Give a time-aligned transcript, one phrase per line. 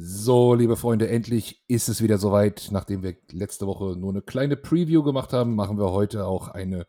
[0.00, 2.68] So, liebe Freunde, endlich ist es wieder soweit.
[2.70, 6.86] Nachdem wir letzte Woche nur eine kleine Preview gemacht haben, machen wir heute auch eine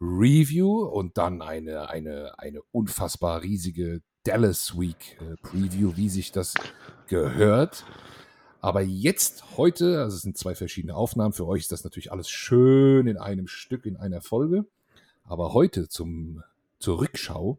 [0.00, 6.54] Review und dann eine, eine, eine unfassbar riesige Dallas Week äh, Preview, wie sich das
[7.08, 7.84] gehört.
[8.62, 12.30] Aber jetzt, heute, also es sind zwei verschiedene Aufnahmen, für euch ist das natürlich alles
[12.30, 14.64] schön in einem Stück, in einer Folge.
[15.24, 16.42] Aber heute zum,
[16.78, 17.58] zur Rückschau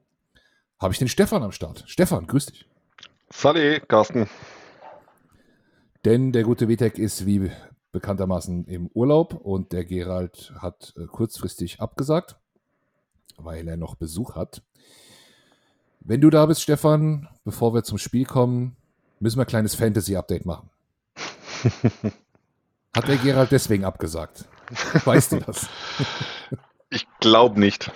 [0.80, 1.84] habe ich den Stefan am Start.
[1.86, 2.66] Stefan, grüß dich.
[3.30, 4.28] Salut, Carsten.
[6.08, 7.52] Denn der gute Vitek ist wie
[7.92, 12.38] bekanntermaßen im Urlaub und der Gerald hat äh, kurzfristig abgesagt,
[13.36, 14.62] weil er noch Besuch hat.
[16.00, 18.78] Wenn du da bist, Stefan, bevor wir zum Spiel kommen,
[19.20, 20.70] müssen wir ein kleines Fantasy-Update machen.
[22.96, 24.46] Hat der Gerald deswegen abgesagt?
[25.04, 25.68] Weißt du das?
[26.90, 27.92] Ich glaube nicht.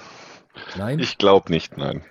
[0.75, 0.99] Nein?
[0.99, 2.03] Ich glaube nicht, nein.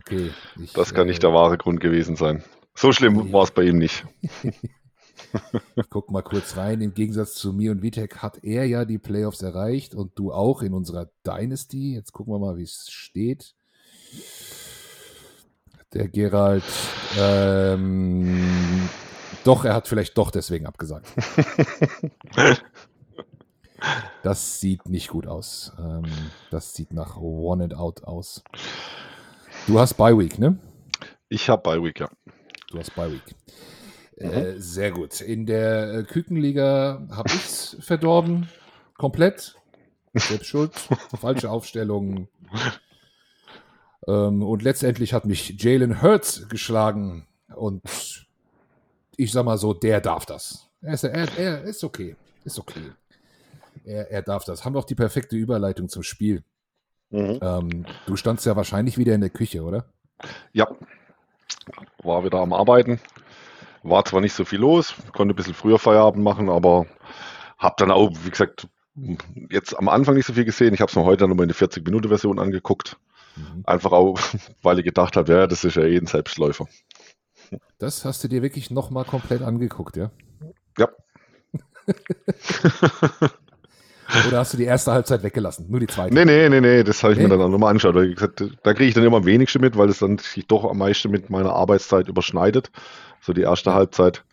[0.00, 0.30] Okay.
[0.58, 2.42] Ich, das kann äh, nicht der wahre Grund gewesen sein.
[2.74, 4.06] So schlimm war es bei ihm nicht.
[5.76, 6.80] Ich guck mal kurz rein.
[6.80, 10.62] Im Gegensatz zu mir und Vitek hat er ja die Playoffs erreicht und du auch
[10.62, 11.94] in unserer Dynasty.
[11.94, 13.54] Jetzt gucken wir mal, wie es steht.
[15.92, 16.64] Der Gerald,
[17.18, 18.88] ähm,
[19.44, 21.06] doch, er hat vielleicht doch deswegen abgesagt.
[24.22, 25.72] Das sieht nicht gut aus.
[25.78, 26.04] Ähm,
[26.50, 28.42] das sieht nach One and Out aus.
[29.66, 30.58] Du hast Bye Week, ne?
[31.28, 32.08] Ich habe Bye Week, ja.
[32.68, 33.34] Du hast Bye Week.
[34.16, 35.20] Äh, sehr gut.
[35.20, 38.48] In der äh, Kükenliga habe ich es verdorben.
[38.96, 39.56] Komplett.
[40.14, 40.72] Selbst schuld.
[41.20, 42.28] Falsche Aufstellung.
[44.06, 47.26] Ähm, und letztendlich hat mich Jalen Hurts geschlagen.
[47.54, 47.82] Und
[49.16, 50.68] ich sag mal so, der darf das.
[50.82, 52.16] Er ist, er, er ist okay.
[52.44, 52.92] Ist okay.
[53.84, 54.64] Er, er, darf das.
[54.64, 56.42] Haben wir auch die perfekte Überleitung zum Spiel.
[57.10, 57.38] Mhm.
[57.40, 59.86] Ähm, du standst ja wahrscheinlich wieder in der Küche, oder?
[60.52, 60.68] Ja.
[62.02, 63.00] War wieder am Arbeiten.
[63.82, 66.86] War zwar nicht so viel los, konnte ein bisschen früher Feierabend machen, aber
[67.58, 68.68] habe dann auch, wie gesagt,
[69.50, 70.74] jetzt am Anfang nicht so viel gesehen.
[70.74, 72.96] Ich habe es mir heute nochmal in die 40-Minute-Version angeguckt.
[73.36, 73.62] Mhm.
[73.64, 74.18] Einfach auch,
[74.62, 76.66] weil ich gedacht habe, ja, das ist ja eh ein Selbstläufer.
[77.78, 80.10] Das hast du dir wirklich nochmal komplett angeguckt, ja?
[80.78, 80.88] Ja.
[84.28, 85.70] Oder hast du die erste Halbzeit weggelassen?
[85.70, 86.14] Nur die zweite?
[86.14, 87.24] Nee, nee, nee, nee, das habe ich nee?
[87.24, 87.94] mir dann auch nochmal angeschaut.
[87.94, 90.64] Weil gesagt, da kriege ich dann immer am wenigsten mit, weil es dann sich doch
[90.64, 92.70] am meisten mit meiner Arbeitszeit überschneidet.
[93.22, 94.24] So die erste Halbzeit.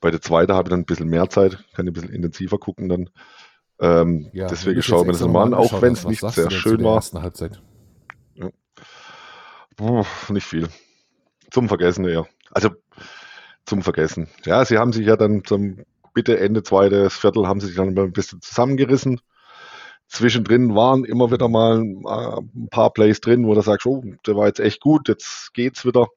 [0.00, 2.88] Bei der zweiten habe ich dann ein bisschen mehr Zeit, kann ein bisschen intensiver gucken
[2.88, 3.10] dann.
[3.78, 6.82] Ähm, ja, deswegen schaue ich mir das nochmal an, auch wenn es nicht sehr schön
[6.82, 7.02] war.
[7.22, 7.62] Halbzeit?
[8.34, 8.48] Ja.
[9.76, 10.68] Puh, nicht viel.
[11.50, 12.26] Zum Vergessen eher.
[12.50, 12.70] Also
[13.66, 14.28] zum Vergessen.
[14.44, 15.84] Ja, sie haben sich ja dann zum
[16.14, 19.20] bitte Ende zweites Viertel haben sie sich dann ein bisschen zusammengerissen.
[20.08, 24.46] Zwischendrin waren immer wieder mal ein paar Plays drin, wo du sagst, oh, der war
[24.46, 26.08] jetzt echt gut, jetzt geht's wieder.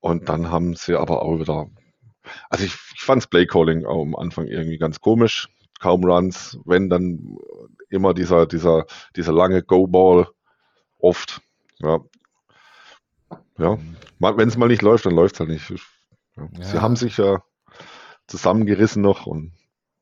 [0.00, 1.68] Und dann haben sie aber auch wieder,
[2.50, 5.48] also ich, ich fand das Playcalling am Anfang irgendwie ganz komisch.
[5.80, 7.36] Kaum Runs, wenn dann
[7.88, 10.28] immer dieser, dieser, dieser lange Go-Ball
[10.98, 11.40] oft.
[11.78, 12.00] Ja.
[13.58, 13.78] Ja.
[14.18, 15.70] Wenn es mal nicht läuft, dann läuft es halt nicht.
[16.36, 16.48] Ja.
[16.64, 17.42] Sie haben sich ja
[18.26, 19.52] zusammengerissen noch und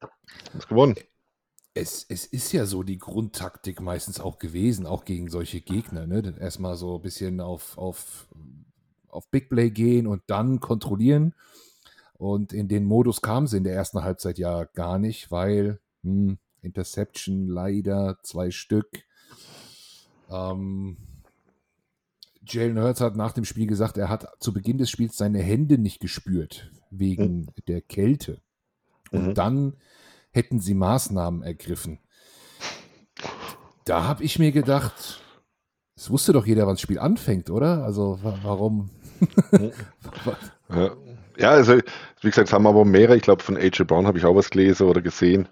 [0.00, 0.96] haben es gewonnen.
[1.74, 6.06] Es, es, ist ja so die Grundtaktik meistens auch gewesen, auch gegen solche Gegner.
[6.06, 6.34] Ne?
[6.40, 8.28] Erstmal so ein bisschen auf, auf
[9.08, 11.34] auf Big Play gehen und dann kontrollieren.
[12.14, 16.38] Und in den Modus kam sie in der ersten Halbzeit ja gar nicht, weil hm,
[16.62, 18.88] Interception leider zwei Stück.
[20.30, 20.96] Ähm,
[22.48, 25.78] Jalen Hurts hat nach dem Spiel gesagt, er hat zu Beginn des Spiels seine Hände
[25.78, 27.48] nicht gespürt wegen mhm.
[27.68, 28.40] der Kälte.
[29.10, 29.34] Und mhm.
[29.34, 29.76] dann
[30.30, 31.98] hätten sie Maßnahmen ergriffen.
[33.84, 35.20] Da habe ich mir gedacht,
[35.96, 37.82] es wusste doch jeder, wann das Spiel anfängt, oder?
[37.82, 38.90] Also warum
[41.38, 41.50] ja.
[41.50, 41.78] also
[42.20, 44.50] wie gesagt, es haben aber mehrere, ich glaube von AJ Brown habe ich auch was
[44.50, 45.48] gelesen oder gesehen.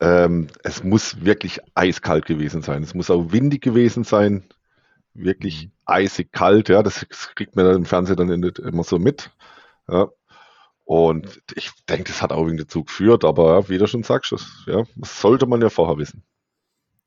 [0.00, 2.82] Ähm, es muss wirklich eiskalt gewesen sein.
[2.82, 4.44] Es muss auch windig gewesen sein.
[5.14, 5.72] Wirklich mhm.
[5.84, 9.30] eisig kalt, ja, das kriegt man dann im Fernsehen dann immer so mit.
[9.88, 10.08] Ja.
[10.84, 14.46] Und ich denke, das hat auch irgendwie dazu geführt, aber wie du schon sagst, das,
[14.66, 16.22] ja, das sollte man ja vorher wissen.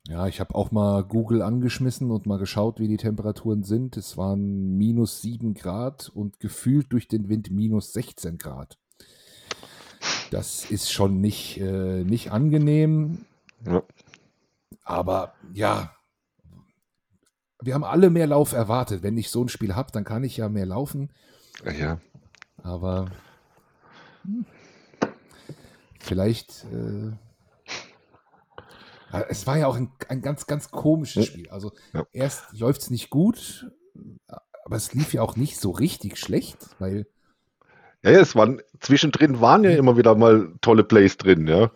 [0.08, 3.96] Ja, ich habe auch mal Google angeschmissen und mal geschaut, wie die Temperaturen sind.
[3.96, 8.78] Es waren minus 7 Grad und gefühlt durch den Wind minus 16 Grad.
[10.30, 13.24] Das ist schon nicht, äh, nicht angenehm.
[13.64, 13.82] Ja.
[14.84, 15.90] Aber ja,
[17.60, 19.02] wir haben alle mehr Lauf erwartet.
[19.02, 21.10] Wenn ich so ein Spiel habe, dann kann ich ja mehr laufen.
[21.78, 21.98] Ja.
[22.62, 23.06] Aber
[24.22, 24.46] hm,
[25.98, 27.12] vielleicht äh,
[29.28, 31.48] es war ja auch ein, ein ganz, ganz komisches Spiel.
[31.50, 32.06] Also ja.
[32.12, 33.70] erst läuft es nicht gut,
[34.64, 37.06] aber es lief ja auch nicht so richtig schlecht, weil
[38.02, 41.70] Ja, ja, es waren zwischendrin waren ja immer wieder mal tolle Plays drin, ja.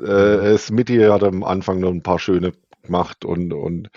[0.00, 3.90] Äh, Smitty hat am Anfang noch ein paar schöne gemacht und, und,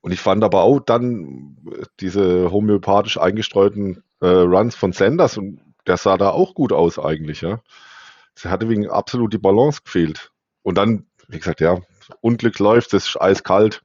[0.00, 1.56] und ich fand aber auch dann
[2.00, 7.40] diese homöopathisch eingestreuten äh, Runs von Sanders und der sah da auch gut aus eigentlich,
[7.40, 7.60] ja.
[8.34, 10.30] Sie hatte wegen absolut die Balance gefehlt.
[10.62, 11.80] Und dann, wie gesagt, ja,
[12.20, 13.82] Unglück läuft, es ist eiskalt.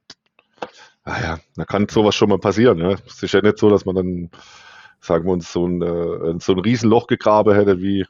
[1.03, 2.95] Naja, ah da kann sowas schon mal passieren, ja.
[3.07, 4.31] Es ist ja nicht so, dass man dann,
[4.99, 8.05] sagen wir uns, so ein, äh, so ein Riesenloch gegraben hätte wie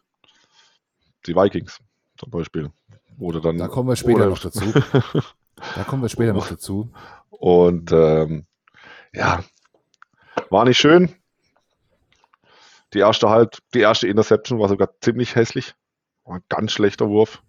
[1.25, 1.79] die Vikings
[2.17, 2.71] zum Beispiel.
[3.19, 4.73] Oder dann, da kommen wir später oder, noch dazu.
[5.75, 6.91] da kommen wir später noch dazu.
[7.29, 8.45] Und ähm,
[9.13, 9.43] ja,
[10.49, 11.15] war nicht schön.
[12.93, 15.75] Die erste halt, die erste Interception war sogar ziemlich hässlich.
[16.25, 17.41] War ein ganz schlechter Wurf.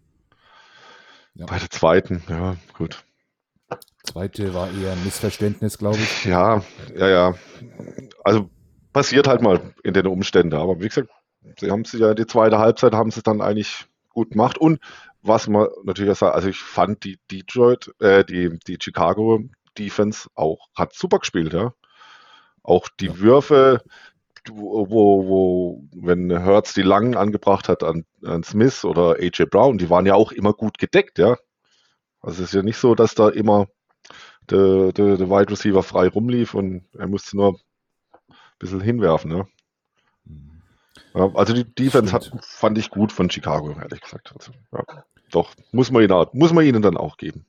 [1.34, 1.46] Ja.
[1.46, 3.04] Bei der zweiten, ja, gut.
[4.04, 6.24] Zweite war eher ein Missverständnis, glaube ich.
[6.24, 6.62] Ja,
[6.94, 7.34] ja, ja.
[8.24, 8.50] Also
[8.92, 10.54] passiert halt mal in den Umständen.
[10.54, 11.08] Aber wie gesagt,
[11.58, 14.58] sie haben sich ja die zweite Halbzeit haben sie dann eigentlich gut gemacht.
[14.58, 14.80] Und
[15.22, 19.40] was man natürlich auch sagt, also ich fand die Detroit, äh, die, die Chicago
[19.78, 21.72] Defense auch, hat super gespielt, ja.
[22.62, 23.18] Auch die ja.
[23.18, 23.82] Würfe,
[24.50, 24.88] wo,
[25.26, 30.06] wo, wenn Hertz die langen angebracht hat an, an Smith oder AJ Brown, die waren
[30.06, 31.36] ja auch immer gut gedeckt, ja.
[32.20, 33.66] Also es ist ja nicht so, dass da immer
[34.50, 37.58] der, der, der Wide Receiver frei rumlief und er musste nur
[38.28, 39.46] ein bisschen hinwerfen, ja.
[40.24, 40.62] Mhm.
[41.14, 44.32] ja also die Defense hat, fand ich gut von Chicago, ehrlich gesagt.
[44.36, 47.46] Also, ja, doch, muss man, ihnen, muss man ihnen dann auch geben.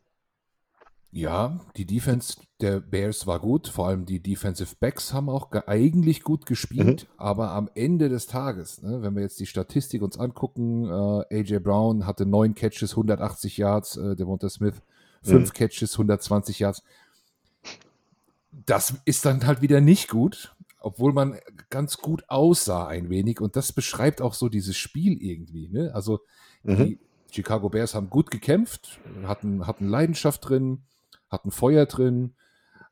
[1.16, 6.24] Ja, die Defense der Bears war gut, vor allem die Defensive Backs haben auch eigentlich
[6.24, 7.20] gut gespielt, mhm.
[7.20, 11.60] aber am Ende des Tages, ne, wenn wir jetzt die Statistik uns angucken, äh, AJ
[11.60, 14.82] Brown hatte neun Catches, 180 Yards, äh, Devonta Smith
[15.22, 15.54] fünf mhm.
[15.54, 16.84] Catches, 120 Yards.
[18.66, 21.38] Das ist dann halt wieder nicht gut, obwohl man
[21.70, 25.70] ganz gut aussah ein wenig und das beschreibt auch so dieses Spiel irgendwie.
[25.70, 25.92] Ne?
[25.94, 26.22] Also
[26.64, 26.78] mhm.
[26.78, 27.00] die
[27.32, 30.84] Chicago Bears haben gut gekämpft, hatten, hatten Leidenschaft drin,
[31.34, 32.36] hatten Feuer drin,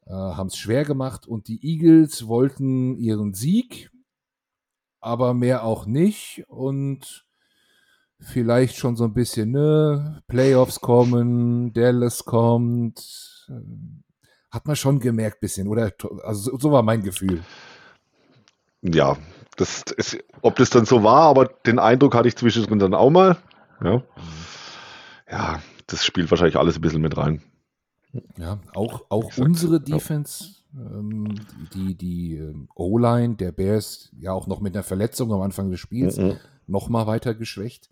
[0.06, 3.92] äh, haben es schwer gemacht und die Eagles wollten ihren Sieg,
[5.00, 7.26] aber mehr auch nicht und
[8.20, 13.54] vielleicht schon so ein bisschen, ne, Playoffs kommen, Dallas kommt, äh,
[14.52, 15.94] hat man schon gemerkt bisschen, oder?
[16.24, 17.42] Also so war mein Gefühl.
[18.82, 19.18] Ja,
[19.56, 23.10] das ist, ob das dann so war, aber den Eindruck hatte ich zwischendrin dann auch
[23.10, 23.38] mal.
[23.84, 24.04] Ja, mhm.
[25.30, 27.42] ja das spielt wahrscheinlich alles ein bisschen mit rein.
[28.38, 31.36] Ja, auch, auch unsere Defense, ähm,
[31.74, 35.80] die, die ähm, O-Line der Bears, ja auch noch mit einer Verletzung am Anfang des
[35.80, 36.38] Spiels, mhm.
[36.68, 37.90] noch mal weiter geschwächt,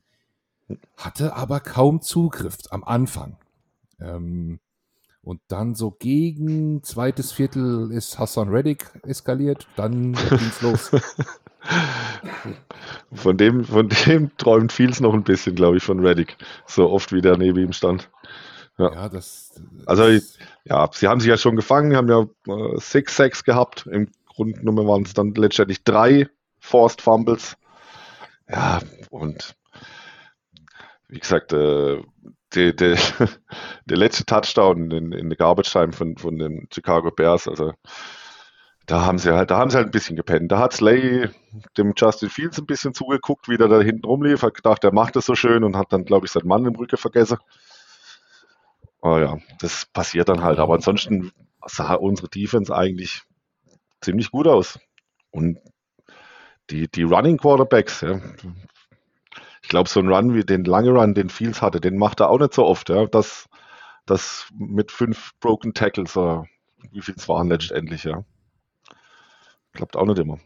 [0.98, 3.38] hatte aber kaum Zugriff am Anfang.
[4.00, 4.60] Ähm,
[5.22, 10.92] und dann so gegen zweites Viertel ist Hassan Reddick eskaliert, dann ging's los.
[13.12, 16.38] Von dem, von dem träumt Fields noch ein bisschen, glaube ich, von Reddick.
[16.66, 18.10] So oft wie der neben ihm stand.
[18.80, 20.26] Ja, ja das, das, Also,
[20.64, 23.88] ja, sie haben sich ja schon gefangen, haben ja äh, Six Sacks gehabt.
[23.88, 26.28] Im Grundnummer waren es dann letztendlich drei
[26.60, 27.58] Forced Fumbles.
[28.50, 28.80] Ja,
[29.12, 29.56] und
[31.08, 32.02] wie gesagt, äh,
[32.56, 32.98] der, der,
[33.86, 37.74] der letzte Touchdown in, in der Garbage Time von, von den Chicago Bears, also
[38.86, 40.52] da haben sie halt, da haben sie halt ein bisschen gepennt.
[40.52, 41.30] Da hat Slay
[41.78, 45.16] dem Justin Fields ein bisschen zugeguckt, wie der da hinten rumlief, hat gedacht, er macht
[45.16, 47.38] das so schön und hat dann, glaube ich, seinen Mann im Rücken vergessen.
[49.02, 50.60] Oh ja, das passiert dann halt.
[50.60, 51.32] Aber ansonsten
[51.66, 53.24] sah unsere Defense eigentlich
[54.02, 54.80] ziemlich gut aus.
[55.32, 55.60] Und
[56.70, 58.20] die, die Running Quarterbacks, ja,
[59.62, 62.30] ich glaube, so ein Run wie den lange Run, den Fields hatte, den macht er
[62.30, 62.90] auch nicht so oft.
[62.90, 63.06] Ja.
[63.06, 63.48] Das,
[64.06, 66.42] das mit fünf Broken Tackles, äh,
[66.92, 68.24] wie viel es waren letztendlich, ja.
[69.74, 70.40] Klappt auch nicht immer.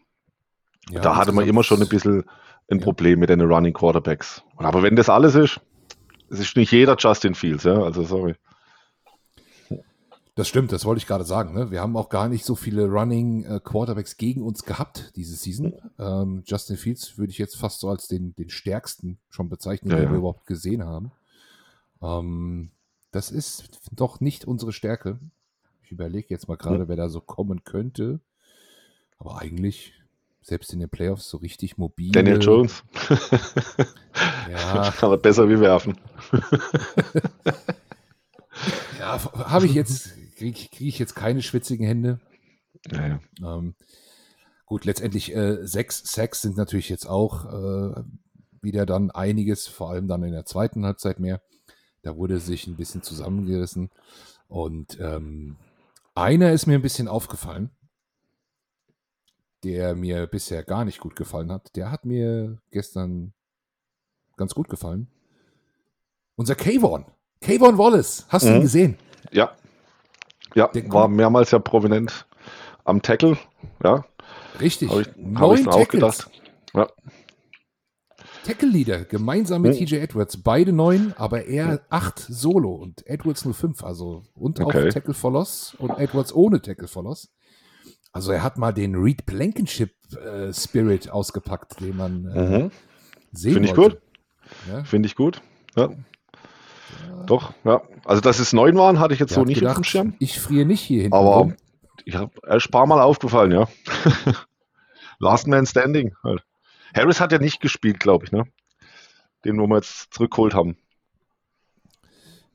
[0.89, 2.23] Ja, da hatte man immer schon ein bisschen
[2.69, 2.79] ein.
[2.79, 4.43] Problem mit den Running Quarterbacks.
[4.57, 5.61] Aber wenn das alles ist,
[6.33, 8.35] es ist nicht jeder Justin Fields, ja, also sorry.
[10.35, 11.53] Das stimmt, das wollte ich gerade sagen.
[11.53, 11.69] Ne?
[11.69, 15.73] Wir haben auch gar nicht so viele Running äh, Quarterbacks gegen uns gehabt diese Season.
[15.99, 19.97] Ähm, Justin Fields würde ich jetzt fast so als den, den stärksten schon bezeichnen, ja,
[19.97, 20.11] den ja.
[20.11, 21.11] wir überhaupt gesehen haben.
[22.01, 22.71] Ähm,
[23.11, 25.19] das ist doch nicht unsere Stärke.
[25.83, 28.19] Ich überlege jetzt mal gerade, wer da so kommen könnte.
[29.19, 29.93] Aber eigentlich,
[30.43, 32.11] selbst in den Playoffs, so richtig mobil.
[32.11, 32.83] Daniel Jones.
[34.51, 34.93] ja.
[35.01, 35.97] Aber besser wie werfen.
[38.99, 39.19] ja,
[39.49, 42.19] habe ich jetzt kriege krieg ich jetzt keine schwitzigen Hände.
[42.91, 43.75] Ja, ähm,
[44.65, 48.03] gut, letztendlich äh, sechs Sacks sind natürlich jetzt auch äh,
[48.61, 51.41] wieder dann einiges, vor allem dann in der zweiten Halbzeit mehr.
[52.01, 53.89] Da wurde sich ein bisschen zusammengerissen.
[54.47, 55.55] Und ähm,
[56.15, 57.71] einer ist mir ein bisschen aufgefallen.
[59.63, 63.33] Der mir bisher gar nicht gut gefallen hat, der hat mir gestern
[64.37, 65.07] ganz gut gefallen.
[66.35, 67.05] Unser Kayvon.
[67.41, 68.25] Kayvon Wallace.
[68.29, 68.61] Hast du ihn Mhm.
[68.61, 68.97] gesehen?
[69.31, 69.51] Ja.
[70.55, 72.27] Ja, Der war mehrmals ja prominent
[72.83, 73.37] am Tackle.
[73.83, 74.05] Ja,
[74.59, 74.89] Richtig.
[74.89, 76.29] habe ich, hab ich auch gedacht.
[76.75, 76.87] Ja,
[78.45, 79.85] Tackle-Leader, gemeinsam mit Mhm.
[79.85, 80.37] TJ Edwards.
[80.43, 83.83] Beide neun, aber er acht solo und Edwards nur fünf.
[83.83, 84.87] Also und Okay.
[84.89, 87.29] auch Tackle for Loss und Edwards ohne Tackle for Loss.
[88.13, 92.71] Also er hat mal den Reed Blankenship äh, Spirit ausgepackt, den man äh, mhm.
[93.31, 93.95] sehen finde ich wollte.
[93.95, 94.03] gut.
[94.69, 95.41] Ja, Finde ich gut.
[95.75, 95.89] Ja,
[97.25, 97.81] doch, ja.
[98.05, 100.13] Also, dass es neun waren, hatte ich jetzt der so nicht auf dem gedacht, Schirm.
[100.19, 101.55] ich friere nicht hier hinten Aber rum.
[102.05, 103.67] ich habe erst ein paar Mal aufgefallen, ja.
[105.19, 106.43] Last Man Standing halt.
[106.93, 108.43] Harris hat ja nicht gespielt, glaube ich, ne?
[109.45, 110.77] Den, wo wir jetzt zurückgeholt haben.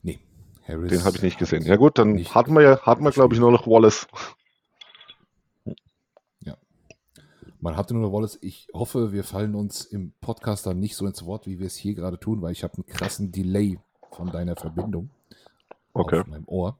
[0.01, 0.19] Nee,
[0.67, 0.91] Harris.
[0.91, 1.63] Den habe ich nicht gesehen.
[1.63, 4.07] Ja gut, dann hatten wir ja, hatten wir, glaube ich, nur noch Wallace.
[7.59, 8.37] Man hatte nur Wallace.
[8.41, 11.75] Ich hoffe, wir fallen uns im Podcast dann nicht so ins Wort, wie wir es
[11.75, 13.79] hier gerade tun, weil ich habe einen krassen Delay
[14.11, 15.09] von deiner Verbindung
[15.93, 16.21] Okay.
[16.21, 16.79] auf meinem Ohr.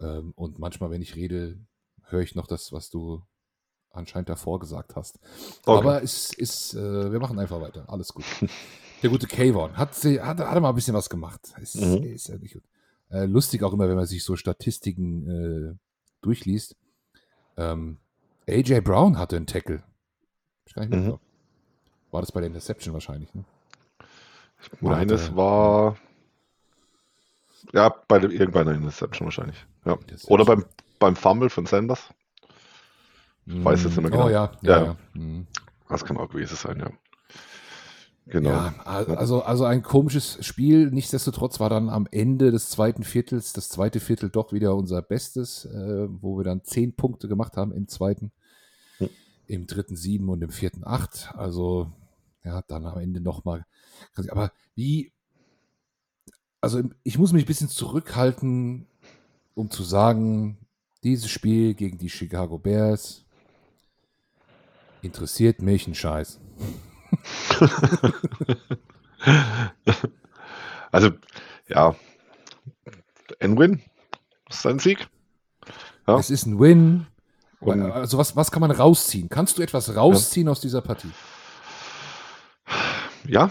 [0.00, 1.58] Ähm, und manchmal, wenn ich rede,
[2.04, 3.22] höre ich noch das, was du
[3.90, 5.18] anscheinend davor gesagt hast.
[5.66, 5.78] Okay.
[5.78, 7.84] Aber es ist, äh, wir machen einfach weiter.
[7.88, 8.24] Alles gut.
[9.02, 11.52] Der gute Kayvon hat, sie- hat, hat er mal ein bisschen was gemacht.
[11.60, 12.02] Ist, Mhm.
[12.04, 12.62] ist ja nicht gut.
[13.10, 15.74] Äh, lustig auch immer, wenn man sich so Statistiken äh,
[16.22, 16.74] durchliest.
[17.58, 17.98] Ähm,
[18.48, 19.82] AJ Brown hatte einen Tackle.
[20.66, 21.18] Ich Mhm.
[22.10, 23.44] War das bei der Interception wahrscheinlich, ne?
[24.62, 25.96] Ich meine, es war.
[27.72, 29.64] Ja, bei dem, irgendeiner Interception wahrscheinlich.
[29.84, 29.92] Ja.
[29.94, 30.30] Interception.
[30.30, 30.64] Oder beim,
[30.98, 32.12] beim Fumble von Sanders.
[33.46, 34.26] weiß jetzt nicht mehr genau.
[34.26, 34.84] Oh ja, ja, Ja.
[34.84, 34.96] ja.
[35.14, 35.46] Mhm.
[35.88, 36.90] Das kann auch gewesen sein, ja.
[38.26, 38.50] Genau.
[38.50, 40.90] Ja, al- also, also ein komisches Spiel.
[40.90, 45.66] Nichtsdestotrotz war dann am Ende des zweiten Viertels, das zweite Viertel doch wieder unser Bestes,
[45.66, 48.32] äh, wo wir dann zehn Punkte gemacht haben im zweiten,
[48.98, 49.10] Hm.
[49.46, 51.32] im dritten sieben und im vierten acht.
[51.34, 51.92] Also,
[52.44, 53.66] ja, dann am Ende nochmal.
[54.28, 55.12] Aber wie,
[56.62, 58.86] also ich muss mich ein bisschen zurückhalten,
[59.54, 60.56] um zu sagen,
[61.02, 63.26] dieses Spiel gegen die Chicago Bears
[65.02, 66.40] interessiert mich ein Scheiß.
[70.92, 71.10] Also,
[71.68, 71.94] ja.
[73.40, 73.82] Ein Win.
[74.48, 75.08] Das ist ein Sieg.
[76.06, 76.18] Ja.
[76.18, 77.06] Es ist ein Win.
[77.60, 79.28] Und- also was, was kann man rausziehen?
[79.28, 81.10] Kannst du etwas rausziehen aus dieser Partie?
[83.26, 83.50] Ja,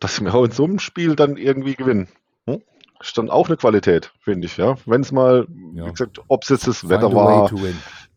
[0.00, 2.08] dass wir auch in so einem Spiel dann irgendwie gewinnen.
[2.46, 2.62] Hm?
[3.00, 4.76] Ist dann auch eine Qualität, finde ich, ja.
[4.86, 5.86] Wenn es mal, Ja.
[5.86, 7.50] wie gesagt, ob es jetzt das Find Wetter war,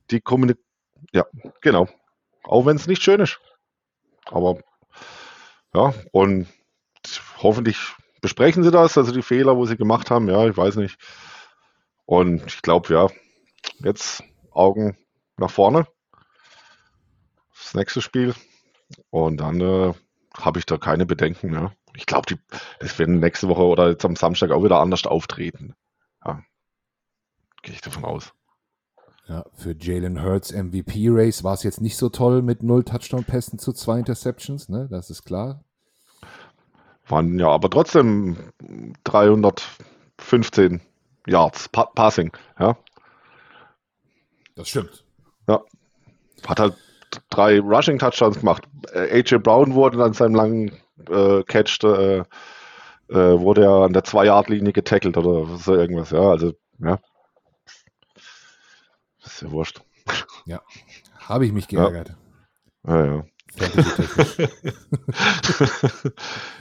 [0.09, 0.65] die Kommunikation.
[1.13, 1.25] Ja,
[1.61, 1.87] genau.
[2.43, 3.39] Auch wenn es nicht schön ist.
[4.31, 4.59] Aber
[5.73, 6.47] ja, und
[7.41, 7.77] hoffentlich
[8.21, 10.97] besprechen sie das, also die Fehler, wo sie gemacht haben, ja, ich weiß nicht.
[12.05, 13.07] Und ich glaube, ja,
[13.79, 14.97] jetzt Augen
[15.37, 15.87] nach vorne.
[17.61, 18.33] Das nächste Spiel.
[19.09, 19.93] Und dann äh,
[20.37, 21.73] habe ich da keine Bedenken mehr.
[21.95, 22.37] Ich glaube,
[22.79, 25.75] das werden nächste Woche oder jetzt am Samstag auch wieder anders auftreten.
[26.25, 26.43] Ja.
[27.61, 28.33] Gehe ich davon aus.
[29.27, 33.73] Ja, für Jalen Hurts MVP-Race war es jetzt nicht so toll mit null Touchdown-Pässen zu
[33.73, 34.87] zwei Interceptions, ne?
[34.89, 35.63] Das ist klar.
[37.07, 38.37] Waren ja aber trotzdem
[39.03, 40.81] 315
[41.25, 42.31] Yards pa Passing.
[42.59, 42.77] Ja.
[44.55, 45.03] Das stimmt.
[46.45, 46.75] Hat halt
[47.29, 48.63] drei Rushing Touchdowns gemacht.
[48.93, 50.71] Äh, AJ Brown wurde an seinem langen
[51.09, 52.25] äh, Catch, äh, äh,
[53.39, 56.11] wurde er an der 2-Yard-Linie getackelt oder so irgendwas.
[56.11, 56.99] Ja, also, ja.
[59.27, 59.81] Ist ja wurscht.
[61.19, 62.15] Habe ich mich geärgert.
[62.87, 63.25] Ja, ja.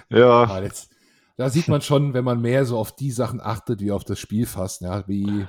[0.08, 0.90] Ja, Aber jetzt,
[1.37, 4.18] da sieht man schon, wenn man mehr so auf die Sachen achtet, wie auf das
[4.18, 5.46] Spiel fast, ja, wie,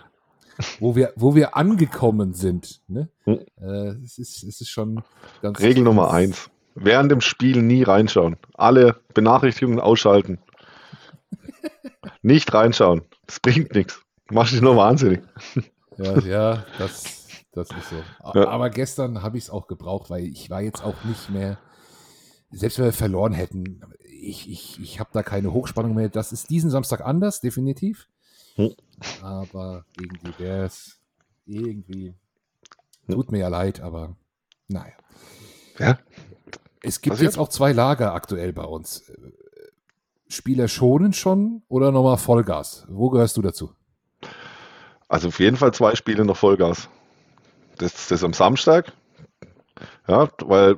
[0.79, 2.81] wo wir, wo wir angekommen sind.
[2.87, 3.09] Ne?
[3.25, 3.39] Hm.
[3.61, 5.03] Äh, es, ist, es ist schon
[5.41, 5.59] ganz.
[5.59, 6.49] Regel Nummer ganz- eins.
[6.75, 8.37] Während dem Spiel nie reinschauen.
[8.53, 10.37] Alle Benachrichtigungen ausschalten.
[12.21, 13.01] Nicht reinschauen.
[13.25, 13.99] Das bringt nichts.
[14.27, 15.21] Du machst dich nur wahnsinnig.
[15.97, 18.39] Ja, ja, das, das ist so.
[18.39, 18.47] Ja.
[18.49, 21.57] Aber gestern habe ich es auch gebraucht, weil ich war jetzt auch nicht mehr,
[22.51, 26.09] selbst wenn wir verloren hätten, ich, ich, ich habe da keine Hochspannung mehr.
[26.09, 28.07] Das ist diesen Samstag anders, definitiv.
[28.55, 28.73] Hm.
[29.21, 30.99] Aber gegen die Bears
[31.45, 32.13] irgendwie
[33.07, 33.15] Hm.
[33.15, 34.15] tut mir ja leid, aber
[34.67, 34.93] naja.
[35.79, 35.99] Ja.
[36.81, 39.11] Es gibt jetzt auch zwei Lager aktuell bei uns.
[40.27, 42.85] Spieler schonen schon oder nochmal Vollgas?
[42.89, 43.71] Wo gehörst du dazu?
[45.07, 46.89] Also auf jeden Fall zwei Spiele noch Vollgas.
[47.77, 48.91] Das, das am Samstag.
[50.07, 50.77] Ja, weil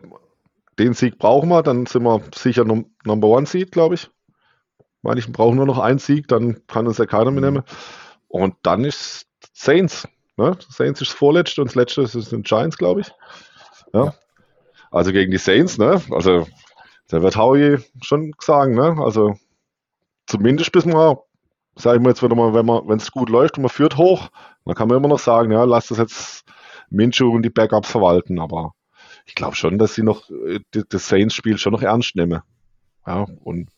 [0.77, 4.09] den Sieg brauchen wir, dann sind wir sicher Num Number One Seed, glaube ich.
[5.01, 7.63] Meine ich, wir brauchen nur noch einen Sieg, dann kann uns ja keiner mehr nehmen.
[8.27, 10.07] Und dann ist Saints.
[10.37, 10.57] Ne?
[10.69, 13.11] Saints ist das vorletzte und das letzte ist den Giants, glaube ich.
[13.93, 14.05] Ja?
[14.05, 14.13] ja.
[14.91, 16.01] Also gegen die Saints, ne?
[16.11, 16.47] Also
[17.09, 18.97] da wird Howie schon sagen, ne?
[18.99, 19.35] Also
[20.25, 20.85] zumindest bis
[21.79, 23.97] man, sagen wir jetzt wieder mal, wenn man, wenn es gut läuft und man führt
[23.97, 24.29] hoch,
[24.65, 26.45] dann kann man immer noch sagen, ja, lass das jetzt
[26.89, 28.73] Minshew und die Backups verwalten, aber
[29.25, 32.41] ich glaube schon, dass sie noch äh, das Saints-Spiel schon noch ernst nehmen.
[33.05, 33.69] Ja, und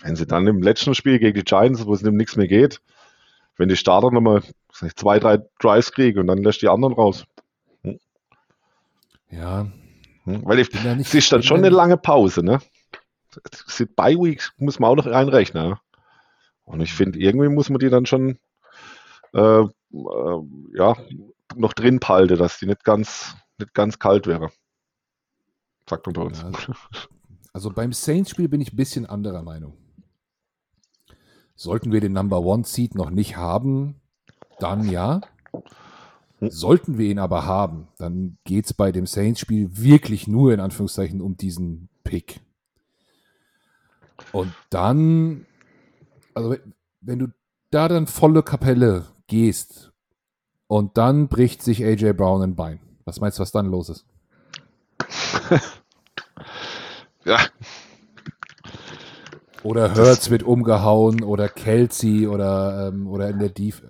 [0.00, 2.80] wenn sie dann im letzten Spiel gegen die Giants, wo es um nichts mehr geht,
[3.56, 4.42] wenn die Starter nochmal
[4.94, 7.24] zwei, drei Drives kriegen und dann lässt die anderen raus.
[7.82, 7.98] Hm.
[9.30, 9.66] Ja.
[10.24, 10.42] Hm.
[10.44, 12.60] Weil ich, es ist dann schon eine lange Pause, ne?
[13.96, 15.76] Bei Weeks muss man auch noch reinrechnen.
[16.68, 18.38] Und ich finde, irgendwie muss man die dann schon
[19.32, 20.42] äh, äh,
[20.74, 20.96] ja,
[21.56, 24.50] noch drin behalten, dass die nicht ganz, nicht ganz kalt wäre.
[25.88, 26.42] Sagt man bei uns.
[26.42, 26.52] Ja,
[27.52, 29.76] also beim Saints-Spiel bin ich ein bisschen anderer Meinung.
[31.56, 34.00] Sollten wir den Number One Seed noch nicht haben,
[34.60, 35.22] dann ja.
[36.40, 41.20] Sollten wir ihn aber haben, dann geht es bei dem Saints-Spiel wirklich nur in Anführungszeichen
[41.20, 42.40] um diesen Pick.
[44.32, 45.46] Und dann,
[46.38, 46.56] also
[47.00, 47.26] wenn du
[47.70, 49.92] da dann volle Kapelle gehst
[50.66, 52.80] und dann bricht sich AJ Brown ein Bein.
[53.04, 54.06] Was meinst du, was dann los ist?
[57.24, 57.38] ja,
[59.62, 63.82] oder Hertz wird umgehauen oder Kelsey oder, ähm, oder in der Dief.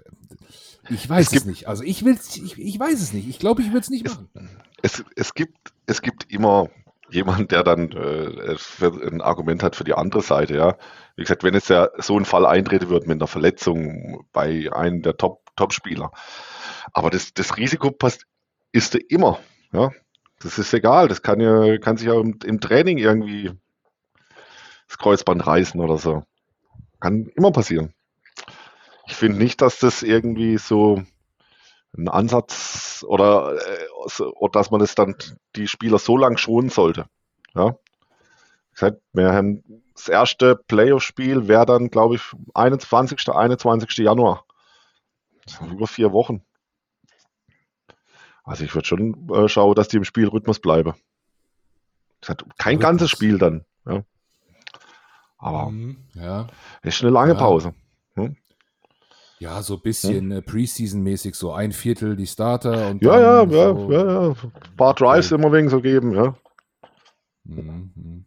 [0.90, 1.68] Ich weiß es, gibt, es, nicht.
[1.68, 3.28] Also ich will ich, ich weiß es nicht.
[3.28, 4.28] Ich glaube, ich würde es nicht machen.
[4.80, 6.68] Es, es, gibt, es gibt immer
[7.10, 8.56] jemanden, der dann äh,
[9.06, 10.76] ein Argument hat für die andere Seite, ja.
[11.18, 15.02] Wie gesagt, wenn es ja so ein Fall eintreten wird mit einer Verletzung bei einem
[15.02, 16.12] der Top, Top-Spieler.
[16.92, 18.24] Aber das, das Risiko passt,
[18.70, 19.40] ist immer,
[19.72, 19.90] ja.
[20.38, 21.08] Das ist egal.
[21.08, 23.50] Das kann ja, kann sich ja im, im Training irgendwie
[24.86, 26.22] das Kreuzband reißen oder so.
[27.00, 27.92] Kann immer passieren.
[29.08, 31.02] Ich finde nicht, dass das irgendwie so
[31.96, 35.16] ein Ansatz oder, äh, oder dass man das dann
[35.56, 37.06] die Spieler so lang schonen sollte.
[37.56, 37.74] Ja.
[38.72, 42.22] Gesagt, wir haben das erste Playoff-Spiel wäre dann, glaube ich,
[42.54, 43.28] 21.
[43.28, 43.98] 21.
[43.98, 44.44] Januar.
[45.70, 46.42] Über vier Wochen.
[48.44, 50.94] Also ich würde schon äh, schauen, dass die im Spielrhythmus bleiben.
[52.20, 52.80] Kein Rhythmus.
[52.80, 53.64] ganzes Spiel dann.
[53.86, 54.04] Ja.
[55.38, 56.46] Aber mhm, ja.
[56.82, 57.38] ist eine lange ja.
[57.38, 57.74] Pause.
[58.14, 58.36] Hm?
[59.40, 60.42] Ja, so ein bisschen hm?
[60.44, 64.94] Preseason-mäßig, so ein Viertel die Starter und ja, ja, ja, so ja, ja, ein paar
[64.94, 65.40] Drives okay.
[65.40, 66.34] immer wegen so geben, ja.
[67.44, 68.24] Mhm.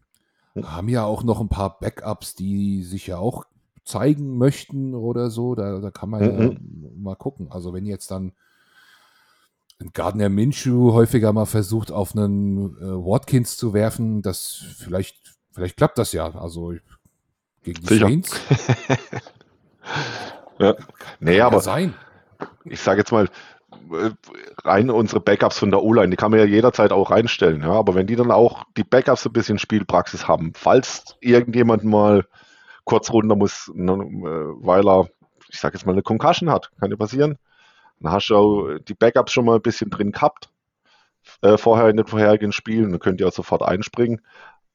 [0.56, 3.46] Haben ja auch noch ein paar Backups, die sich ja auch
[3.86, 5.56] zeigen möchten oder so.
[5.56, 6.42] Da, da kann man mhm.
[6.42, 7.52] ja mal gucken.
[7.52, 8.34] Also wenn jetzt dann
[9.94, 15.98] Gardner Minshew häufiger mal versucht, auf einen äh, Watkins zu werfen, das vielleicht, vielleicht klappt
[15.98, 16.36] das ja.
[16.36, 16.74] Also
[17.64, 18.08] gegen die Sicher.
[18.08, 18.32] Saints?
[20.60, 20.76] ja.
[21.20, 21.94] Nee, Kann aber ja sein.
[22.66, 23.30] ich sage jetzt mal,
[24.63, 27.62] rein unsere Backups von der O-Line, die kann man ja jederzeit auch reinstellen.
[27.62, 27.72] Ja?
[27.72, 32.26] Aber wenn die dann auch die Backups ein bisschen Spielpraxis haben, falls irgendjemand mal
[32.84, 35.10] kurz runter muss, ne, äh, weil er,
[35.50, 37.38] ich sage jetzt mal, eine Concussion hat, kann ja passieren,
[38.00, 40.50] dann hast du die Backups schon mal ein bisschen drin gehabt,
[41.41, 44.22] äh, vorher in den vorherigen Spielen, dann könnt ihr auch sofort einspringen.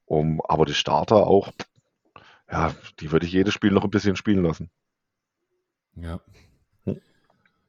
[0.05, 1.51] Um, aber die Starter auch,
[2.49, 4.69] ja, die würde ich jedes Spiel noch ein bisschen spielen lassen.
[5.95, 6.21] Ja.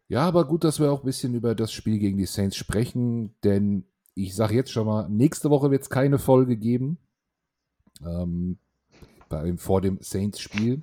[0.09, 3.35] Ja, aber gut, dass wir auch ein bisschen über das Spiel gegen die Saints sprechen,
[3.45, 6.99] denn ich sage jetzt schon mal, nächste Woche wird es keine Folge geben.
[8.05, 8.59] Ähm,
[9.29, 10.83] bei, vor dem Saints-Spiel.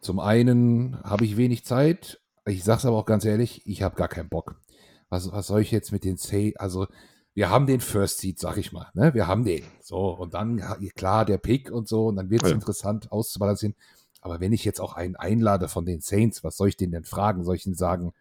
[0.00, 2.20] Zum einen habe ich wenig Zeit.
[2.44, 4.60] Ich sage es aber auch ganz ehrlich, ich habe gar keinen Bock.
[5.08, 6.58] Was, was soll ich jetzt mit den Saints?
[6.58, 6.86] Also
[7.34, 8.88] wir haben den First Seed, sag ich mal.
[8.94, 9.14] Ne?
[9.14, 9.64] Wir haben den.
[9.80, 10.62] So, und dann,
[10.94, 12.54] klar, der Pick und so, und dann wird es ja.
[12.54, 13.74] interessant auszubalancieren.
[14.22, 17.04] Aber wenn ich jetzt auch einen einlade von den Saints, was soll ich denen denn
[17.04, 17.44] fragen?
[17.44, 18.12] Soll ich ihnen sagen,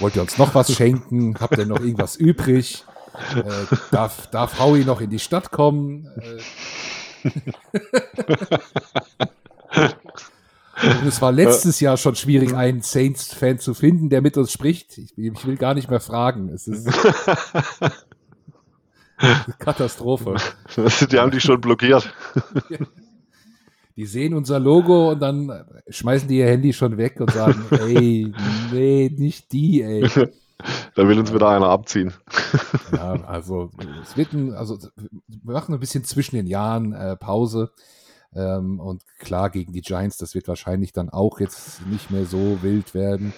[0.00, 1.38] wollt ihr uns noch was schenken?
[1.40, 2.84] Habt ihr noch irgendwas übrig?
[3.34, 3.42] Äh,
[3.92, 6.06] darf, darf Howie noch in die Stadt kommen?
[7.24, 7.30] Äh,
[11.00, 14.98] Und es war letztes Jahr schon schwierig, einen Saints-Fan zu finden, der mit uns spricht.
[14.98, 16.50] Ich, ich will gar nicht mehr fragen.
[16.50, 16.86] Es ist
[19.58, 20.36] Katastrophe.
[21.10, 22.12] Die haben dich schon blockiert.
[23.96, 28.32] Die sehen unser Logo und dann schmeißen die ihr Handy schon weg und sagen, ey,
[28.72, 30.08] nee, nicht die, ey.
[30.94, 32.14] Da will uns wieder einer abziehen.
[32.92, 37.72] Ja, also es wird ein, also wir machen ein bisschen zwischen den Jahren äh, Pause.
[38.34, 42.62] Ähm, und klar, gegen die Giants, das wird wahrscheinlich dann auch jetzt nicht mehr so
[42.62, 43.34] wild werden.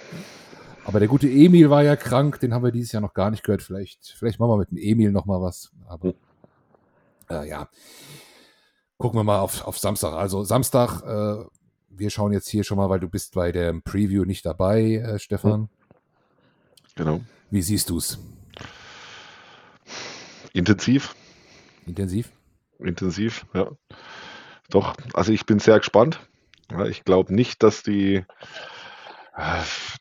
[0.85, 3.43] Aber der gute Emil war ja krank, den haben wir dieses Jahr noch gar nicht
[3.43, 3.63] gehört.
[3.63, 5.73] Vielleicht, vielleicht machen wir mit dem Emil noch mal was.
[5.87, 6.15] Aber
[7.31, 7.69] äh, ja,
[8.99, 10.13] gucken wir mal auf, auf Samstag.
[10.13, 11.45] Also Samstag, äh,
[11.89, 15.19] wir schauen jetzt hier schon mal, weil du bist bei der Preview nicht dabei, äh,
[15.19, 15.69] Stefan.
[16.97, 17.21] Genau.
[17.51, 18.19] Wie siehst du es?
[20.53, 21.15] Intensiv.
[21.87, 22.33] Intensiv?
[22.81, 23.71] Intensiv, ja.
[24.71, 26.21] Doch, also ich bin sehr gespannt.
[26.71, 28.25] Ja, ich glaube nicht, dass die,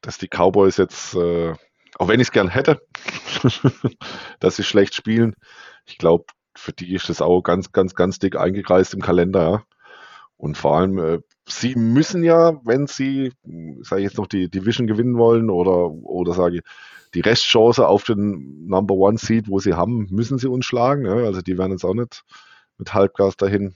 [0.02, 1.54] dass die Cowboys jetzt, äh,
[1.98, 2.82] auch wenn ich es gern hätte,
[4.40, 5.36] dass sie schlecht spielen.
[5.86, 6.26] Ich glaube,
[6.58, 9.41] für die ist das auch ganz, ganz, ganz dick eingekreist im Kalender.
[9.41, 9.63] Ja.
[10.38, 13.34] Und vor allem, äh, sie müssen ja, wenn sie,
[13.82, 16.62] sage ich jetzt noch, die Division gewinnen wollen oder, oder sage ich,
[17.13, 21.06] die Restchance auf den Number One Seed, wo sie haben, müssen sie uns schlagen.
[21.06, 21.15] Ja.
[21.15, 22.24] Also die werden jetzt auch nicht
[22.78, 23.76] mit Halbgas dahin.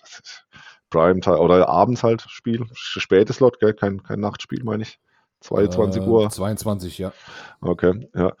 [0.00, 0.46] Das ist
[0.90, 3.74] Prime oder abends halt Spiel, spätes Slot, gell?
[3.74, 4.98] Kein, kein Nachtspiel, meine ich.
[5.40, 6.30] 22 äh, Uhr.
[6.30, 7.12] 22, ja.
[7.60, 8.32] Okay, ja.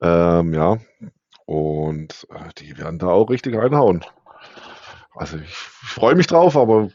[0.00, 0.78] Ähm, ja.
[1.48, 4.04] Und äh, die werden da auch richtig reinhauen.
[5.14, 6.90] Also ich, ich freue mich drauf, aber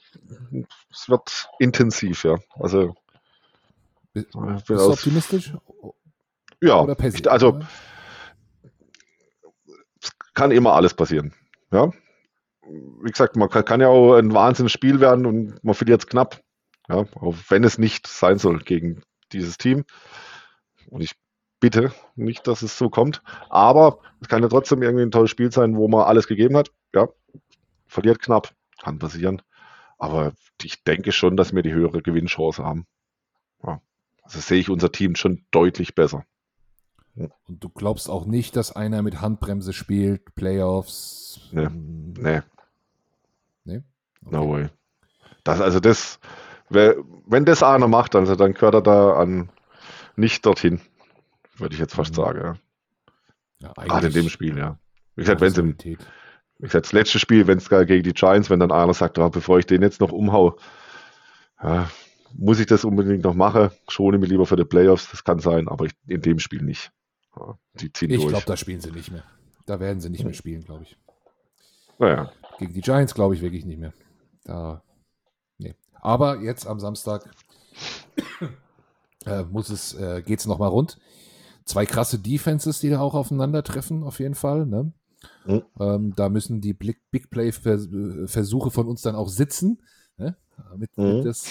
[0.92, 2.38] es wird intensiv, ja.
[2.60, 2.96] Also
[4.13, 5.54] bist du optimistisch?
[6.62, 7.62] Ja, Oder ich, also
[10.00, 11.34] es kann immer alles passieren.
[11.72, 11.92] Ja.
[13.02, 16.44] Wie gesagt, man kann, kann ja auch ein Wahnsinnsspiel werden und man verliert es knapp.
[16.89, 19.84] Ja, auch wenn es nicht sein soll gegen dieses Team.
[20.92, 21.16] Und ich
[21.63, 23.23] bitte nicht, dass es so kommt.
[23.49, 26.71] Aber es kann ja trotzdem irgendwie ein tolles Spiel sein, wo man alles gegeben hat.
[26.93, 27.08] Ja,
[27.88, 29.41] verliert knapp, kann passieren.
[29.97, 32.86] Aber ich denke schon, dass wir die höhere Gewinnchance haben.
[33.65, 33.80] Ja.
[34.23, 36.26] Also sehe ich unser Team schon deutlich besser.
[37.15, 41.39] Und du glaubst auch nicht, dass einer mit Handbremse spielt, Playoffs?
[41.54, 41.69] Nee.
[41.69, 42.41] Nee.
[43.63, 43.84] Nee?
[44.26, 44.36] Okay.
[44.36, 44.67] No way.
[45.45, 46.19] Das, also das,
[46.67, 49.49] wenn das einer macht, also dann gehört er da an
[50.17, 50.82] nicht dorthin,
[51.58, 52.16] würde ich jetzt fast mhm.
[52.16, 52.39] sagen.
[52.42, 52.56] Ja.
[53.62, 54.78] Ja, Gerade in dem Spiel, ja.
[55.16, 55.98] Wie gesagt, wenn es im, wie
[56.60, 59.60] gesagt, das letzte Spiel, wenn es gegen die Giants, wenn dann einer sagt, oh, bevor
[59.60, 60.58] ich den jetzt noch umhau,
[61.62, 61.89] ja,
[62.34, 65.68] muss ich das unbedingt noch machen, schone mich lieber für die Playoffs, das kann sein,
[65.70, 66.92] aber ich, in dem Spiel nicht.
[67.38, 69.24] Ja, die ziehen ich glaube, da spielen sie nicht mehr.
[69.66, 70.98] Da werden sie nicht mehr spielen, glaube ich.
[72.00, 72.32] Naja.
[72.60, 73.94] Gegen die Giants glaube ich wirklich nicht mehr.
[74.44, 74.84] Da
[76.04, 77.34] aber jetzt am Samstag
[79.26, 81.00] äh, muss es, äh, geht es nochmal rund.
[81.65, 84.65] Zwei krasse Defenses, die da auch aufeinandertreffen, auf jeden Fall.
[84.65, 84.91] Ne?
[85.45, 85.63] Mhm.
[85.80, 89.82] Ähm, da müssen die Big, Play-Versuche von uns dann auch sitzen,
[90.17, 90.36] ne?
[90.69, 91.04] damit, mhm.
[91.04, 91.45] damit, das,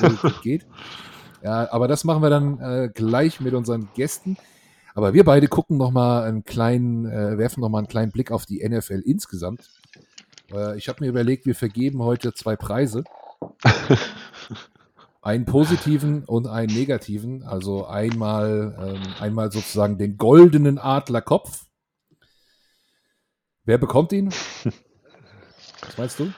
[0.00, 0.66] damit das geht.
[1.42, 4.36] Ja, aber das machen wir dann äh, gleich mit unseren Gästen.
[4.94, 8.32] Aber wir beide gucken noch mal einen kleinen, äh, werfen noch mal einen kleinen Blick
[8.32, 9.68] auf die NFL insgesamt.
[10.50, 13.04] Äh, ich habe mir überlegt, wir vergeben heute zwei Preise.
[15.26, 17.42] einen positiven und einen negativen.
[17.42, 21.64] Also einmal, ähm, einmal sozusagen den goldenen Adlerkopf.
[23.64, 24.32] Wer bekommt ihn?
[25.82, 26.32] Was meinst du?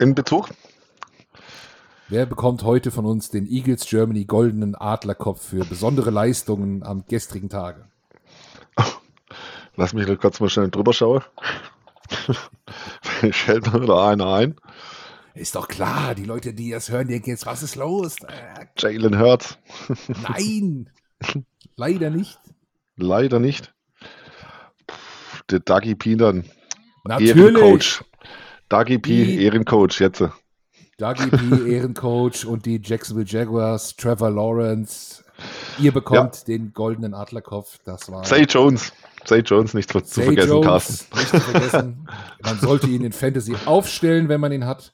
[0.00, 0.48] In Bezug?
[2.08, 7.48] Wer bekommt heute von uns den Eagles Germany goldenen Adlerkopf für besondere Leistungen am gestrigen
[7.48, 7.88] Tage?
[9.76, 11.22] Lass mich kurz mal schnell drüber schauen.
[13.22, 14.56] ich hält mir da einer ein.
[15.38, 18.16] Ist doch klar, die Leute, die das hören, denken jetzt, was ist los?
[18.26, 19.56] Äh, Jalen Hurts.
[20.28, 20.90] Nein,
[21.76, 22.40] leider nicht.
[22.96, 23.72] Leider nicht.
[25.48, 26.44] Der Dougie P dann.
[27.04, 27.36] Natürlich.
[27.36, 28.04] Ehrencoach.
[28.68, 30.24] Dougie P, die, Ehrencoach jetzt.
[30.98, 35.22] Dougie P, Ehrencoach und die Jacksonville Jaguars, Trevor Lawrence.
[35.78, 36.44] Ihr bekommt ja.
[36.48, 37.78] den goldenen Adlerkopf.
[37.84, 38.24] Das war.
[38.24, 38.92] Say Jones.
[39.24, 41.18] Zay Jones nicht zu, zu vergessen, Jones, Carsten.
[41.18, 42.08] Nicht zu vergessen.
[42.42, 44.92] Man sollte ihn in Fantasy aufstellen, wenn man ihn hat.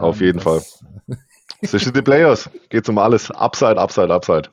[0.00, 0.62] Auf jeden Fall.
[1.64, 3.30] Zwischen den Players geht es um alles.
[3.32, 4.48] Upside, Upside, Upside.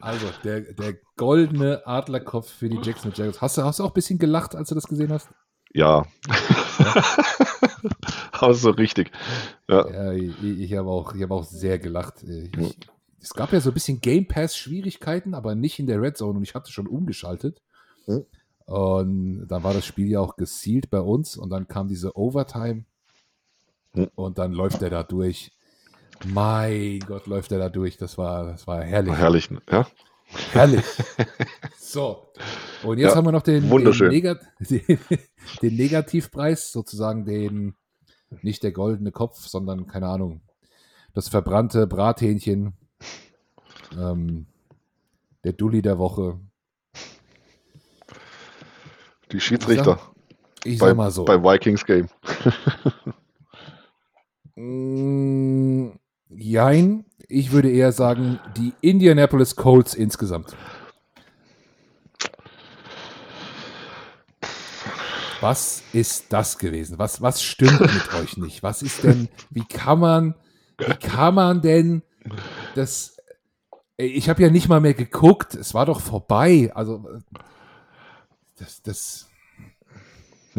[0.00, 3.40] also, der, der goldene Adlerkopf für die Jackson Jaguars.
[3.40, 5.28] Hast du, hast du auch ein bisschen gelacht, als du das gesehen hast?
[5.72, 6.04] Ja.
[6.78, 7.04] ja.
[8.32, 9.12] Aber so richtig.
[9.68, 12.24] Ja, ja ich, ich habe auch, hab auch sehr gelacht.
[12.24, 12.50] Ich,
[13.20, 16.44] es gab ja so ein bisschen Game Pass-Schwierigkeiten, aber nicht in der Red Zone und
[16.44, 17.60] ich hatte schon umgeschaltet.
[18.66, 22.84] Und dann war das Spiel ja auch gesealt bei uns und dann kam diese Overtime
[24.14, 25.52] und dann läuft er da durch.
[26.24, 27.96] Mein Gott, läuft er da durch.
[27.96, 29.14] Das war, das war herrlich.
[29.14, 29.86] Herrlich, ja.
[30.52, 30.84] Herrlich.
[31.78, 32.26] So.
[32.82, 34.98] Und jetzt ja, haben wir noch den, den, Negat den,
[35.62, 37.76] den, Negativpreis, sozusagen den,
[38.42, 40.40] nicht der goldene Kopf, sondern, keine Ahnung,
[41.14, 42.74] das verbrannte Brathähnchen,
[43.96, 44.46] ähm,
[45.44, 46.40] der Dulli der Woche.
[49.30, 49.92] Die Schiedsrichter.
[49.92, 51.24] Ich sag, ich sag mal so.
[51.24, 52.08] Beim Vikings Game.
[54.56, 55.90] Mm,
[56.30, 57.04] jein.
[57.28, 60.56] Ich würde eher sagen, die Indianapolis Colts insgesamt.
[65.40, 66.98] Was ist das gewesen?
[66.98, 68.62] Was, was stimmt mit euch nicht?
[68.62, 70.34] Was ist denn, wie kann man,
[70.78, 72.02] wie kann man denn
[72.74, 73.16] das,
[73.96, 77.04] ich habe ja nicht mal mehr geguckt, es war doch vorbei, also
[78.58, 79.28] das, das.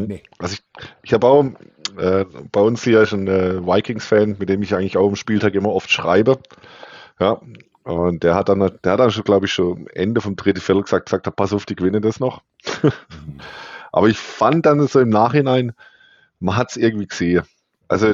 [0.05, 0.23] Nee.
[0.39, 0.63] Also ich,
[1.03, 1.45] ich habe auch
[1.97, 5.73] äh, bei uns hier schon ein Vikings-Fan, mit dem ich eigentlich auch am Spieltag immer
[5.73, 6.39] oft schreibe.
[7.19, 7.41] Ja,
[7.83, 10.83] und der hat dann, der hat dann schon, glaube ich, schon Ende vom dritten Viertel
[10.83, 12.41] gesagt, gesagt, pass auf, die gewinnen das noch.
[12.83, 12.91] Mhm.
[13.91, 15.73] Aber ich fand dann so im Nachhinein,
[16.39, 17.43] man hat es irgendwie gesehen.
[17.87, 18.13] Also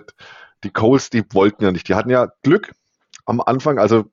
[0.63, 1.89] die Coles, die wollten ja nicht.
[1.89, 2.71] Die hatten ja Glück
[3.25, 4.05] am Anfang, also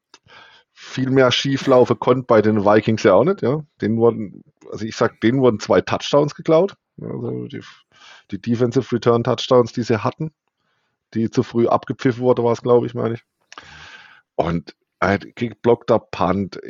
[0.72, 3.42] viel mehr schieflaufen konnte bei den Vikings ja auch nicht.
[3.42, 3.62] Ja.
[3.80, 6.74] Denen wurden, also ich sag, denen wurden zwei Touchdowns geklaut.
[7.02, 7.62] Also die,
[8.30, 10.32] die Defensive Return Touchdowns, die sie hatten,
[11.14, 13.24] die zu früh abgepfiffen wurde, war es, glaube ich, meine ich.
[14.36, 16.60] Und ein geblockter Punt,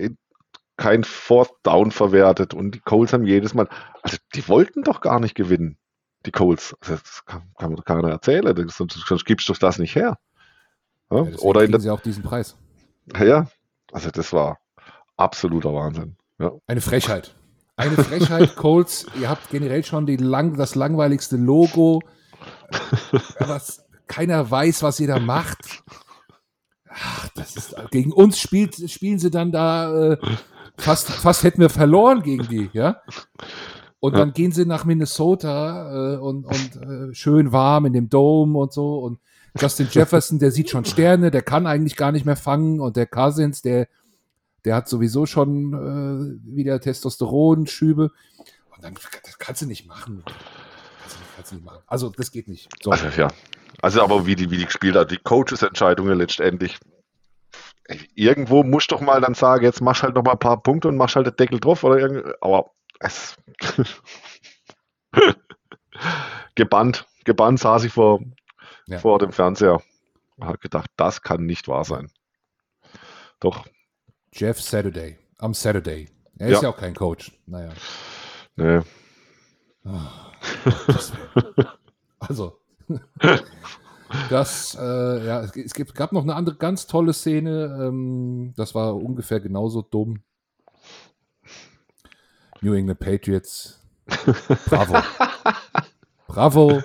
[0.77, 3.69] kein Fourth Down verwertet und die Coles haben jedes Mal,
[4.03, 5.77] also die wollten doch gar nicht gewinnen,
[6.25, 6.75] die Coles.
[6.81, 10.19] Also das kann, kann mir keiner erzählen, sonst, sonst gibst du das nicht her.
[11.11, 12.57] Ja, ja, Oder in der, sie auch diesen Preis.
[13.19, 13.49] Ja,
[13.93, 14.59] also das war
[15.16, 16.16] absoluter Wahnsinn.
[16.38, 16.53] Ja.
[16.66, 17.35] Eine Frechheit.
[17.81, 19.07] Eine Frechheit, Colts.
[19.19, 22.03] Ihr habt generell schon lang, das langweiligste Logo.
[23.38, 25.83] Was, keiner weiß, was ihr da macht.
[26.88, 30.19] Ach, das ist, gegen uns spielt, spielen sie dann da, äh,
[30.77, 33.01] fast, fast hätten wir verloren gegen die, ja.
[34.01, 38.59] Und dann gehen sie nach Minnesota äh, und, und äh, schön warm in dem Dome
[38.59, 38.99] und so.
[38.99, 39.21] Und
[39.59, 42.81] Justin Jefferson, der sieht schon Sterne, der kann eigentlich gar nicht mehr fangen.
[42.81, 43.88] Und der Cousins, der,
[44.64, 48.11] der hat sowieso schon äh, wieder Testosteronschübe.
[48.75, 50.23] Und dann das kannst du nicht machen.
[50.25, 51.83] Kannst du nicht, kannst du nicht machen.
[51.87, 52.68] Also, das geht nicht.
[52.83, 52.90] So.
[52.90, 53.29] Also, ja.
[53.83, 56.79] Also aber wie die, wie die gespielt hat, die Coaches-Entscheidungen letztendlich.
[58.14, 60.88] Irgendwo musst du doch mal dann sagen, jetzt machst halt noch mal ein paar Punkte
[60.88, 62.31] und machst halt den Deckel drauf oder irgendwie.
[62.40, 62.70] Aber
[63.01, 63.37] es
[66.55, 68.20] gebannt, gebannt saß ich vor,
[68.87, 68.99] ja.
[68.99, 69.83] vor dem Fernseher
[70.37, 72.11] und habe gedacht, das kann nicht wahr sein.
[73.40, 73.64] Doch.
[74.33, 76.09] Jeff Saturday, am Saturday.
[76.38, 77.33] Er ist ja, auch kein Coach.
[77.47, 77.71] Naja.
[78.57, 78.81] Nee.
[79.85, 79.90] Oh,
[82.19, 82.59] also,
[84.31, 87.79] das, äh, ja, es, es, gab noch eine andere ganz tolle Szene.
[87.81, 90.23] Ähm, das war ungefähr genauso dumm.
[92.61, 93.81] New England Patriots.
[94.66, 94.97] Bravo.
[96.27, 96.83] Bravo.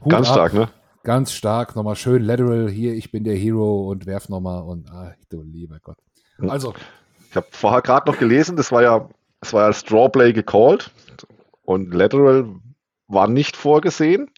[0.00, 0.34] Hut ganz ab.
[0.34, 0.68] stark, ne?
[1.02, 1.76] Ganz stark.
[1.76, 2.94] Nochmal schön lateral hier.
[2.94, 4.62] Ich bin der Hero und werf nochmal.
[4.62, 5.98] Und, ach, du lieber Gott.
[6.48, 6.74] Also.
[7.30, 9.08] Ich habe vorher gerade noch gelesen, das war ja,
[9.40, 10.90] das war ja Strawplay gecallt.
[11.62, 12.48] Und lateral
[13.06, 14.30] war nicht vorgesehen.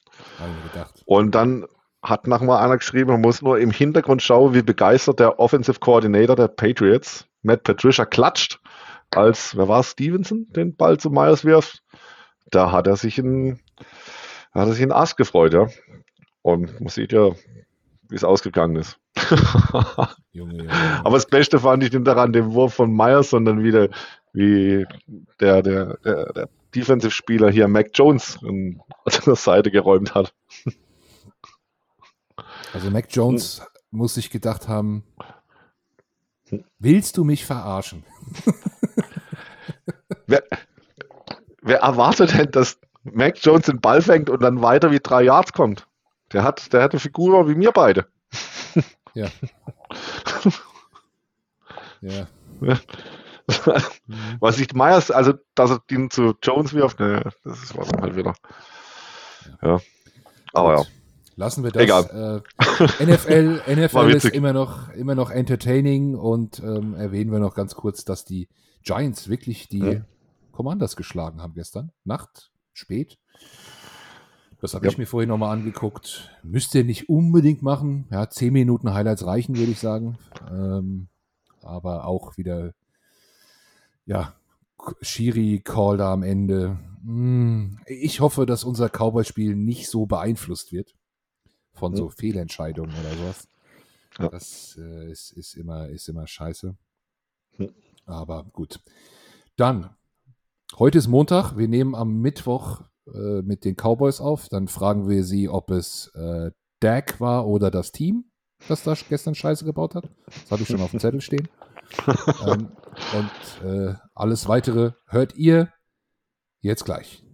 [1.07, 1.67] Und dann
[2.03, 6.37] hat nochmal einer geschrieben, man muss nur im Hintergrund schauen, wie begeistert der Offensive Coordinator
[6.37, 8.61] der Patriots, Matt Patricia, klatscht,
[9.11, 11.83] als, wer war Stevenson, den Ball zu Myers wirft.
[12.51, 13.61] Da hat er sich in,
[14.53, 15.69] hat er sich in Ast gefreut, ja.
[16.43, 17.31] Und man sieht ja,
[18.13, 18.99] wie es ausgegangen ist.
[20.33, 20.71] Junge, Junge.
[21.03, 23.89] Aber das Beste fand ich nicht daran, den Wurf von Myers, sondern wieder,
[24.35, 24.87] wie
[25.41, 28.83] der, der, der, der Defensive-Spieler hier Mac Jones an
[29.27, 30.35] der Seite geräumt hat.
[32.75, 33.67] Also Mac Jones hm.
[33.91, 35.05] muss sich gedacht haben,
[36.79, 38.05] willst du mich verarschen?
[40.27, 40.43] wer,
[41.63, 45.55] wer erwartet denn, dass Mac Jones den Ball fängt und dann weiter wie drei Yards
[45.55, 45.87] kommt?
[46.33, 48.07] Der hat, der hat eine Figur wie mir beide.
[49.15, 49.29] Ja.
[52.01, 52.27] ja.
[54.41, 58.17] Was ich Myers, also dass er den zu Jones wirft, ne, das war dann halt
[58.17, 58.35] wieder.
[59.61, 59.81] Ja.
[60.55, 60.87] Aber Gut.
[60.87, 60.93] ja.
[61.37, 61.83] Lassen wir das.
[61.83, 62.43] Egal.
[62.59, 67.75] Äh, NFL, NFL ist immer noch, immer noch entertaining und ähm, erwähnen wir noch ganz
[67.75, 68.49] kurz, dass die
[68.83, 70.01] Giants wirklich die ja.
[70.53, 71.91] Commanders geschlagen haben gestern.
[72.05, 73.19] Nacht, spät.
[74.63, 74.93] Das habe ja.
[74.93, 76.31] ich mir vorhin nochmal angeguckt.
[76.45, 78.07] Müsst ihr nicht unbedingt machen.
[78.13, 80.17] Ja, zehn Minuten Highlights reichen, würde ich sagen.
[80.49, 81.09] Ähm,
[81.63, 82.73] aber auch wieder
[84.07, 84.37] ja,
[85.01, 86.79] Schiri-Call da am Ende.
[87.03, 90.95] Hm, ich hoffe, dass unser Cowboy-Spiel nicht so beeinflusst wird
[91.73, 93.49] von so Fehlentscheidungen oder sowas.
[94.17, 94.29] Ja.
[94.29, 96.77] Das äh, ist, ist, immer, ist immer scheiße.
[98.07, 98.79] Aber gut.
[99.57, 99.91] Dann,
[100.79, 101.57] heute ist Montag.
[101.57, 104.49] Wir nehmen am Mittwoch äh, mit den Cowboys auf.
[104.49, 108.25] Dann fragen wir sie, ob es äh, Dak war oder das Team,
[108.69, 110.09] das da gestern Scheiße gebaut hat.
[110.27, 111.49] Das habe ich schon auf dem Zettel stehen.
[112.47, 112.71] ähm,
[113.13, 115.73] und äh, alles weitere hört ihr
[116.61, 117.25] jetzt gleich.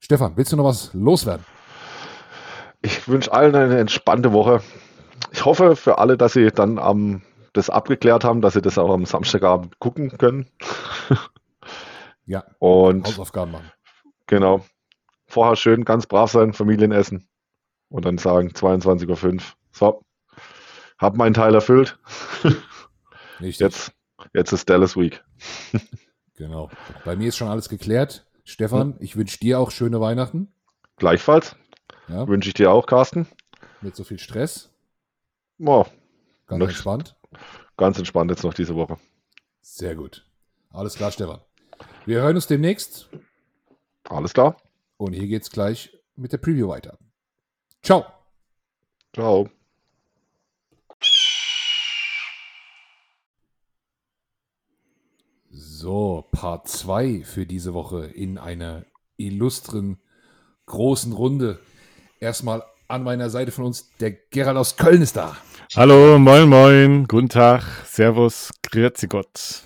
[0.00, 1.44] Stefan, willst du noch was loswerden?
[2.82, 4.62] Ich wünsche allen eine entspannte Woche.
[5.32, 8.92] Ich hoffe für alle, dass sie dann am das abgeklärt haben, dass sie das auch
[8.92, 10.46] am Samstagabend gucken können.
[12.24, 12.44] ja.
[12.58, 13.72] Und Hausaufgaben machen.
[14.26, 14.64] Genau.
[15.28, 17.28] Vorher schön ganz brav sein, Familienessen
[17.88, 19.42] und dann sagen 22.05 Uhr.
[19.70, 20.02] So,
[20.98, 21.98] hab meinen Teil erfüllt.
[23.40, 23.92] Jetzt
[24.34, 25.24] Jetzt ist Dallas Week.
[26.34, 26.70] genau.
[27.04, 28.26] Bei mir ist schon alles geklärt.
[28.44, 30.52] Stefan, ich wünsche dir auch schöne Weihnachten.
[30.96, 31.56] Gleichfalls.
[32.08, 32.26] Ja.
[32.26, 33.26] Wünsche ich dir auch, Carsten.
[33.80, 34.70] Mit so viel Stress.
[35.58, 35.84] Oh,
[36.46, 37.16] ganz entspannt.
[37.76, 38.96] Ganz entspannt jetzt noch diese Woche.
[39.60, 40.26] Sehr gut.
[40.70, 41.40] Alles klar, Stefan.
[42.06, 43.08] Wir hören uns demnächst.
[44.08, 44.56] Alles klar.
[44.98, 46.98] Und hier geht's gleich mit der Preview weiter.
[47.82, 48.04] Ciao.
[49.14, 49.48] Ciao.
[55.50, 58.84] So, Part 2 für diese Woche in einer
[59.16, 59.98] illustren
[60.66, 61.60] großen Runde.
[62.18, 65.36] Erstmal an meiner Seite von uns, der Gerald aus Köln ist da.
[65.76, 69.62] Hallo, moin, moin, guten Tag, Servus, grüezi Gott.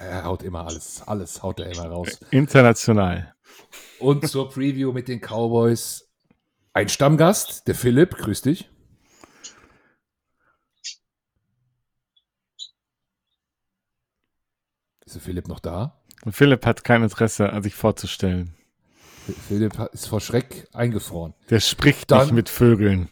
[0.00, 2.20] Er haut immer alles, alles haut er immer raus.
[2.30, 3.34] International.
[3.98, 6.10] Und zur Preview mit den Cowboys
[6.72, 8.70] ein Stammgast, der Philipp, grüß dich.
[15.04, 16.00] Ist der Philipp noch da?
[16.30, 18.54] Philipp hat kein Interesse, an sich vorzustellen.
[19.48, 21.34] Philipp ist vor Schreck eingefroren.
[21.50, 23.08] Der spricht Dann, nicht mit Vögeln.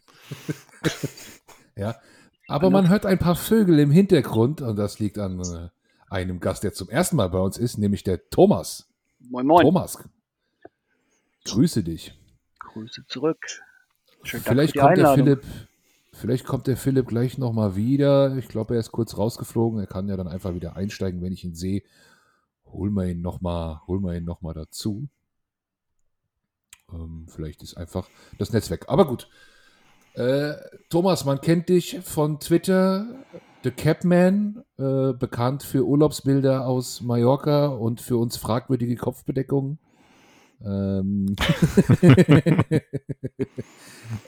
[1.77, 1.97] ja,
[2.47, 5.69] aber man hört ein paar Vögel im Hintergrund und das liegt an äh,
[6.09, 8.89] einem Gast, der zum ersten Mal bei uns ist, nämlich der Thomas.
[9.19, 9.65] Moin, moin.
[9.65, 9.99] Thomas,
[11.51, 12.15] grüße dich.
[12.61, 13.39] Grüße zurück.
[14.23, 15.45] Schön, Vielleicht kommt der Philipp
[16.19, 18.37] Vielleicht kommt der Philipp gleich nochmal wieder.
[18.37, 19.79] Ich glaube, er ist kurz rausgeflogen.
[19.79, 21.85] Er kann ja dann einfach wieder einsteigen, wenn ich ihn sehe.
[22.67, 23.81] Holen wir ihn nochmal
[24.21, 25.09] noch, dazu.
[26.93, 28.87] Ähm, vielleicht ist einfach das Netz weg.
[28.89, 29.29] Aber gut.
[30.15, 30.55] Äh,
[30.91, 33.07] Thomas, man kennt dich von Twitter.
[33.63, 39.79] The Capman, äh, bekannt für Urlaubsbilder aus Mallorca und für uns fragwürdige Kopfbedeckungen.
[40.65, 41.37] Ähm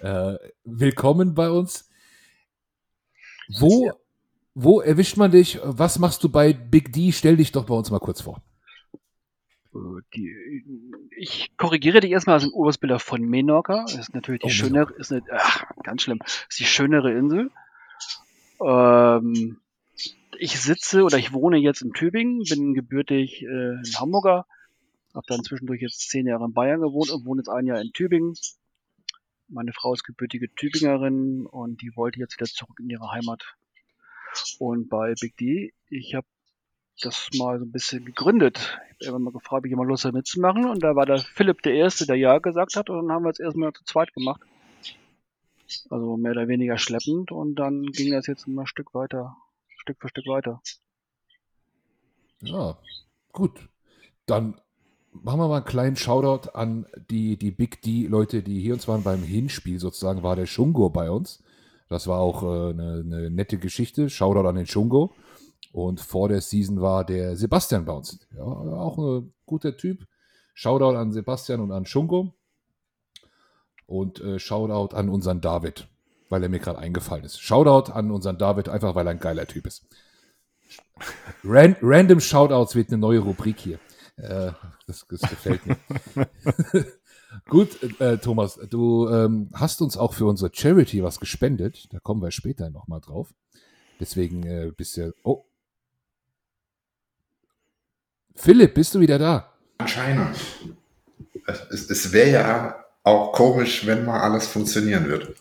[0.02, 1.90] äh, willkommen bei uns.
[3.58, 3.90] Wo,
[4.54, 5.58] wo erwischt man dich?
[5.62, 7.10] Was machst du bei Big D?
[7.12, 8.40] Stell dich doch bei uns mal kurz vor.
[10.14, 10.64] Die,
[11.16, 13.82] ich korrigiere dich erstmal, das sind Urlaubsbilder von Menorca.
[13.82, 17.50] Das ist natürlich die oh, schönere, ist eine, ach, ganz schlimm, ist die schönere Insel.
[18.64, 19.58] Ähm,
[20.38, 24.46] ich sitze oder ich wohne jetzt in Tübingen, bin gebürtig äh, in Hamburger,
[25.14, 27.92] habe dann zwischendurch jetzt zehn Jahre in Bayern gewohnt und wohne jetzt ein Jahr in
[27.92, 28.34] Tübingen.
[29.48, 33.56] Meine Frau ist gebürtige Tübingerin und die wollte jetzt wieder zurück in ihre Heimat.
[34.58, 36.26] Und bei Big D, ich habe
[37.02, 38.78] das mal so ein bisschen gegründet.
[38.98, 40.66] Ich habe immer mal gefragt, ob ich immer Lust habe mitzumachen.
[40.66, 42.90] Und da war der Philipp der Erste, der Ja gesagt hat.
[42.90, 44.42] Und dann haben wir es erstmal zu zweit gemacht.
[45.88, 47.32] Also mehr oder weniger schleppend.
[47.32, 49.36] Und dann ging das jetzt immer Stück weiter,
[49.78, 50.60] Stück für Stück weiter.
[52.42, 52.78] Ja,
[53.32, 53.68] gut.
[54.26, 54.60] Dann
[55.12, 59.02] machen wir mal einen kleinen Shoutout an die, die Big D-Leute, die hier uns waren
[59.02, 61.42] beim Hinspiel sozusagen, war der Shungo bei uns.
[61.88, 64.08] Das war auch äh, eine, eine, nette Geschichte.
[64.08, 65.12] Shoutout an den Shungo.
[65.72, 68.18] Und vor der Season war der Sebastian bei uns.
[68.36, 70.06] Ja, auch ein guter Typ.
[70.54, 72.32] Shoutout an Sebastian und an Shungo.
[73.86, 75.88] Und äh, Shoutout an unseren David,
[76.28, 77.40] weil er mir gerade eingefallen ist.
[77.40, 79.84] Shoutout an unseren David, einfach weil er ein geiler Typ ist.
[81.42, 83.78] Ran Random Shoutouts wird eine neue Rubrik hier.
[84.16, 84.52] Äh,
[84.90, 85.76] das, das, gefällt mir.
[87.48, 91.86] Gut, äh, Thomas, du ähm, hast uns auch für unsere Charity was gespendet.
[91.92, 93.32] Da kommen wir später nochmal drauf.
[94.00, 95.14] Deswegen äh, bist du.
[95.22, 95.44] Oh.
[98.34, 99.52] Philipp, bist du wieder da?
[99.78, 100.36] Anscheinend.
[101.70, 105.34] Es, es wäre ja auch komisch, wenn mal alles funktionieren würde.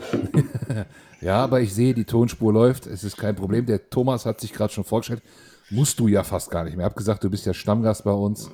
[1.20, 2.86] ja, aber ich sehe, die Tonspur läuft.
[2.86, 3.66] Es ist kein Problem.
[3.66, 5.22] Der Thomas hat sich gerade schon vorgestellt
[5.70, 6.86] musst du ja fast gar nicht mehr.
[6.86, 8.50] Ich habe gesagt, du bist ja Stammgast bei uns.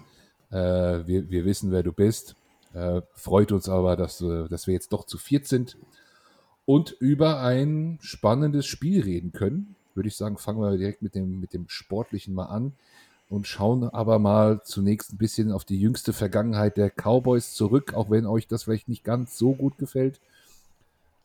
[0.52, 2.36] Äh, wir, wir, wissen, wer du bist.
[2.74, 5.76] Äh, freut uns aber, dass, äh, dass wir jetzt doch zu viert sind
[6.66, 9.74] und über ein spannendes Spiel reden können.
[9.94, 12.72] Würde ich sagen, fangen wir direkt mit dem, mit dem Sportlichen mal an
[13.28, 18.10] und schauen aber mal zunächst ein bisschen auf die jüngste Vergangenheit der Cowboys zurück, auch
[18.10, 20.20] wenn euch das vielleicht nicht ganz so gut gefällt.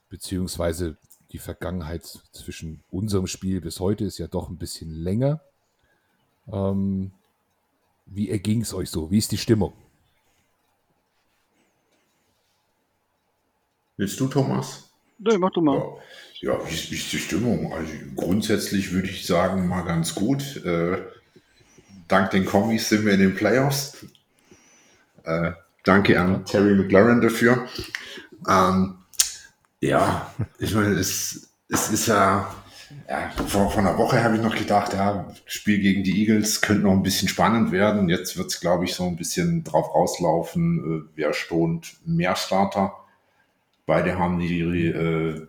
[0.09, 0.95] Beziehungsweise
[1.33, 5.41] die Vergangenheit zwischen unserem Spiel bis heute ist ja doch ein bisschen länger.
[6.49, 7.11] Ähm,
[8.07, 9.11] wie erging es euch so?
[9.11, 9.73] Wie ist die Stimmung?
[13.97, 14.89] Willst du, Thomas?
[15.17, 15.97] Nee, mach du mal.
[16.39, 17.73] Ja, ja wie, ist, wie, ist, die Stimmung?
[17.73, 20.63] Also grundsätzlich würde ich sagen, mal ganz gut.
[20.63, 21.01] Äh,
[22.07, 24.05] dank den Kommis sind wir in den Playoffs.
[25.23, 25.53] Äh,
[25.83, 27.67] danke an Terry McLaren dafür.
[28.47, 28.95] Ähm,
[29.81, 32.53] ja, ich meine, es, es ist ja
[33.09, 36.83] ja, vor, vor einer Woche habe ich noch gedacht, ja, Spiel gegen die Eagles könnte
[36.83, 38.09] noch ein bisschen spannend werden.
[38.09, 42.93] Jetzt wird es, glaube ich, so ein bisschen drauf rauslaufen, äh, wer stont mehr Starter.
[43.85, 45.47] Beide haben die, äh,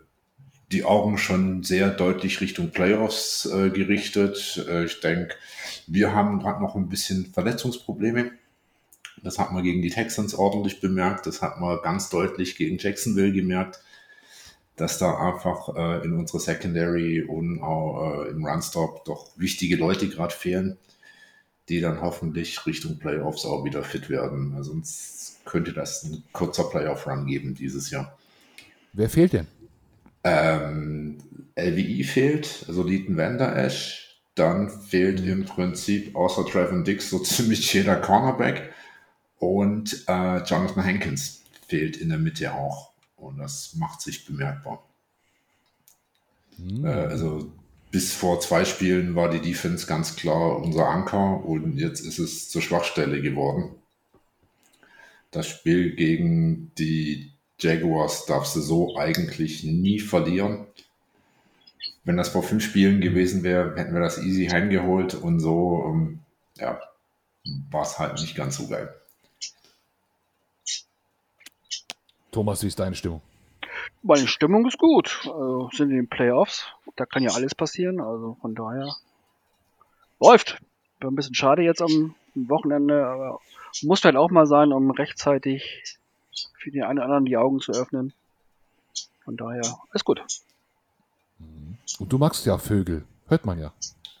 [0.71, 4.65] die Augen schon sehr deutlich Richtung Playoffs äh, gerichtet.
[4.69, 5.35] Äh, ich denke,
[5.87, 8.31] wir haben gerade noch ein bisschen Verletzungsprobleme.
[9.23, 11.25] Das hat man gegen die Texans ordentlich bemerkt.
[11.25, 13.81] Das hat man ganz deutlich gegen Jacksonville gemerkt,
[14.79, 20.07] dass da einfach äh, in unserer Secondary und auch äh, im Runstop doch wichtige Leute
[20.07, 20.77] gerade fehlen,
[21.67, 24.53] die dann hoffentlich Richtung Playoffs auch wieder fit werden.
[24.55, 28.17] Also sonst könnte das ein kurzer Playoff-Run geben dieses Jahr.
[28.93, 29.47] Wer fehlt denn?
[30.23, 31.17] Ähm,
[31.55, 34.05] LWI fehlt, also Leighton Vander Esch.
[34.35, 38.71] Dann fehlt im Prinzip außer Trevor Dix so ziemlich jeder Cornerback.
[39.37, 42.88] Und äh, Jonathan Hankins fehlt in der Mitte auch.
[43.19, 44.83] Und das macht sich bemerkbar.
[46.57, 46.85] Hm.
[46.85, 47.51] Äh, also
[47.91, 52.49] bis vor zwei Spielen war die Defense ganz klar unser Anker und jetzt ist es
[52.49, 53.75] zur Schwachstelle geworden.
[55.31, 60.67] Das Spiel gegen die Jaguars darfst du so eigentlich nie verlieren.
[62.03, 66.19] Wenn das vor fünf Spielen gewesen wäre, hätten wir das easy heimgeholt und so, ähm,
[66.57, 66.79] ja,
[67.69, 68.93] war es halt nicht ganz so geil.
[72.31, 73.21] Thomas, wie ist deine Stimmung?
[74.03, 75.21] Meine Stimmung ist gut.
[75.25, 76.67] Also sind in den Playoffs.
[76.95, 77.99] Da kann ja alles passieren.
[77.99, 78.95] Also von daher
[80.19, 80.61] läuft.
[80.99, 83.39] War ein bisschen schade jetzt am Wochenende, aber
[83.83, 85.97] muss halt auch mal sein, um rechtzeitig
[86.57, 88.13] für die einen oder anderen die Augen zu öffnen.
[89.23, 89.61] Von daher
[89.93, 90.21] ist gut.
[91.99, 93.71] Und du magst ja Vögel, hört man ja.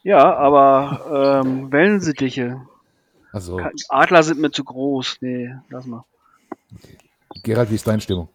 [0.03, 2.61] Ja, aber ähm, Wellensittiche.
[3.31, 5.17] Also, Adler sind mir zu groß.
[5.21, 6.03] Nee, lass mal.
[7.43, 8.29] Gerald, wie ist deine Stimmung?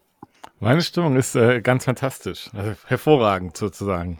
[0.59, 4.19] Meine Stimmung ist äh, ganz fantastisch, also hervorragend sozusagen.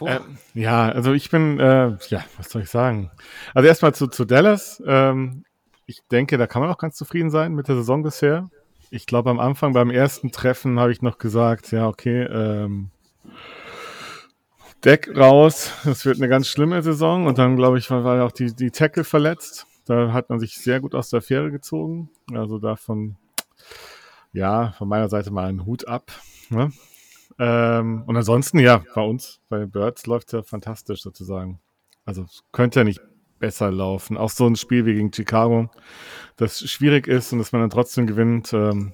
[0.00, 0.20] Äh,
[0.54, 3.10] ja, also ich bin, äh, ja, was soll ich sagen?
[3.54, 4.82] Also erstmal zu, zu Dallas.
[4.86, 5.44] Ähm,
[5.86, 8.50] ich denke, da kann man auch ganz zufrieden sein mit der Saison bisher.
[8.90, 12.90] Ich glaube, am Anfang beim ersten Treffen habe ich noch gesagt, ja, okay, ähm,
[14.84, 17.26] Deck raus, das wird eine ganz schlimme Saison.
[17.26, 19.66] Und dann, glaube ich, war, war auch die, die Tackle verletzt.
[19.86, 22.10] Da hat man sich sehr gut aus der Affäre gezogen.
[22.32, 23.16] Also davon,
[24.34, 26.12] ja, von meiner Seite mal einen Hut ab.
[26.50, 26.70] Ne?
[27.38, 31.60] Ähm, und ansonsten, ja, bei uns, bei Birds läuft ja fantastisch sozusagen.
[32.04, 33.00] Also es könnte ja nicht
[33.38, 34.16] besser laufen.
[34.16, 35.70] Auch so ein Spiel wie gegen Chicago,
[36.36, 38.92] das schwierig ist und dass man dann trotzdem gewinnt, ähm,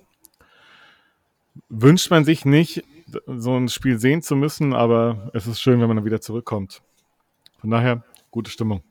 [1.69, 2.85] wünscht man sich nicht,
[3.27, 6.81] so ein Spiel sehen zu müssen, aber es ist schön, wenn man dann wieder zurückkommt.
[7.59, 8.83] Von daher, gute Stimmung.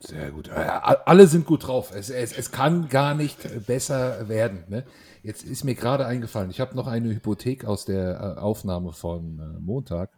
[0.00, 0.48] Sehr gut.
[0.48, 1.92] Ja, alle sind gut drauf.
[1.94, 4.64] Es, es, es kann gar nicht besser werden.
[4.68, 4.84] Ne?
[5.22, 9.38] Jetzt ist mir gerade eingefallen, ich habe noch eine Hypothek aus der äh, Aufnahme von
[9.38, 10.10] äh, Montag.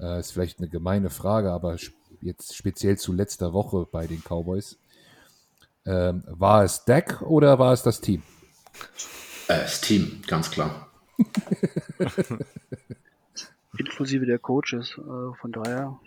[0.00, 1.76] Äh, ist vielleicht eine gemeine Frage, aber
[2.20, 4.76] jetzt speziell zu letzter Woche bei den Cowboys.
[5.86, 8.24] Ähm, war es Dak oder war es das Team?
[9.46, 10.88] Äh, das Team, ganz klar.
[13.78, 16.00] Inklusive der Coaches, äh, von daher.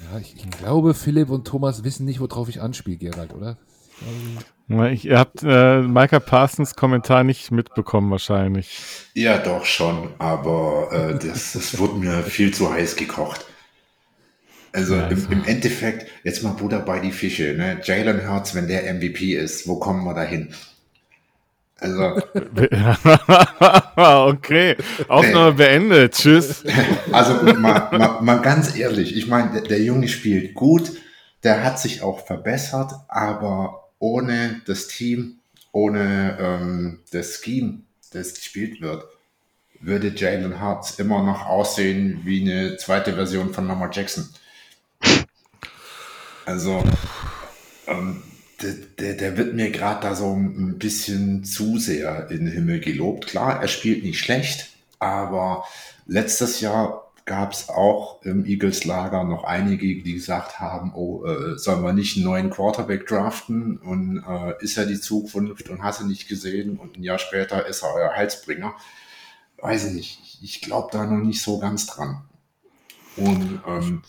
[0.00, 3.56] Ja, ich, ich, glaube, Philipp und Thomas wissen nicht, worauf ich anspiele, Gerald, oder?
[4.90, 8.78] Ich, ihr habt äh, Micah Parsons Kommentar nicht mitbekommen wahrscheinlich.
[9.14, 13.46] Ja, doch schon, aber äh, das, das wurde mir viel zu heiß gekocht.
[14.72, 17.80] Also ja, im, im, Endeffekt, jetzt mal Buddha bei die Fische, ne?
[17.82, 20.52] Jalen Hurts, wenn der MVP ist, wo kommen wir da hin?
[21.78, 22.02] Also.
[23.96, 24.76] okay,
[25.08, 25.56] Aufnahme nee.
[25.56, 26.14] beendet.
[26.14, 26.64] Tschüss.
[27.12, 30.92] Also mal, mal, mal ganz ehrlich, ich meine, der, der, Junge spielt gut,
[31.44, 35.38] der hat sich auch verbessert, aber ohne das Team,
[35.72, 39.04] ohne ähm, das Scheme, das gespielt wird,
[39.80, 44.28] würde Jalen Hurts immer noch aussehen wie eine zweite Version von Lamar Jackson.
[46.44, 46.82] Also,
[47.86, 48.22] ähm,
[48.62, 52.80] der, der, der wird mir gerade da so ein bisschen zu sehr in den Himmel
[52.80, 53.26] gelobt.
[53.26, 55.64] Klar, er spielt nicht schlecht, aber
[56.06, 61.82] letztes Jahr gab es auch im Eagles-Lager noch einige, die gesagt haben, oh, äh, sollen
[61.82, 66.06] wir nicht einen neuen Quarterback draften und äh, ist er die Zukunft und hast du
[66.06, 68.74] nicht gesehen und ein Jahr später ist er euer Heilsbringer.
[69.58, 72.22] Weiß ich nicht, ich glaube da noch nicht so ganz dran.
[73.16, 74.02] Und ähm,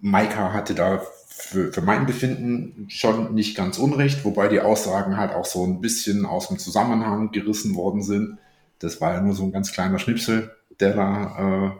[0.00, 1.02] Maika hatte da
[1.36, 5.80] für, für mein Befinden schon nicht ganz unrecht, wobei die Aussagen halt auch so ein
[5.80, 8.38] bisschen aus dem Zusammenhang gerissen worden sind.
[8.78, 11.70] Das war ja nur so ein ganz kleiner Schnipsel, der da äh,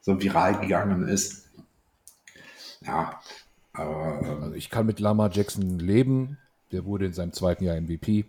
[0.00, 1.48] so viral gegangen ist.
[2.80, 3.20] Ja.
[3.76, 6.38] Ähm, also ich kann mit Lama Jackson leben.
[6.72, 8.24] Der wurde in seinem zweiten Jahr MVP.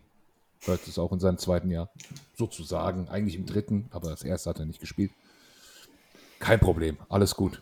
[0.65, 1.89] Hört ist auch in seinem zweiten Jahr.
[2.35, 5.11] Sozusagen, eigentlich im dritten, aber das erste hat er nicht gespielt.
[6.39, 7.61] Kein Problem, alles gut.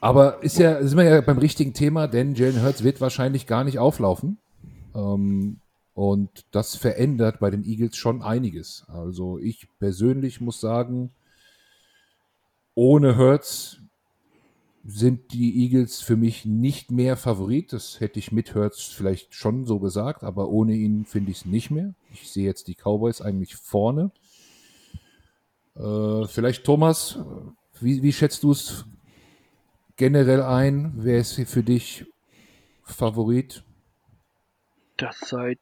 [0.00, 3.64] Aber ist ja, sind wir ja beim richtigen Thema, denn Jalen Hurts wird wahrscheinlich gar
[3.64, 4.38] nicht auflaufen.
[4.94, 5.60] Ähm,
[5.94, 8.84] und das verändert bei den Eagles schon einiges.
[8.88, 11.10] Also ich persönlich muss sagen,
[12.74, 13.78] ohne Hurts
[14.84, 17.72] sind die Eagles für mich nicht mehr Favorit.
[17.72, 21.46] Das hätte ich mit Hurts vielleicht schon so gesagt, aber ohne ihn finde ich es
[21.46, 21.94] nicht mehr.
[22.12, 24.10] Ich sehe jetzt die Cowboys eigentlich vorne.
[25.74, 27.18] Äh, vielleicht Thomas,
[27.80, 28.84] wie, wie schätzt du es
[29.96, 30.92] generell ein?
[30.96, 32.06] Wer ist für dich
[32.84, 33.62] Favorit?
[34.96, 35.58] Das seid,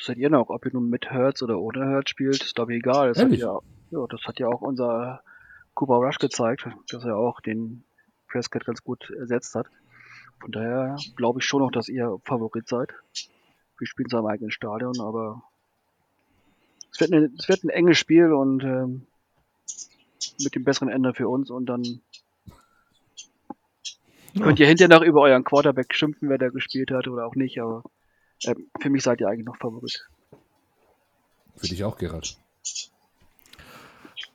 [0.00, 2.78] seid ihr noch, ob ihr nun mit Hertz oder ohne Hertz spielt, ist glaube ich
[2.78, 3.12] egal.
[3.12, 3.60] Das hat, ja,
[3.90, 5.22] ja, das hat ja auch unser
[5.74, 7.84] Cooper Rush gezeigt, dass er auch den
[8.28, 9.66] Prescott ganz gut ersetzt hat.
[10.40, 12.92] Von daher glaube ich schon noch, dass ihr Favorit seid.
[13.78, 15.42] Wir spielen zwar im eigenen Stadion, aber
[16.92, 19.06] es wird, eine, es wird ein enges Spiel und ähm,
[20.42, 22.00] mit dem besseren Ende für uns und dann
[24.34, 24.44] ja.
[24.44, 27.60] könnt ihr hinterher noch über euren Quarterback schimpfen, wer da gespielt hat oder auch nicht,
[27.60, 27.82] aber
[28.44, 30.08] äh, für mich seid ihr eigentlich noch Favorit.
[31.56, 32.36] Für dich auch, Gerald.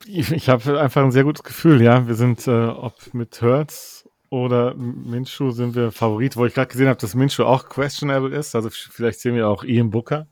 [0.06, 2.08] Ich, ich habe einfach ein sehr gutes Gefühl, ja.
[2.08, 6.88] Wir sind, äh, ob mit Hertz oder Minshu sind wir Favorit, wo ich gerade gesehen
[6.88, 8.56] habe, dass Minshu auch questionable ist.
[8.56, 10.28] Also vielleicht sehen wir auch Ian Booker.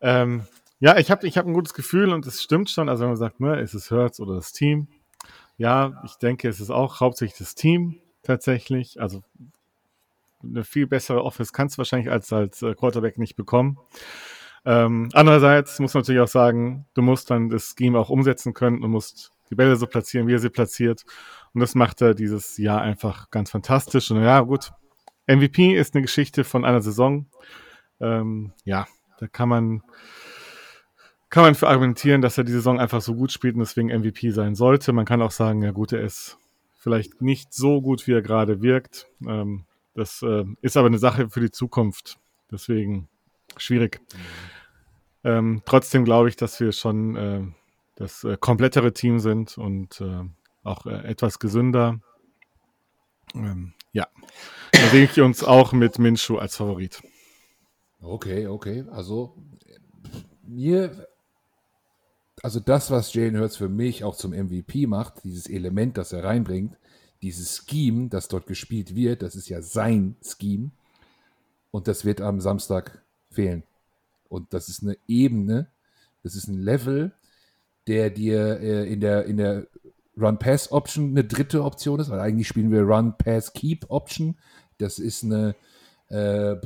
[0.00, 0.42] Ähm,
[0.80, 2.88] ja, ich habe ich hab ein gutes Gefühl und es stimmt schon.
[2.88, 4.88] Also wenn man sagt, ne, ist es Hertz oder das Team?
[5.56, 9.00] Ja, ich denke, es ist auch hauptsächlich das Team tatsächlich.
[9.00, 9.22] Also
[10.42, 13.78] eine viel bessere Office kannst du wahrscheinlich als, als äh, Quarterback nicht bekommen.
[14.66, 18.82] Ähm, andererseits muss man natürlich auch sagen, du musst dann das Scheme auch umsetzen können
[18.82, 21.04] und musst die Bälle so platzieren, wie er sie platziert.
[21.52, 24.10] Und das macht er dieses Jahr einfach ganz fantastisch.
[24.10, 24.72] Und ja, gut,
[25.26, 27.26] MVP ist eine Geschichte von einer Saison.
[28.00, 28.86] Ähm, ja,
[29.18, 29.82] da kann man,
[31.28, 34.30] kann man für argumentieren, dass er die Saison einfach so gut spielt und deswegen MVP
[34.30, 34.92] sein sollte.
[34.92, 36.38] Man kann auch sagen, ja gut, er ist
[36.84, 39.08] vielleicht nicht so gut, wie er gerade wirkt.
[39.26, 39.64] Ähm,
[39.94, 42.18] das äh, ist aber eine Sache für die Zukunft.
[42.52, 43.08] Deswegen
[43.56, 44.00] schwierig.
[45.24, 47.42] Ähm, trotzdem glaube ich, dass wir schon äh,
[47.96, 50.24] das äh, komplettere Team sind und äh,
[50.62, 52.00] auch äh, etwas gesünder.
[53.34, 54.06] Ähm, ja,
[54.72, 57.02] da sehe ich uns auch mit Minshu als Favorit.
[58.02, 58.84] Okay, okay.
[58.90, 59.36] Also
[60.42, 61.08] mir,
[62.44, 66.24] also das, was Jalen Hurts für mich auch zum MVP macht, dieses Element, das er
[66.24, 66.76] reinbringt,
[67.22, 70.70] dieses Scheme, das dort gespielt wird, das ist ja sein Scheme.
[71.70, 73.62] Und das wird am Samstag fehlen.
[74.28, 75.68] Und das ist eine Ebene,
[76.22, 77.12] das ist ein Level,
[77.86, 79.66] der dir äh, in der, in der
[80.14, 84.36] Run-Pass-Option eine dritte Option ist, weil eigentlich spielen wir Run-Pass-Keep-Option.
[84.76, 85.54] Das ist eine
[86.08, 86.56] äh,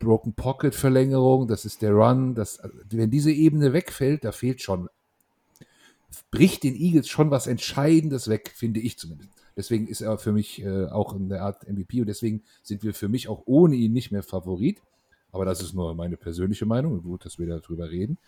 [0.00, 2.34] Broken Pocket-Verlängerung, das ist der Run.
[2.34, 2.60] Das,
[2.90, 4.88] wenn diese Ebene wegfällt, da fehlt schon,
[6.30, 9.30] bricht den Eagles schon was Entscheidendes weg, finde ich zumindest.
[9.56, 12.94] Deswegen ist er für mich äh, auch in der Art MVP und deswegen sind wir
[12.94, 14.80] für mich auch ohne ihn nicht mehr Favorit.
[15.30, 17.02] Aber das ist nur meine persönliche Meinung.
[17.02, 18.18] Gut, dass wir darüber reden.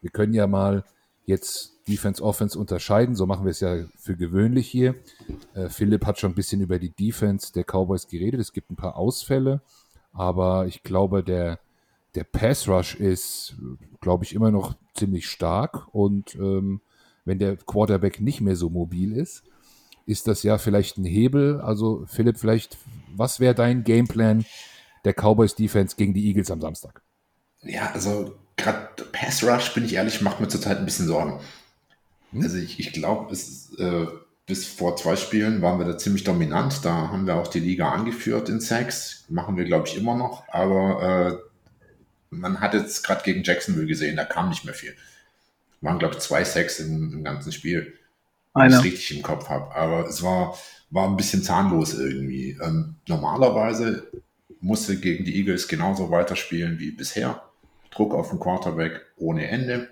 [0.00, 0.84] Wir können ja mal
[1.24, 3.14] jetzt Defense, Offense unterscheiden.
[3.14, 4.94] So machen wir es ja für gewöhnlich hier.
[5.54, 8.40] Äh, Philipp hat schon ein bisschen über die Defense der Cowboys geredet.
[8.40, 9.62] Es gibt ein paar Ausfälle,
[10.12, 11.58] aber ich glaube, der,
[12.14, 13.56] der Pass Rush ist,
[14.00, 15.88] glaube ich, immer noch ziemlich stark.
[15.92, 16.80] Und ähm,
[17.24, 19.44] wenn der Quarterback nicht mehr so mobil ist,
[20.06, 21.60] ist das ja vielleicht ein Hebel.
[21.60, 22.76] Also Philipp, vielleicht,
[23.14, 24.44] was wäre dein Gameplan
[25.04, 27.02] der Cowboys Defense gegen die Eagles am Samstag?
[27.62, 31.40] Ja, also gerade Pass Rush, bin ich ehrlich, macht mir zurzeit ein bisschen Sorgen.
[32.32, 32.42] Hm?
[32.42, 34.06] Also ich, ich glaube, äh,
[34.46, 36.84] bis vor zwei Spielen waren wir da ziemlich dominant.
[36.84, 39.24] Da haben wir auch die Liga angeführt in Sacks.
[39.28, 40.48] Machen wir, glaube ich, immer noch.
[40.48, 41.52] Aber äh,
[42.30, 44.94] man hat jetzt gerade gegen Jacksonville gesehen, da kam nicht mehr viel.
[45.82, 47.92] Waren, glaube ich, zwei Sacks im, im ganzen Spiel
[48.54, 49.74] wenn ich es richtig im Kopf habe.
[49.74, 50.56] Aber es war,
[50.90, 52.58] war ein bisschen zahnlos irgendwie.
[52.62, 54.10] Ähm, normalerweise
[54.60, 57.42] musste gegen die Eagles genauso weiterspielen wie bisher.
[57.90, 59.88] Druck auf den Quarterback ohne Ende.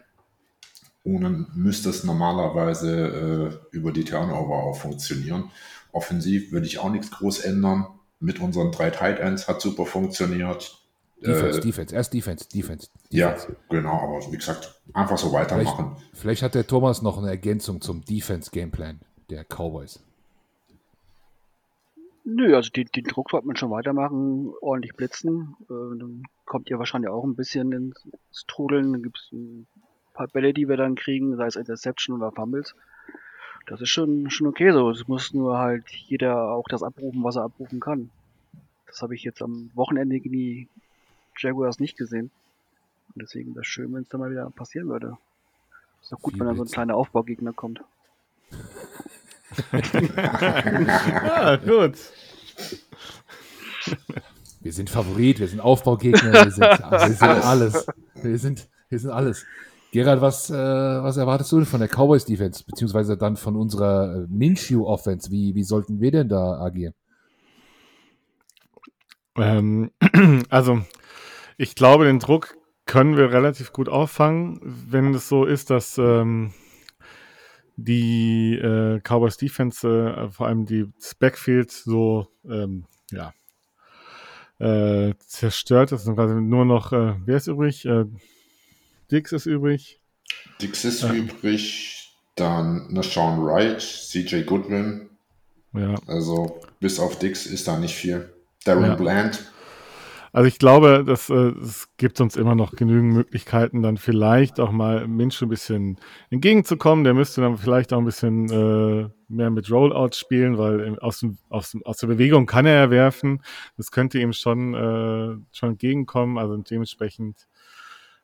[1.03, 5.51] Und dann müsste es normalerweise äh, über die Turnover auch funktionieren.
[5.93, 7.87] Offensiv würde ich auch nichts groß ändern.
[8.21, 10.80] Mit unseren drei Tight Ends hat super funktioniert.
[11.21, 13.47] Defense, äh, Defense, erst Defense, Defense, Defense.
[13.49, 15.97] Ja, genau, aber wie gesagt, einfach so weitermachen.
[15.97, 20.01] Vielleicht, vielleicht hat der Thomas noch eine Ergänzung zum Defense-Gameplan der Cowboys.
[22.25, 25.57] Nö, also den, den Druck sollte man schon weitermachen, ordentlich blitzen.
[25.63, 28.93] Äh, dann kommt ihr wahrscheinlich auch ein bisschen ins, Trudeln.
[28.93, 29.67] Dann gibt es ein
[30.15, 32.75] paar Bälle, die wir dann kriegen, sei es Interception oder Fumbles.
[33.67, 34.91] Das ist schon, schon okay so.
[34.91, 38.11] Es muss nur halt jeder auch das abrufen, was er abrufen kann.
[38.87, 40.69] Das habe ich jetzt am Wochenende die
[41.43, 42.31] Jaguars nicht gesehen.
[43.15, 45.17] Und deswegen wäre es schön, wenn es da mal wieder passieren würde.
[46.03, 47.83] Ist doch gut, Viel wenn da so ein kleiner Aufbaugegner kommt.
[49.73, 51.97] ja, gut.
[54.61, 56.61] Wir sind Favorit, wir sind Aufbaugegner, wir sind,
[56.91, 57.87] wir sind alles.
[58.15, 59.45] Wir sind, wir sind alles.
[59.93, 64.15] Gerald, was, äh, was erwartest du denn von der Cowboys Defense, beziehungsweise dann von unserer
[64.15, 65.31] äh, Minshew Offense?
[65.31, 66.95] Wie, wie sollten wir denn da agieren?
[69.37, 69.91] Ähm,
[70.51, 70.83] also,
[71.61, 72.57] ich glaube, den Druck
[72.87, 76.55] können wir relativ gut auffangen, wenn es so ist, dass ähm,
[77.77, 80.87] die äh, Cowboys Defense, äh, vor allem die
[81.19, 83.35] Backfield, so ähm, ja,
[84.59, 86.07] äh, zerstört ist.
[86.07, 87.85] Und quasi nur noch, äh, wer ist übrig?
[87.85, 88.07] Äh,
[89.11, 90.01] Dix ist übrig.
[90.63, 95.11] Dix ist übrig, dann Sean Wright, CJ Goodwin.
[95.75, 95.95] Ja.
[96.07, 98.33] Also bis auf Dix ist da nicht viel.
[98.65, 98.95] Darren ja.
[98.95, 99.51] Bland.
[100.33, 104.71] Also ich glaube, dass äh, es gibt uns immer noch genügend Möglichkeiten, dann vielleicht auch
[104.71, 105.99] mal Minch ein bisschen
[106.31, 107.05] entgegenzukommen.
[107.05, 111.39] Der müsste dann vielleicht auch ein bisschen äh, mehr mit Rollout spielen, weil aus, dem,
[111.49, 113.43] aus, dem, aus der Bewegung kann er ja werfen.
[113.77, 116.39] Das könnte ihm schon, äh, schon entgegenkommen.
[116.39, 117.49] Also dementsprechend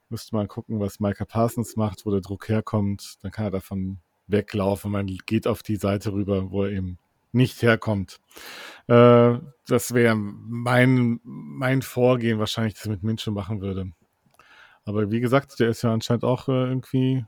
[0.08, 3.16] müsste man gucken, was Micah Parsons macht, wo der Druck herkommt.
[3.22, 3.98] Dann kann er davon
[4.28, 4.92] weglaufen.
[4.92, 6.98] Man geht auf die Seite rüber, wo er eben
[7.36, 8.18] nicht herkommt.
[8.88, 13.92] Äh, das wäre mein, mein Vorgehen wahrscheinlich, das mit Minshew machen würde.
[14.84, 17.24] Aber wie gesagt, der ist ja anscheinend auch äh, irgendwie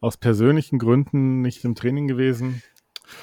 [0.00, 2.62] aus persönlichen Gründen nicht im Training gewesen.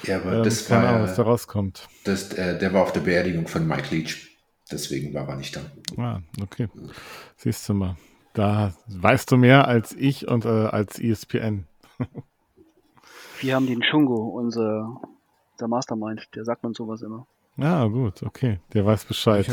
[0.04, 1.88] Ja, aber ähm, das keine war, Ahnung, was da rauskommt.
[2.04, 4.28] Das, äh, der war auf der Beerdigung von Mike Leach.
[4.70, 5.60] Deswegen war er nicht da.
[6.00, 6.68] Ah, okay.
[7.36, 7.96] Siehst du mal.
[8.32, 11.66] Da weißt du mehr als ich und äh, als ESPN.
[13.40, 15.00] Wir haben den Chungo, unser
[15.62, 17.26] der Mastermind, der sagt man sowas immer.
[17.56, 18.60] Ah, gut, okay.
[18.72, 19.46] Der weiß Bescheid.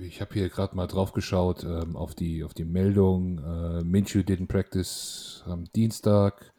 [0.00, 3.38] Ich habe hab hier gerade mal drauf geschaut ähm, auf, die, auf die Meldung.
[3.38, 6.52] Äh, Minshew didn't practice am Dienstag.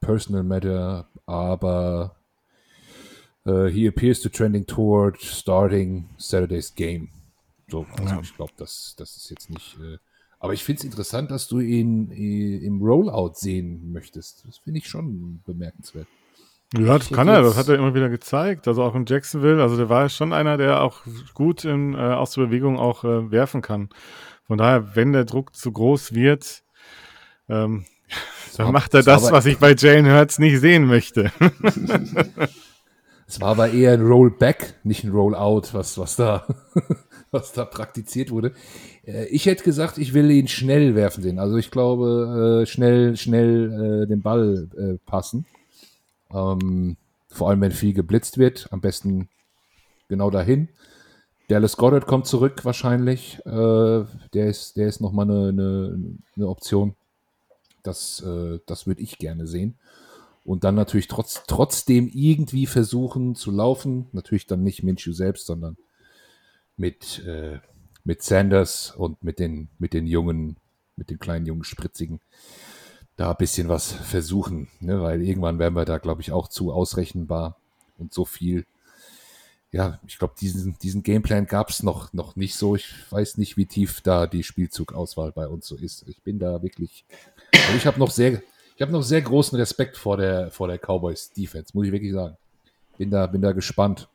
[0.00, 2.16] Personal matter, aber
[3.46, 7.08] uh, he appears to trending toward starting Saturday's game.
[7.68, 8.20] So, also ja.
[8.20, 9.78] ich glaube, das, das ist jetzt nicht.
[9.80, 9.96] Äh,
[10.38, 14.46] aber ich finde es interessant, dass du ihn äh, im Rollout sehen möchtest.
[14.46, 16.08] Das finde ich schon bemerkenswert.
[16.74, 18.66] Ja, das kann er, das hat er immer wieder gezeigt.
[18.66, 21.02] Also auch in Jacksonville, also der war schon einer, der auch
[21.32, 23.88] gut in, äh, aus der Bewegung auch äh, werfen kann.
[24.46, 26.64] Von daher, wenn der Druck zu groß wird,
[27.48, 27.84] ähm,
[28.56, 31.30] dann macht er das, was ich bei Jalen Hurts nicht sehen möchte.
[33.28, 36.46] Es war aber eher ein Rollback, nicht ein Rollout, was, was, da,
[37.32, 38.52] was da praktiziert wurde.
[39.04, 41.40] Äh, ich hätte gesagt, ich will ihn schnell werfen sehen.
[41.40, 44.68] Also ich glaube, äh, schnell, schnell äh, den Ball
[45.06, 45.44] passen.
[46.32, 46.96] Ähm,
[47.28, 49.28] vor allem, wenn viel geblitzt wird, am besten
[50.08, 50.68] genau dahin.
[51.48, 53.38] Dallas Goddard kommt zurück wahrscheinlich.
[53.46, 54.04] Äh,
[54.34, 56.96] der ist, der ist nochmal eine, eine, eine Option.
[57.82, 59.78] Das, äh, das würde ich gerne sehen.
[60.44, 64.06] Und dann natürlich trotz, trotzdem irgendwie versuchen zu laufen.
[64.12, 65.76] Natürlich dann nicht Minshew selbst, sondern
[66.76, 67.58] mit, äh,
[68.04, 70.56] mit Sanders und mit den, mit den jungen,
[70.96, 72.20] mit den kleinen jungen Spritzigen
[73.16, 75.00] da ein bisschen was versuchen, ne?
[75.00, 77.56] weil irgendwann werden wir da, glaube ich, auch zu ausrechenbar
[77.98, 78.66] und so viel.
[79.72, 82.76] Ja, ich glaube, diesen, diesen Gameplan gab es noch, noch nicht so.
[82.76, 86.06] Ich weiß nicht, wie tief da die Spielzugauswahl bei uns so ist.
[86.08, 87.04] Ich bin da wirklich.
[87.52, 88.42] Also ich habe noch sehr,
[88.76, 92.12] ich habe noch sehr großen Respekt vor der, vor der Cowboys Defense, muss ich wirklich
[92.12, 92.36] sagen.
[92.96, 94.08] Bin da, bin da gespannt.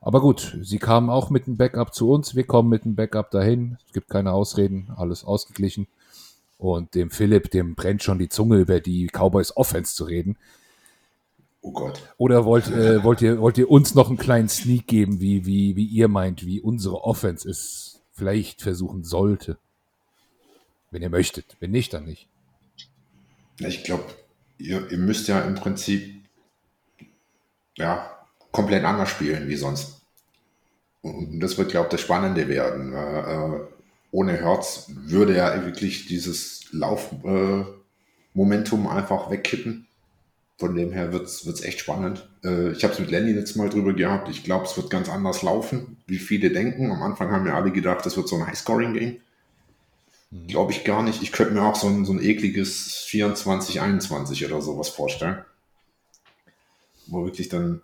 [0.00, 2.34] Aber gut, sie kamen auch mit einem Backup zu uns.
[2.34, 3.76] Wir kommen mit einem Backup dahin.
[3.86, 5.88] Es gibt keine Ausreden, alles ausgeglichen.
[6.60, 10.36] Und dem Philipp, dem brennt schon die Zunge, über die Cowboys Offense zu reden.
[11.62, 12.02] Oh Gott.
[12.18, 15.74] Oder wollt, äh, wollt, ihr, wollt ihr uns noch einen kleinen Sneak geben, wie, wie,
[15.76, 19.56] wie ihr meint, wie unsere Offense es vielleicht versuchen sollte?
[20.90, 21.56] Wenn ihr möchtet.
[21.60, 22.28] Wenn nicht, dann nicht.
[23.58, 24.04] Ich glaube,
[24.58, 26.14] ihr, ihr müsst ja im Prinzip
[27.78, 28.18] ja,
[28.52, 30.02] komplett anders spielen wie sonst.
[31.00, 32.92] Und das wird, glaube ich, das Spannende werden.
[34.12, 39.86] Ohne Herz würde er wirklich dieses Laufmomentum äh, einfach wegkippen.
[40.58, 42.28] Von dem her wird es echt spannend.
[42.44, 44.28] Äh, ich habe es mit Lenny letztes Mal drüber gehabt.
[44.28, 46.90] Ich glaube, es wird ganz anders laufen, wie viele denken.
[46.90, 49.20] Am Anfang haben wir alle gedacht, das wird so ein High-Scoring-Game.
[50.30, 50.46] Mhm.
[50.48, 51.22] Glaube ich gar nicht.
[51.22, 55.38] Ich könnte mir auch so ein, so ein ekliges 24-21 oder sowas vorstellen.
[57.06, 57.80] Wo wirklich dann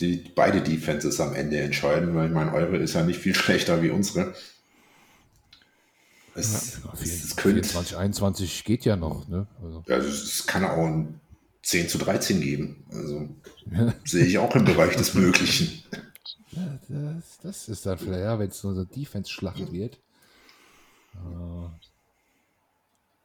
[0.00, 3.82] die, beide Defenses am Ende entscheiden, weil ich meine, eure ist ja nicht viel schlechter
[3.82, 4.34] wie unsere.
[6.38, 9.26] Es, ja, es, 24, 21 geht ja noch.
[9.28, 9.46] Ne?
[9.62, 9.84] Also.
[9.88, 11.20] also es kann auch ein
[11.62, 12.84] 10 zu 13 geben.
[12.92, 13.28] Also
[14.04, 15.82] sehe ich auch im Bereich des Möglichen.
[16.52, 19.98] Ja, das, das, ist dann vielleicht, ja, wenn es so eine Defense-Schlacht wird.
[21.14, 21.68] Uh,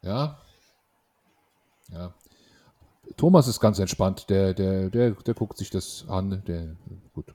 [0.02, 0.40] ja.
[1.92, 2.14] Ja.
[3.16, 4.30] Thomas ist ganz entspannt.
[4.30, 6.44] Der, der, der, der guckt sich das an.
[6.48, 6.76] Der,
[7.14, 7.34] gut.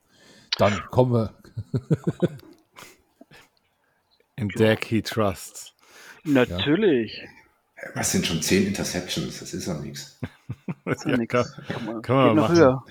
[0.58, 1.34] Dann kommen wir.
[4.38, 5.72] In Deck he trusts.
[6.24, 7.22] Natürlich.
[7.76, 7.90] Ja.
[7.94, 9.38] Was sind schon zehn Interceptions?
[9.40, 10.18] Das ist ja nichts.
[10.84, 11.32] Das ist ja, nichts.
[11.32, 12.56] Kann, kann, man, kann man noch machen.
[12.56, 12.84] höher.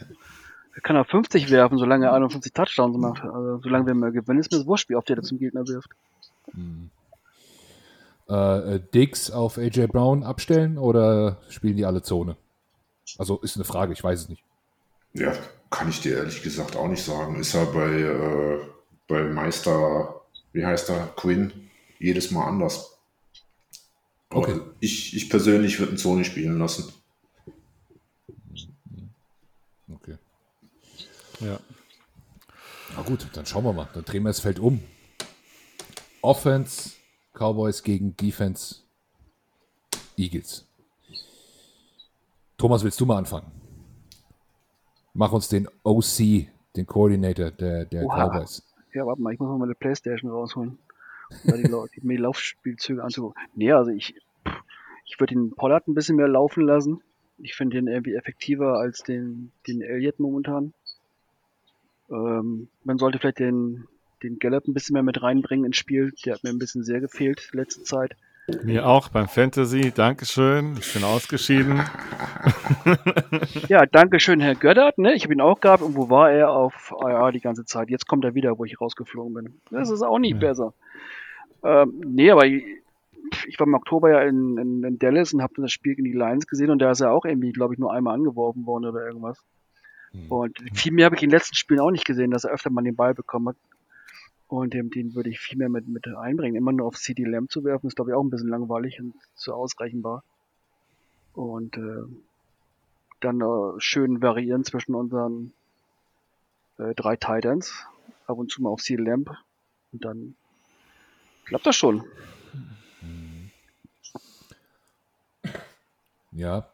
[0.76, 3.24] Er kann er 50 werfen, solange er 51 Touchdowns macht.
[3.24, 5.90] Also, solange wir mal gewinnen, ist mir das wurscht, wie oft er zum Gegner wirft.
[6.52, 6.92] Hm.
[8.30, 12.36] Äh, äh, Diggs auf AJ Brown abstellen oder spielen die alle Zone?
[13.18, 14.44] Also ist eine Frage, ich weiß es nicht.
[15.14, 15.32] Ja,
[15.70, 17.40] kann ich dir ehrlich gesagt auch nicht sagen.
[17.40, 18.60] Ist er bei, äh,
[19.08, 20.22] bei Meister,
[20.54, 21.70] wie heißt er, Quinn,
[22.00, 22.98] jedes Mal anders.
[24.30, 24.60] Aber Okay.
[24.80, 26.92] ich, ich persönlich würde einen Zone spielen lassen.
[29.90, 30.18] Okay.
[31.40, 31.60] Ja.
[32.96, 33.88] Na gut, dann schauen wir mal.
[33.94, 34.82] Dann drehen wir das Feld um.
[36.22, 36.92] Offense,
[37.34, 38.78] Cowboys gegen Defense,
[40.18, 40.66] Eagles.
[42.58, 43.52] Thomas, willst du mal anfangen?
[45.14, 48.04] Mach uns den OC, den Coordinator der, der.
[48.06, 48.64] Cowboys.
[48.98, 50.80] Ja, warte mal, ich muss mal meine Playstation rausholen.
[51.44, 53.40] Um die, die, die Laufspielzüge anzugucken.
[53.54, 54.16] Nee, also ich,
[55.06, 57.04] ich würde den Pollard ein bisschen mehr laufen lassen.
[57.38, 60.74] Ich finde den irgendwie effektiver als den, den Elliott momentan.
[62.10, 63.88] Ähm, man sollte vielleicht den,
[64.24, 66.12] den Gallup ein bisschen mehr mit reinbringen ins Spiel.
[66.26, 68.16] Der hat mir ein bisschen sehr gefehlt letzte Zeit.
[68.64, 69.92] Mir auch beim Fantasy.
[69.94, 70.78] Dankeschön.
[70.80, 71.82] Ich bin ausgeschieden.
[73.68, 74.98] Ja, danke schön, Herr Göttert.
[74.98, 75.14] Ne?
[75.16, 75.84] Ich habe ihn auch gehabt.
[75.84, 76.52] Und wo war er?
[76.52, 77.90] Auf AR die ganze Zeit.
[77.90, 79.62] Jetzt kommt er wieder, wo ich rausgeflogen bin.
[79.70, 80.40] Das ist auch nicht Ja.
[80.40, 80.74] besser.
[81.62, 82.64] Ähm, nee, aber ich,
[83.48, 86.18] ich war im Oktober ja in, in, in Dallas und habe das Spiel gegen die
[86.18, 89.06] Lions gesehen und da ist er auch irgendwie, glaube ich, nur einmal angeworfen worden oder
[89.06, 89.44] irgendwas.
[90.12, 90.32] Hm.
[90.32, 92.70] Und viel mehr habe ich in den letzten Spielen auch nicht gesehen, dass er öfter
[92.70, 93.56] mal den Ball bekommen hat.
[94.48, 96.56] Und den, den würde ich viel mehr mit, mit einbringen.
[96.56, 99.14] Immer nur auf CD Lamb zu werfen, ist, glaube ich, auch ein bisschen langweilig und
[99.36, 100.24] zu ausrechenbar.
[101.34, 102.04] Und äh,
[103.20, 105.54] dann äh, schön variieren zwischen unseren
[106.78, 107.86] äh, drei Titans.
[108.26, 109.32] Ab und zu mal auf CD Lamb.
[109.92, 110.36] Und dann
[111.46, 112.06] klappt das schon.
[116.32, 116.70] Ja.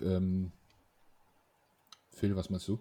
[0.00, 0.52] Ähm,
[2.12, 2.78] Phil, was meinst du?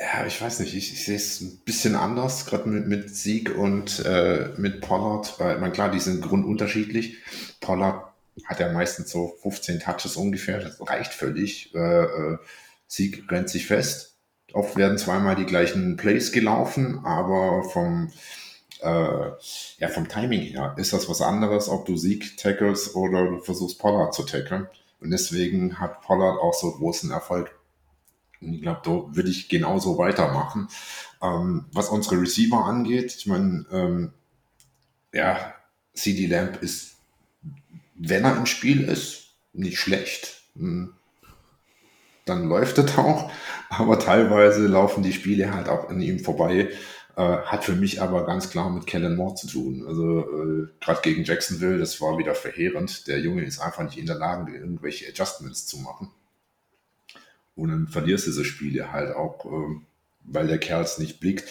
[0.00, 3.54] Ja, ich weiß nicht, ich, ich sehe es ein bisschen anders, gerade mit, mit Sieg
[3.54, 7.18] und äh, mit Pollard, weil, man klar, die sind grundunterschiedlich.
[7.60, 8.10] Pollard
[8.46, 11.74] hat ja meistens so 15 Touches ungefähr, das reicht völlig.
[11.74, 12.38] Äh, äh,
[12.86, 14.16] Sieg rennt sich fest.
[14.54, 18.10] Oft werden zweimal die gleichen Plays gelaufen, aber vom,
[18.80, 19.30] äh,
[19.78, 23.78] ja, vom Timing her ist das was anderes, ob du Sieg tackelst oder du versuchst
[23.78, 24.66] Pollard zu tackeln.
[25.00, 27.54] Und deswegen hat Pollard auch so großen Erfolg
[28.40, 30.68] ich glaube, da würde ich genauso weitermachen.
[31.22, 34.12] Ähm, was unsere Receiver angeht, ich meine, ähm,
[35.12, 35.54] ja,
[35.94, 36.96] CD Lamp ist,
[37.96, 40.42] wenn er im Spiel ist, nicht schlecht.
[40.56, 40.94] Hm,
[42.26, 43.30] Dann läuft es auch,
[43.68, 46.68] aber teilweise laufen die Spiele halt auch an ihm vorbei.
[47.16, 49.84] Äh, hat für mich aber ganz klar mit Kellen Moore zu tun.
[49.86, 53.06] Also äh, gerade gegen Jacksonville, das war wieder verheerend.
[53.08, 56.10] Der Junge ist einfach nicht in der Lage, irgendwelche Adjustments zu machen.
[57.60, 59.86] Und dann verlierst du diese Spiele halt auch, ähm,
[60.24, 61.44] weil der Kerl es nicht blickt.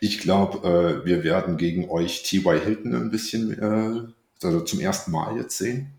[0.00, 2.60] Ich glaube, äh, wir werden gegen euch T.Y.
[2.60, 4.12] Hilton ein bisschen, äh,
[4.44, 5.92] also zum ersten Mal jetzt sehen.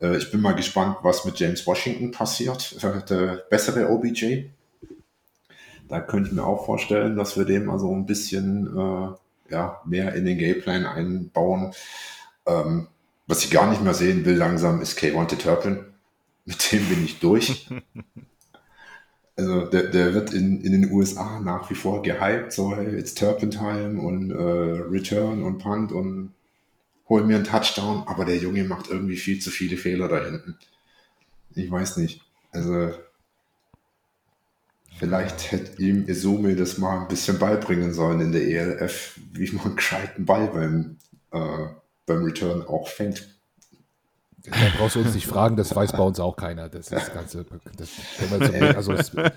[0.00, 2.76] Äh, ich bin mal gespannt, was mit James Washington passiert,
[3.10, 4.44] der bessere OBJ.
[5.88, 9.18] Da könnte ich mir auch vorstellen, dass wir dem also ein bisschen
[9.50, 11.72] ja, mehr in den Gameplan einbauen.
[12.46, 12.88] Ähm,
[13.26, 15.84] was ich gar nicht mehr sehen will langsam, ist K1 Turpin.
[16.44, 17.68] Mit dem bin ich durch.
[19.36, 23.14] Also der, der wird in, in den USA nach wie vor gehypt, so hey, it's
[23.14, 26.34] Turpentine und äh, Return und Punt und
[27.08, 30.58] hol mir einen Touchdown, aber der Junge macht irgendwie viel zu viele Fehler da hinten.
[31.54, 32.22] Ich weiß nicht.
[32.52, 32.92] Also
[34.98, 39.76] vielleicht hätte ihm Izumi das mal ein bisschen beibringen sollen in der ELF, wie man
[39.76, 40.98] gescheiten Ball beim,
[41.32, 41.68] äh,
[42.06, 43.28] beim Return auch fängt.
[44.44, 46.68] Da brauchst du uns nicht fragen, das weiß bei uns auch keiner.
[46.68, 47.46] Das ist das Ganze.
[47.76, 47.90] Das
[48.76, 49.32] also Spe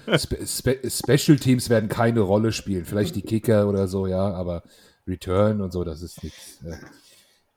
[0.47, 2.85] Spe Special Teams werden keine Rolle spielen.
[2.85, 4.63] Vielleicht die Kicker oder so, ja, aber
[5.07, 6.59] Return und so, das ist nichts.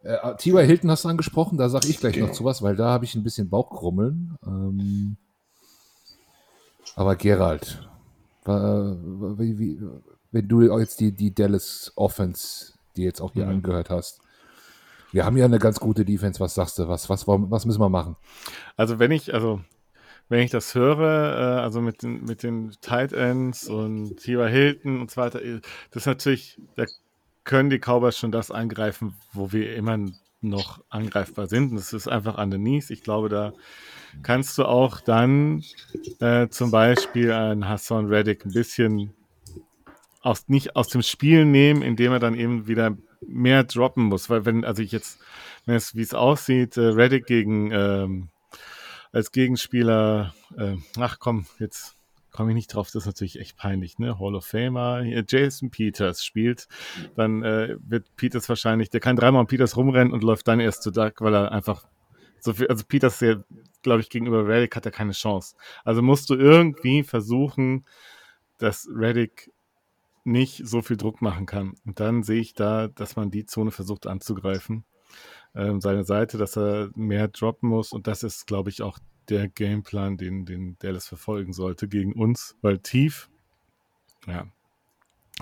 [0.03, 0.65] Äh, äh, T.Y.
[0.67, 2.27] Hilton hast du angesprochen, da sage ich gleich Genau.
[2.27, 4.37] noch zu was, weil da habe ich ein bisschen Bauchkrummeln.
[4.47, 5.17] Ähm,
[6.97, 7.89] aber Gerald,
[8.45, 8.97] wa-
[9.39, 9.81] wie, wie,
[10.33, 13.51] wenn du jetzt die, die Dallas Offense, die jetzt auch hier Mhm.
[13.57, 14.21] angehört hast,
[15.13, 16.41] wir haben ja eine ganz gute Defense.
[16.41, 16.89] Was sagst du?
[16.89, 18.17] Was, was, was müssen wir machen?
[18.77, 19.61] Also wenn ich, also
[20.29, 24.49] wenn ich das höre, äh, also mit den, mit den Tight Ends und T.Y.
[24.49, 26.85] Hilton und so weiter, äh, das ist natürlich, da
[27.45, 29.99] können die Cowboys schon das angreifen, wo wir immer
[30.41, 31.71] noch angreifbar sind.
[31.71, 32.91] Und das ist einfach underneath.
[32.91, 33.53] Ich glaube, da
[34.23, 35.65] kannst du auch dann
[36.21, 39.15] äh, zum Beispiel einen Hassan Reddick ein bisschen
[40.21, 42.97] aus, nicht aus dem Spiel nehmen, indem er dann eben wieder
[43.27, 44.31] mehr droppen muss.
[44.31, 45.21] Weil wenn, also ich jetzt,
[45.67, 48.29] wenn es, wie es aussieht, äh, Reddick gegen ähm,
[49.13, 51.97] als Gegenspieler, äh, ach komm, jetzt
[52.31, 54.19] komme ich nicht drauf, das ist natürlich echt peinlich, ne?
[54.19, 56.69] Hall of Famer, hier Jason Peters spielt,
[57.17, 60.83] dann äh, wird Peters wahrscheinlich, der kann dreimal um Peters rumrennen und läuft dann erst
[60.83, 61.85] zu Duck, weil er einfach
[62.41, 63.25] so viel, also Peters,
[63.83, 65.57] glaube ich, gegenüber Reddick hat er keine Chance.
[65.85, 67.85] Also musst du irgendwie versuchen,
[68.59, 69.51] dass Reddick
[70.25, 71.75] nicht so viel Druck machen kann.
[71.87, 74.85] Und dann sehe ich da, dass man die Zone versucht anzugreifen.
[75.55, 77.93] Ähm, seine Seite, dass er mehr droppen muss.
[77.93, 78.99] Und das ist, glaube ich, auch
[79.29, 83.29] der Gameplan, den, den Dallas verfolgen sollte gegen uns, weil tief,
[84.27, 84.47] ja.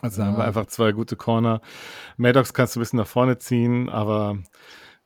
[0.02, 1.62] Also da haben wir einfach zwei gute Corner.
[2.18, 4.38] Maddox kannst du ein bisschen nach vorne ziehen, aber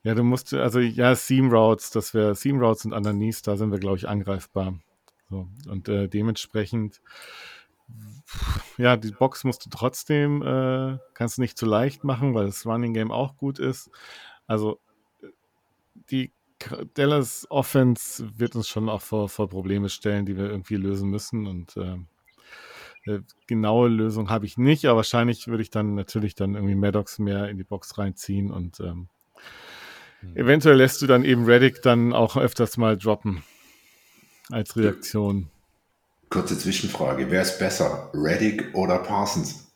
[0.03, 3.71] ja, du musst, also ja, Seam Routes, das wäre Seam Routes und Underneath, da sind
[3.71, 4.79] wir, glaube ich, angreifbar.
[5.29, 7.01] So, und äh, dementsprechend,
[8.77, 12.65] ja, die Box musst du trotzdem, äh, kannst du nicht zu leicht machen, weil das
[12.65, 13.89] Running Game auch gut ist.
[14.47, 14.79] Also
[16.09, 16.31] die
[16.93, 21.47] Dallas Offense wird uns schon auch vor, vor Probleme stellen, die wir irgendwie lösen müssen.
[21.47, 21.97] Und äh,
[23.05, 27.19] eine genaue Lösung habe ich nicht, aber wahrscheinlich würde ich dann natürlich dann irgendwie Maddox
[27.19, 29.07] mehr in die Box reinziehen und ähm,
[30.19, 30.37] hm.
[30.37, 33.43] eventuell lässt du dann eben Reddick dann auch öfters mal droppen
[34.49, 35.49] als Reaktion.
[36.31, 39.67] Kurze Zwischenfrage: Wer ist besser, Reddick oder Parsons?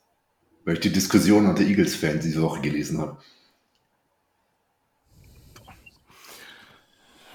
[0.63, 3.17] Weil ich die Diskussion unter Eagles-Fans diese Woche gelesen habe.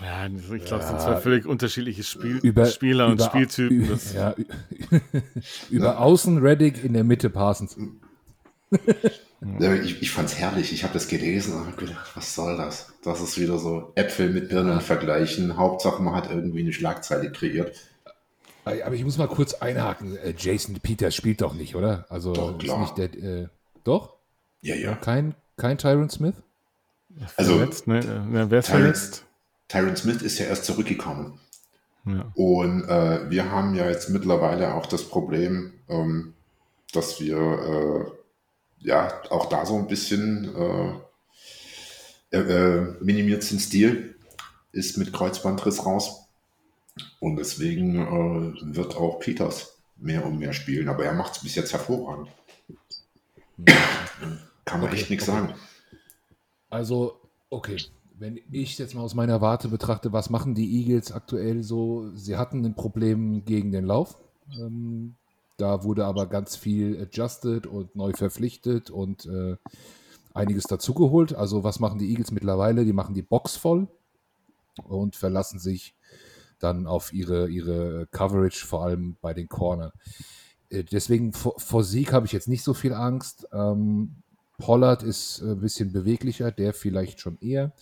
[0.01, 3.83] Ja, ich glaube, es sind zwei völlig unterschiedliche Spiel Über- Spieler und über- Spieltypen.
[3.85, 4.35] ü- Das, Ja,
[5.71, 7.77] über Außen Reddick, in der Mitte Parsons.
[9.61, 10.73] Ja, Ich, ich fand es herrlich.
[10.73, 12.95] Ich habe das gelesen und habe gedacht, was soll das?
[13.05, 15.59] Das ist wieder so Äpfel mit Birnen vergleichen.
[15.59, 17.77] Hauptsache, man hat irgendwie eine Schlagzeile kreiert.
[18.65, 20.17] Aber ich muss mal kurz einhaken.
[20.17, 22.07] Äh, Jason Peters spielt doch nicht, oder?
[22.09, 22.81] Also Doch, ist klar.
[22.81, 23.15] nicht der.
[23.15, 23.49] Äh,
[23.85, 24.17] doch?
[24.61, 24.95] Ja, ja.
[24.95, 26.35] Kein, kein Tyron Smith?
[27.37, 28.01] Also, verletzt, ne?
[28.33, 29.25] Ja, wer ist Tyron, verletzt?
[29.69, 31.41] Tyron Smith ist ja erst zurückgekommen.
[32.07, 32.31] Ja.
[32.35, 36.35] Und äh, wir haben ja jetzt mittlerweile auch das Problem, ähm,
[36.93, 43.61] dass wir äh, ja auch da so ein bisschen äh, äh, äh, minimiert sind.
[43.61, 44.15] Stil
[44.73, 46.20] ist mit Kreuzbandriss raus.
[47.21, 50.89] Und deswegen äh, wird auch Peters mehr und mehr spielen.
[50.89, 52.29] Aber er macht es bis jetzt hervorragend.
[54.65, 55.55] Kann man Okay, echt nichts sagen.
[56.69, 57.21] Also,
[57.51, 57.77] okay.
[58.19, 62.11] Wenn ich jetzt mal aus meiner Warte betrachte, was machen die Eagles aktuell so?
[62.15, 64.17] Sie hatten ein Problem gegen den Lauf.
[64.59, 65.15] Ähm,
[65.57, 69.57] da wurde aber ganz viel adjusted und neu verpflichtet und äh,
[70.35, 71.35] einiges dazugeholt.
[71.35, 72.85] Also, was machen die Eagles mittlerweile?
[72.85, 73.89] Die machen die Box voll
[74.85, 75.95] und verlassen sich
[76.61, 79.93] dann auf ihre, ihre Coverage, vor allem bei den Corner.
[80.69, 83.49] Äh, Deswegen vor, vor Sieg habe ich jetzt nicht so viel Angst.
[83.53, 84.17] Ähm,
[84.59, 87.73] Pollard ist äh, ein bisschen beweglicher, der vielleicht schon eher.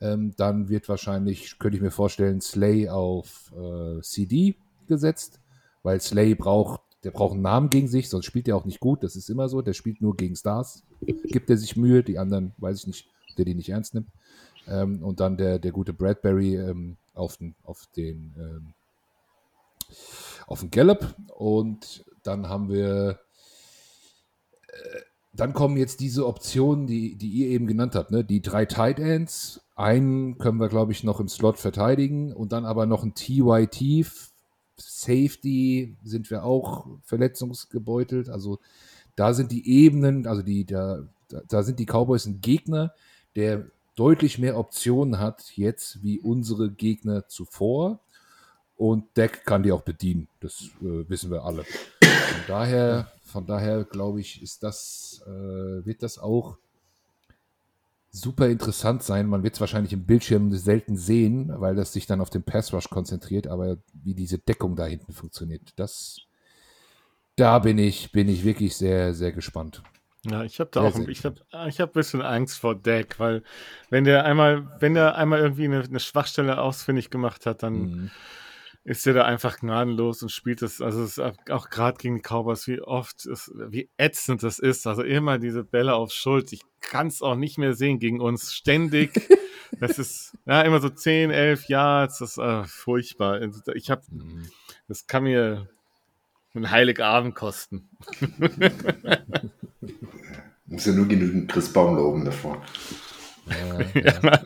[0.00, 4.56] Ähm, dann wird wahrscheinlich, könnte ich mir vorstellen, Slay auf äh, CD
[4.86, 5.40] gesetzt,
[5.82, 9.02] weil Slay braucht, der braucht einen Namen gegen sich, sonst spielt er auch nicht gut.
[9.02, 9.62] Das ist immer so.
[9.62, 10.82] Der spielt nur gegen Stars.
[11.00, 13.08] Gibt er sich Mühe, die anderen weiß ich nicht,
[13.38, 14.08] der die nicht ernst nimmt.
[14.68, 18.74] Ähm, und dann der, der gute Bradbury ähm, auf den, auf den, ähm,
[20.46, 21.14] auf den Gallup.
[21.34, 23.20] Und dann haben wir
[25.32, 28.24] dann kommen jetzt diese Optionen, die, die ihr eben genannt habt, ne?
[28.24, 29.60] die drei Tight Ends.
[29.74, 33.66] Einen können wir, glaube ich, noch im Slot verteidigen und dann aber noch ein TY
[33.70, 34.30] Tief.
[34.78, 38.30] Safety sind wir auch verletzungsgebeutelt.
[38.30, 38.58] Also
[39.14, 41.06] da sind die Ebenen, also die, da-
[41.48, 42.94] da sind die Cowboys ein Gegner,
[43.34, 43.66] der
[43.96, 47.98] deutlich mehr Optionen hat jetzt wie unsere Gegner zuvor.
[48.76, 50.28] Und Deck kann die auch bedienen.
[50.40, 51.64] Das äh, wissen wir alle.
[51.64, 56.58] Von daher, von daher glaube ich, ist das, äh, wird das auch
[58.10, 59.28] super interessant sein.
[59.28, 62.72] Man wird es wahrscheinlich im Bildschirm selten sehen, weil das sich dann auf den Pass
[62.72, 66.20] Rush konzentriert, aber wie diese Deckung da hinten funktioniert, das,
[67.36, 69.82] da bin ich, bin ich wirklich sehr, sehr gespannt.
[70.30, 72.74] Ja, ich habe da Sehr, auch, sehr ich habe, ich habe ein bisschen Angst vor
[72.74, 73.42] Deck, weil
[73.90, 78.10] wenn der einmal, wenn der einmal irgendwie eine, eine Schwachstelle ausfindig gemacht hat, dann Mhm.
[78.84, 82.22] ist der da einfach gnadenlos und spielt das, also es ist auch- gerade gegen die
[82.22, 86.62] Cowboys, wie oft, ist, wie ätzend das ist, also immer diese Bälle auf Schuld, ich
[86.80, 89.10] kann es auch nicht mehr sehen gegen uns, ständig,
[89.80, 93.40] das ist, ja, immer so 10, 11 Yards, das ist äh, furchtbar,
[93.74, 94.42] ich habe, Mhm.
[94.86, 95.68] das kann mir
[96.56, 97.88] einen Heiligabend kosten.
[100.66, 102.62] Muss ja nur genügend Chris Baum loben davor.
[103.48, 104.42] Ja, ja.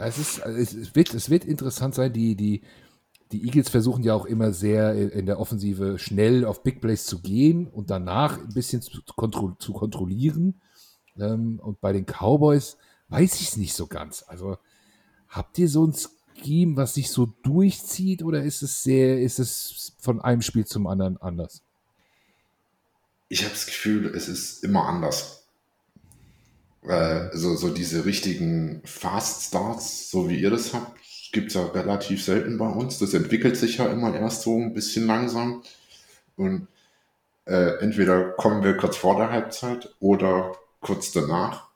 [0.00, 2.62] Ja, es, ist, es, es, wird, es wird interessant sein, die, die,
[3.32, 7.20] die Eagles versuchen ja auch immer sehr in der Offensive schnell auf Big Plays zu
[7.20, 10.60] gehen und danach ein bisschen zu, kontro zu kontrollieren.
[11.18, 14.24] Ähm, und bei den Cowboys weiß ich es nicht so ganz.
[14.26, 14.56] Also
[15.28, 15.92] habt ihr so ein
[16.42, 20.86] Scheme, was sich so durchzieht, oder ist es sehr, ist es von einem Spiel zum
[20.86, 21.62] anderen anders?
[23.28, 25.46] Ich habe das Gefühl, es ist immer anders.
[26.82, 30.98] Äh, so, so diese richtigen Fast Starts, so wie ihr das habt,
[31.32, 32.98] gibt es ja relativ selten bei uns.
[32.98, 35.62] Das entwickelt sich ja immer erst so ein bisschen langsam.
[36.36, 36.66] Und
[37.44, 41.68] äh, entweder kommen wir kurz vor der Halbzeit oder kurz danach.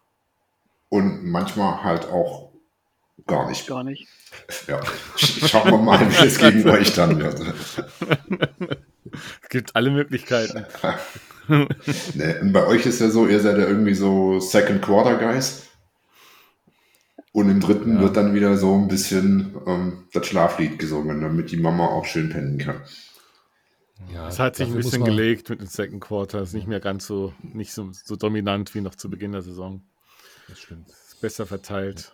[0.88, 2.50] Und manchmal halt auch
[3.26, 3.66] gar nicht.
[3.66, 4.08] Gar nicht.
[4.68, 4.80] Ja,
[5.16, 7.40] schauen wir mal, wie es gegen euch dann wird.
[7.40, 7.82] Es
[9.48, 10.64] gibt alle Möglichkeiten.
[12.14, 15.68] nee, und bei euch ist ja so, ihr seid ja irgendwie so Second Quarter Guys.
[17.32, 18.00] Und im dritten Ja.
[18.02, 22.28] wird dann wieder so ein bisschen ähm, das Schlaflied gesungen, damit die Mama auch schön
[22.30, 22.80] pennen kann.
[24.12, 26.42] Ja, Es hat sich ein bisschen man- gelegt mit dem Second Quarter.
[26.42, 29.82] Ist nicht mehr ganz so, nicht so, so dominant wie noch zu Beginn der Saison.
[30.48, 30.88] Das stimmt.
[30.88, 32.13] Ist besser verteilt.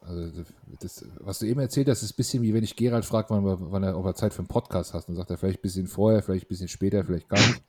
[0.00, 0.44] Also
[0.80, 3.44] das, was du eben erzählt hast, ist ein bisschen wie wenn ich Gerald frage, wann,
[3.44, 5.08] wann er, ob er Zeit für einen Podcast hast.
[5.08, 7.62] Dann sagt er vielleicht ein bisschen vorher, vielleicht ein bisschen später, vielleicht gar nicht.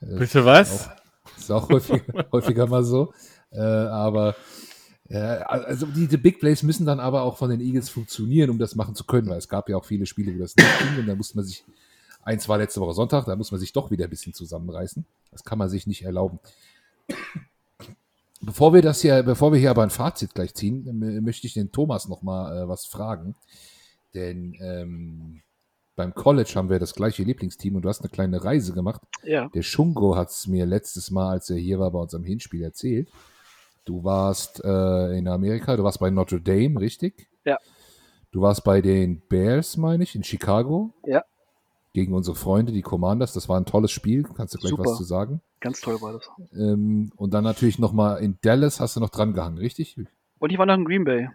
[0.00, 0.88] Äh, Bitte was?
[1.36, 3.12] Ist auch häufiger, häufiger mal so.
[3.50, 4.34] Äh, aber
[5.08, 8.58] äh, also die, die Big Plays müssen dann aber auch von den Eagles funktionieren, um
[8.58, 10.98] das machen zu können, weil es gab ja auch viele Spiele, wo das nicht ging
[11.00, 11.64] und da musste man sich,
[12.22, 15.04] eins war letzte Woche Sonntag, da muss man sich doch wieder ein bisschen zusammenreißen.
[15.30, 16.38] Das kann man sich nicht erlauben.
[18.46, 21.54] Bevor wir das hier, bevor wir hier aber ein Fazit gleich ziehen, m- möchte ich
[21.54, 23.34] den Thomas noch mal äh, was fragen.
[24.14, 25.42] Denn ähm,
[25.96, 29.02] beim College haben wir das gleiche Lieblingsteam und du hast eine kleine Reise gemacht.
[29.24, 29.48] Ja.
[29.48, 33.08] Der Shungo hat es mir letztes Mal, als er hier war, bei unserem Hinspiel erzählt.
[33.84, 37.28] Du warst äh, in Amerika, du warst bei Notre Dame, richtig?
[37.44, 37.58] Ja.
[38.30, 40.92] Du warst bei den Bears, meine ich, in Chicago.
[41.04, 41.24] Ja.
[41.96, 43.32] Gegen unsere Freunde, die Commanders.
[43.32, 44.22] Das war ein tolles Spiel.
[44.22, 44.84] Kannst du gleich Super.
[44.84, 45.40] was zu sagen?
[45.60, 46.28] Ganz toll war das.
[46.52, 49.96] Ähm, und dann natürlich nochmal in Dallas hast du noch dran gehangen, richtig?
[50.38, 51.30] Und ich war noch in Green Bay.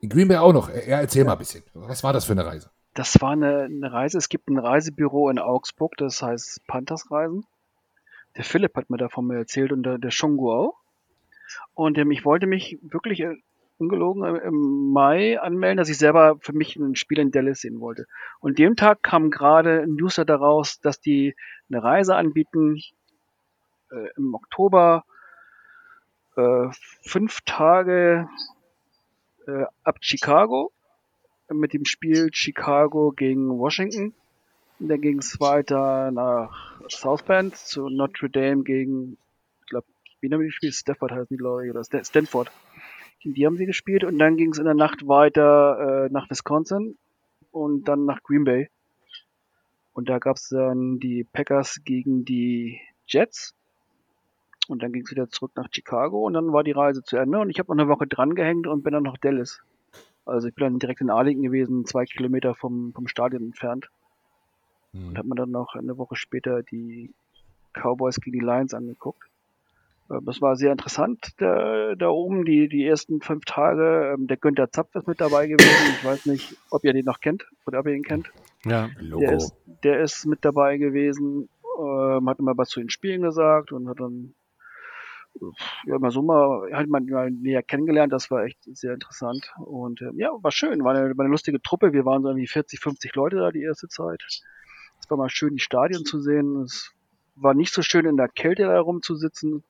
[0.00, 0.68] In Green Bay auch noch.
[0.68, 1.62] Ja, erzähl mal ein bisschen.
[1.74, 2.72] Was war das für eine Reise?
[2.94, 4.18] Das war eine, eine Reise.
[4.18, 7.46] Es gibt ein Reisebüro in Augsburg, das heißt Panthers Reisen.
[8.36, 10.74] Der Philipp hat mir davon erzählt und der, der Shungu auch.
[11.74, 13.36] Und ähm, ich wollte mich wirklich äh,
[13.82, 17.80] ungelogen äh, im Mai anmelden, dass ich selber für mich ein Spiel in Dallas sehen
[17.80, 18.06] wollte.
[18.40, 21.34] Und dem Tag kam gerade ein Newsletter daraus, dass die
[21.70, 22.80] eine Reise anbieten
[23.90, 25.04] äh, im Oktober.
[26.36, 26.68] Äh,
[27.02, 28.28] fünf Tage
[29.46, 30.72] äh, ab Chicago
[31.50, 34.14] mit dem Spiel Chicago gegen Washington.
[34.78, 39.18] Und dann ging es weiter nach South Bend zu Notre Dame gegen,
[39.60, 39.86] ich glaube,
[40.20, 40.74] wie haben die gespielt?
[40.74, 42.50] Stafford heißt die, glaube ich, oder Sta- Stanford.
[43.22, 46.28] Gegen Die haben sie gespielt und dann ging es in der Nacht weiter äh, nach
[46.28, 46.98] Wisconsin
[47.52, 48.68] und dann nach Green Bay.
[49.92, 53.54] Und da gab es dann die Packers gegen die Jets.
[54.68, 57.40] Und dann ging es wieder zurück nach Chicago und dann war die Reise zu Ende
[57.40, 59.60] und ich habe noch eine Woche dran gehängt und bin dann nach Dallas.
[60.24, 63.90] Also ich bin dann direkt in Arlington gewesen, zwei Kilometer vom, vom Stadion entfernt.
[65.08, 67.12] Und habe mir dann noch eine Woche später die
[67.72, 69.31] Cowboys gegen die Lions angeguckt.
[70.24, 74.14] Das war sehr interessant da, da oben, die, die ersten fünf Tage.
[74.14, 75.94] Ähm, Der Günther Zapf ist mit dabei gewesen.
[75.98, 78.30] Ich weiß nicht, ob ihr den noch kennt oder ob ihr ihn kennt.
[78.64, 78.88] Ja.
[79.00, 79.32] Der Logo.
[79.32, 79.54] ist,
[79.84, 81.48] der ist mit dabei gewesen,
[81.80, 84.34] ähm, hat immer was zu den Spielen gesagt und hat dann
[85.86, 90.02] ja, mal so mal, hat man mal näher kennengelernt, das war echt sehr interessant und
[90.02, 92.80] ähm, ja, war schön, war eine, war eine lustige Truppe, wir waren so irgendwie 40,
[92.80, 94.22] 50 Leute da die erste Zeit.
[94.28, 96.94] Es war mal schön, die Stadien zu sehen, es
[97.34, 99.64] war nicht so schön in der Kälte da rumzusitzen,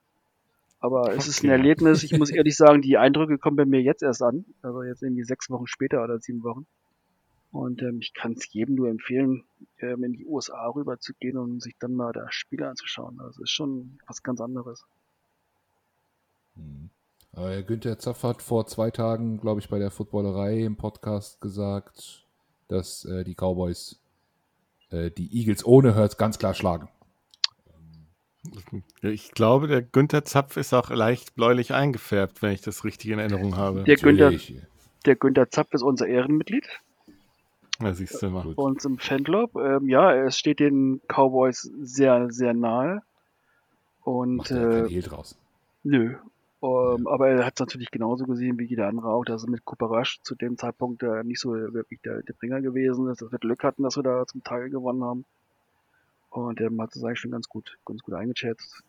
[0.83, 1.59] aber es ist ein Okay.
[1.59, 5.03] Erlebnis, ich muss ehrlich sagen, die Eindrücke kommen bei mir jetzt erst an, also jetzt
[5.03, 6.66] irgendwie sechs Wochen später oder sieben Wochen.
[7.53, 9.45] Und ähm, ich kann es jedem nur empfehlen,
[9.78, 13.20] ähm, in die USA rüber zu gehen und sich dann mal da Spiele anzuschauen.
[13.20, 14.85] Also es ist schon was ganz anderes.
[16.57, 16.91] Mhm.
[17.37, 22.26] Äh, Günther Zapf hat vor zwei Tagen, glaube ich, bei der Footballerei im Podcast gesagt,
[22.68, 24.01] dass äh, die Cowboys
[24.91, 26.89] äh, die Eagles ohne Hurts ganz klar schlagen.
[29.03, 33.18] Ich glaube, der Günther Zapf ist auch leicht bläulich eingefärbt, wenn ich das richtig in
[33.18, 33.84] Erinnerung habe.
[33.84, 34.32] Der Günther,
[35.07, 36.68] der Günther Zapf ist unser Ehrenmitglied
[37.80, 38.43] Ja, siehst du mal.
[38.43, 38.57] Gut.
[38.57, 39.55] bei uns im Fanclub.
[39.57, 43.03] Ähm, ja, es steht den Cowboys sehr, sehr nahe.
[44.03, 45.38] Und Macht er kein äh, Hehl draus.
[45.84, 46.16] nö.
[46.64, 49.64] Ähm, aber er hat es natürlich genauso gesehen wie jeder andere auch, dass er mit
[49.64, 53.32] Cooper Rush zu dem Zeitpunkt äh, nicht so wirklich der, der Bringer gewesen ist, dass
[53.32, 55.24] wir Glück hatten, dass wir da zum Teil gewonnen haben.
[56.33, 58.83] Und er hat es eigentlich schon ganz gut, ganz gut eingeschätzt.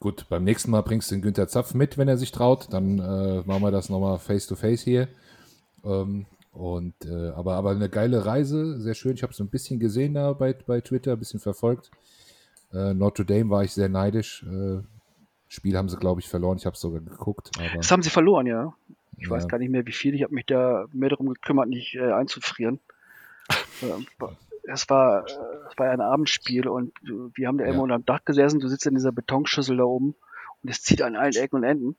[0.00, 2.72] Gut, beim nächsten Mal bringst du den Günther Zapf mit, wenn er sich traut.
[2.72, 5.08] Dann äh, machen wir das nochmal face to face hier.
[5.84, 9.14] Ähm, und, äh, aber, aber eine geile Reise, sehr schön.
[9.14, 11.90] Ich habe so ein bisschen gesehen da bei, bei Twitter, ein bisschen verfolgt.
[12.72, 14.44] Äh, Notre Dame war ich sehr neidisch.
[14.44, 14.82] Äh,
[15.48, 16.58] Spiel haben sie, glaube ich, verloren.
[16.58, 17.50] Ich habe es sogar geguckt.
[17.74, 18.74] Das haben sie verloren, ja.
[19.16, 19.30] Ich Ja.
[19.30, 20.14] weiß gar nicht mehr, wie viel.
[20.14, 22.78] Ich habe mich da mehr darum gekümmert, nicht äh, einzufrieren.
[24.70, 26.92] Es war, es war ja ein Abendspiel und
[27.34, 27.72] wir haben da Ja.
[27.72, 28.60] immer unterm Dach gesessen.
[28.60, 30.14] Du sitzt in dieser Betonschüssel da oben
[30.62, 31.96] und es zieht an allen Ecken und Enden.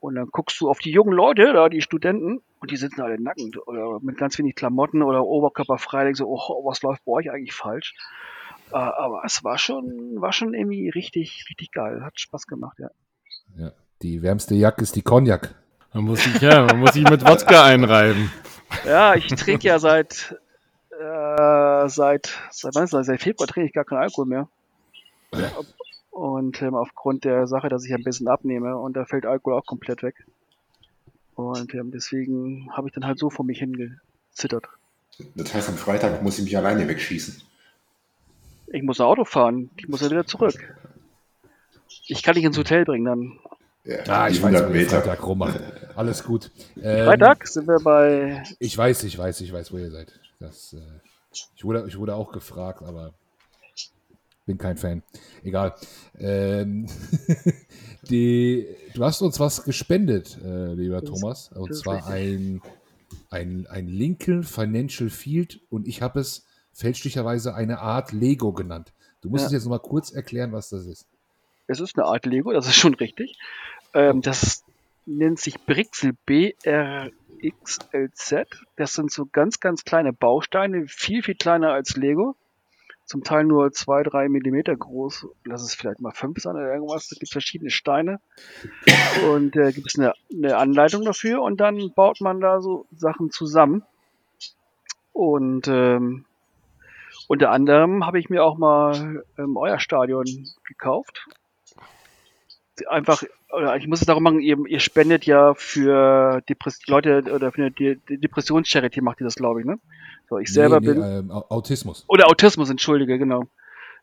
[0.00, 3.20] Und dann guckst du auf die jungen Leute, da die Studenten, und die sitzen alle
[3.20, 6.04] nackend oder mit ganz wenig Klamotten oder Oberkörperfrei.
[6.04, 7.94] Denkst so, oh, was läuft bei euch eigentlich falsch?
[8.70, 12.04] Äh, aber es war schon, war schon irgendwie richtig, richtig geil.
[12.04, 12.90] Hat Spaß gemacht, ja.
[13.56, 13.72] Ja.
[14.02, 15.56] Die wärmste Jacke ist die Cognac.
[15.92, 18.30] Man muss sich, ja, man muss sich mit Wodka einreiben.
[18.86, 20.38] Ja, ich trinke ja seit,
[20.98, 23.06] äh, seit, seit, wann ist das?
[23.06, 24.48] seit Februar trinke ich gar keinen Alkohol mehr.
[26.10, 29.66] Und ähm, aufgrund der Sache, dass ich ein bisschen abnehme und da fällt Alkohol auch
[29.66, 30.26] komplett weg.
[31.34, 34.64] Und ähm, deswegen habe ich dann halt so vor mich hingezittert.
[35.34, 37.42] Das heißt, am Freitag muss ich mich alleine wegschießen.
[38.68, 40.54] Ich muss ein Auto fahren, ich muss ja wieder zurück.
[42.06, 43.38] Ich kann dich ins Hotel bringen dann.
[43.84, 45.00] Ja, Ah, ich weiß, 100 wo Meter.
[45.02, 45.60] Freitag rummachen.
[45.94, 46.50] Alles gut.
[46.82, 48.42] Ähm, Freitag sind wir bei.
[48.58, 50.12] Ich weiß, ich weiß, ich weiß, wo ihr seid.
[50.40, 50.80] Das, äh,
[51.32, 53.14] ich, wurde, ich wurde auch gefragt, aber
[54.46, 55.02] bin kein Fan.
[55.44, 55.74] Egal.
[56.18, 56.86] Ähm,
[58.08, 61.50] die, du hast uns was gespendet, äh, lieber Thomas.
[61.52, 62.62] Und zwar ein,
[63.30, 68.92] ein, ein Lincoln Financial Field und ich habe es fälschlicherweise eine Art Lego genannt.
[69.20, 69.46] Du musst Ja.
[69.48, 71.06] es jetzt nochmal kurz erklären, was das ist.
[71.66, 73.38] Es ist eine Art Lego, das ist schon richtig.
[73.92, 74.64] Ähm, das
[75.04, 76.14] nennt sich Brixel
[77.38, 78.46] BRXLZ.
[78.76, 82.36] Das sind so ganz, ganz kleine Bausteine, viel, viel kleiner als Lego.
[83.04, 85.28] Zum Teil nur zwei, drei Millimeter groß.
[85.44, 87.08] Lass es vielleicht mal fünf sein oder irgendwas.
[87.08, 88.20] Da gibt es verschiedene Steine.
[89.30, 93.30] Und äh, gibt es eine, eine Anleitung dafür und dann baut man da so Sachen
[93.30, 93.82] zusammen.
[95.14, 96.26] Und ähm,
[97.28, 100.26] unter anderem habe ich mir auch mal ähm, euer Stadion
[100.64, 101.28] gekauft
[102.86, 103.22] einfach,
[103.52, 107.62] oder ich muss es darum machen, ihr, ihr spendet ja für Depress Leute oder für
[107.62, 109.78] eine De De Depressionscharity macht ihr das, glaube ich, ne?
[110.28, 111.02] So, ich selber Nee, nee, bin.
[111.02, 112.04] ähm, Au- Autismus.
[112.08, 113.44] Oder Autismus, entschuldige, genau.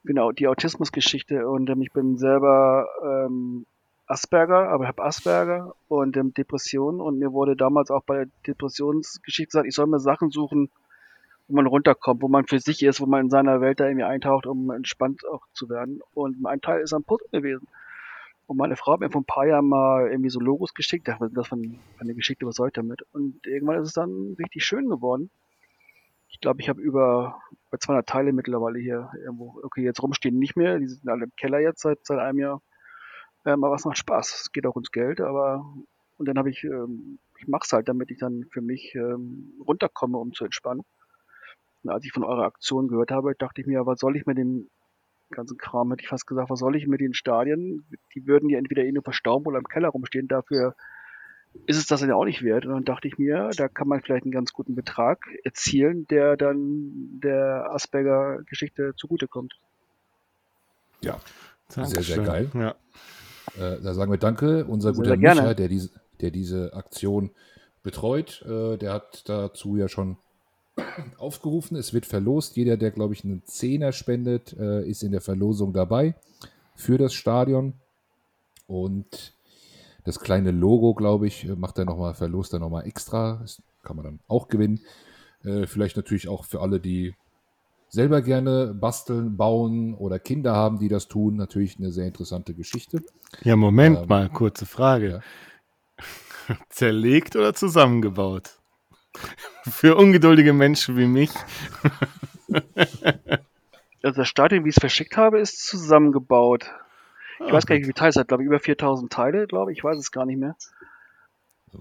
[0.03, 3.65] Genau, die Autismusgeschichte und ähm, ich bin selber ähm,
[4.07, 9.47] Asperger, aber habe Asperger und ähm, Depressionen und mir wurde damals auch bei der Depressionsgeschichte
[9.49, 10.69] gesagt, ich soll mir Sachen suchen,
[11.47, 14.03] wo man runterkommt, wo man für sich ist, wo man in seiner Welt da irgendwie
[14.05, 16.01] eintaucht, um entspannt auch zu werden.
[16.13, 17.67] Und mein Teil ist am Puzzle gewesen.
[18.47, 21.07] Und meine Frau hat mir vor ein paar Jahren mal irgendwie so Logos geschickt.
[21.07, 21.57] Das war
[21.99, 23.01] eine Geschichte, was soll ich damit?
[23.11, 25.31] Und irgendwann ist es dann richtig schön geworden.
[26.27, 29.59] Ich glaube, ich habe über, über 200 Teile mittlerweile hier irgendwo.
[29.63, 30.79] Okay, jetzt rumstehen nicht mehr.
[30.79, 32.61] Die sind alle im Keller jetzt seit, seit einem Jahr.
[33.45, 34.41] Ähm, aber es macht Spaß.
[34.41, 35.21] Es geht auch ums Geld.
[35.21, 35.65] Aber
[36.17, 39.53] und dann habe ich, ähm, ich mache es halt, damit ich dann für mich ähm,
[39.65, 40.83] runterkomme, um zu entspannen.
[41.83, 44.37] Und als ich von eurer Aktion gehört habe, dachte ich mir, was soll ich mit
[44.37, 44.69] dem
[45.35, 47.85] ganzen Kram, hätte ich fast gesagt, was soll ich mit den Stadien?
[48.15, 50.27] Die würden ja entweder eh nur verstauben oder im Keller rumstehen.
[50.27, 50.75] Dafür
[51.67, 52.65] ist es das ja auch nicht wert.
[52.65, 56.37] Und dann dachte ich mir, da kann man vielleicht einen ganz guten Betrag erzielen, der
[56.37, 59.53] dann der Asperger-Geschichte zugutekommt.
[61.01, 61.19] Ja,
[61.67, 62.25] Sehr, sehr Dankeschön.
[62.25, 62.51] geil.
[62.53, 62.75] Ja.
[63.57, 64.65] Äh, da sagen wir Danke.
[64.65, 65.35] Unser Sehr, guter sehr.
[65.35, 65.89] Micha, der diese,
[66.21, 67.31] der diese Aktion
[67.83, 70.17] betreut, äh, der hat dazu ja schon
[71.17, 71.77] aufgerufen.
[71.77, 72.55] Es wird verlost.
[72.55, 76.15] Jeder, der, glaube ich, einen Zehner spendet, äh, ist in der Verlosung dabei
[76.75, 77.73] für das Stadion.
[78.67, 79.33] Und
[80.03, 83.39] das kleine Logo, glaube ich, äh, macht er nochmal, verlost er nochmal extra.
[83.41, 84.81] Das kann man dann auch gewinnen.
[85.43, 87.15] Äh, vielleicht natürlich auch für alle, die
[87.89, 91.35] selber gerne basteln, bauen oder Kinder haben, die das tun.
[91.35, 93.03] Natürlich eine sehr interessante Geschichte.
[93.43, 95.21] ja, Moment Ähm, mal, kurze Frage.
[96.69, 98.59] Zerlegt oder zusammengebaut?
[99.63, 101.31] Für ungeduldige Menschen wie mich.
[104.03, 106.71] Also das Stadion, wie ich es verschickt habe, ist zusammengebaut.
[107.45, 108.27] Ich weiß gar nicht, wie viele Teile es hat.
[108.27, 109.79] Glaube ich, über 4000 Teile, glaube ich.
[109.79, 110.55] Ich weiß es gar nicht mehr.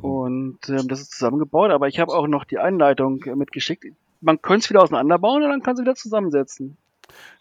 [0.01, 3.85] Und ähm, das ist zusammengebaut, aber ich habe auch noch die Einleitung äh, mitgeschickt.
[4.20, 6.77] Man könnte es wieder auseinanderbauen und dann kann es wieder zusammensetzen.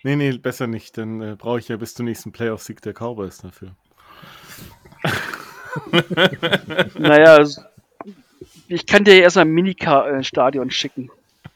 [0.04, 0.98] Nee, nee, besser nicht.
[0.98, 3.72] Dann äh, brauche ich ja bis zum nächsten Playoff-Sieg der Cowboys dafür.
[7.00, 7.64] Naja, s-
[8.68, 11.10] ich kann dir erstmal ein Mini-Stadion schicken.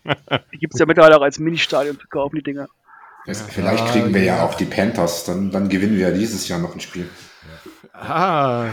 [0.54, 2.68] Die gibt es ja mittlerweile auch als Mini-Stadion zu kaufen, die Dinger.
[3.26, 4.38] Das, vielleicht kriegen wir ja.
[4.38, 4.46] ja.
[4.46, 7.10] auch die Panthers, dann, dann gewinnen wir ja dieses Jahr noch ein Spiel.
[7.92, 8.70] Ah,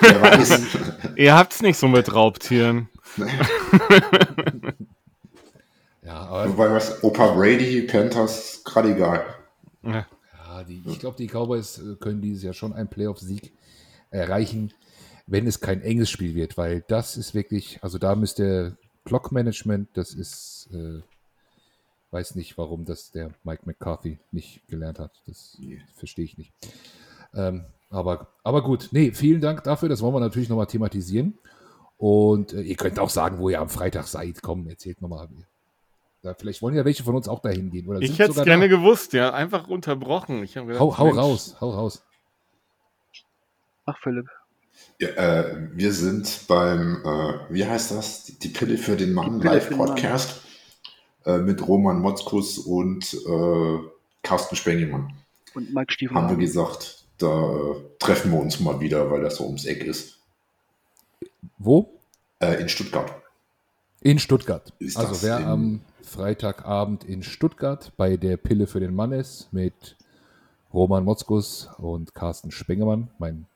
[0.00, 0.60] Wer weiß.
[1.16, 2.88] ihr habt's nicht so mit Raubtieren.
[6.10, 9.24] Ja, aber Wobei was, Opa Brady, Panthers, gerade egal.
[9.84, 10.06] Ja.
[10.48, 13.52] ja, die, ich glaube, die Cowboys äh, können dieses Jahr schon einen Playoff-Sieg
[14.10, 14.72] erreichen,
[15.30, 20.12] wenn es kein enges Spiel wird, weil das ist wirklich, also da müsste Clock-Management, das
[20.12, 21.00] ist, äh,
[22.10, 25.12] weiß nicht, warum das der Mike McCarthy nicht gelernt hat.
[25.26, 25.56] Das
[25.94, 26.52] verstehe ich nicht.
[27.32, 31.38] Ähm, aber, aber gut, nee, vielen Dank dafür, das wollen wir natürlich nochmal thematisieren.
[31.96, 34.42] Und äh, ihr könnt auch sagen, wo ihr am Freitag seid.
[34.42, 35.28] Komm, erzählt nochmal.
[36.22, 37.86] Ja, vielleicht wollen ja welche von uns auch dahin gehen.
[37.86, 38.76] Oder Ich hätte es gerne da.
[38.76, 39.32] gewusst, ja.
[39.32, 40.42] Einfach unterbrochen.
[40.42, 42.02] Ich gedacht, Hau, hau raus, hau raus.
[43.86, 44.26] Ach, Philipp.
[44.98, 48.24] Ja, äh, wir sind beim, äh, wie heißt das?
[48.24, 49.40] Die, die Pille für den Mann.
[49.40, 50.42] Live-Podcast
[51.24, 53.78] äh, mit Roman Motzkus und äh,
[54.22, 55.14] Carsten Spengemann.
[55.54, 56.14] Und Mike Stiefel.
[56.16, 59.84] Haben wir gesagt, da äh, treffen wir uns mal wieder, weil das so ums Eck
[59.84, 60.18] ist.
[61.58, 61.98] Wo?
[62.40, 63.12] Äh, in Stuttgart.
[64.02, 64.72] In Stuttgart.
[64.78, 69.52] Ist also wer in- am Freitagabend in Stuttgart bei der Pille für den Mann ist
[69.52, 69.96] mit
[70.72, 73.46] Roman Motzkus und Carsten Spengemann, mein,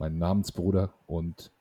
[0.00, 1.52] mein Namensbruder und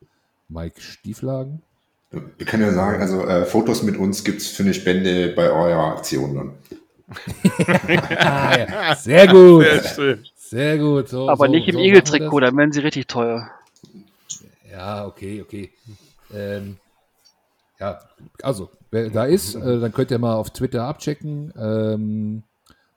[0.47, 1.61] Mike Stieflagen.
[2.09, 5.51] Wir können ja sagen, also äh, Fotos mit uns gibt es für eine Spende bei
[5.51, 6.53] eurer Aktion dann.
[8.17, 8.95] Ah, ja.
[8.95, 9.63] Sehr gut.
[9.63, 10.25] Sehr schön.
[10.35, 11.09] Sehr gut.
[11.09, 13.49] So, Aber so, nicht im so wir dann werden sie richtig teuer.
[14.71, 15.71] Ja, okay, okay.
[16.33, 16.77] Ähm,
[17.79, 17.99] ja,
[18.43, 21.51] also, wer da ist, äh, dann könnt ihr mal auf Twitter abchecken.
[21.57, 22.43] Ähm,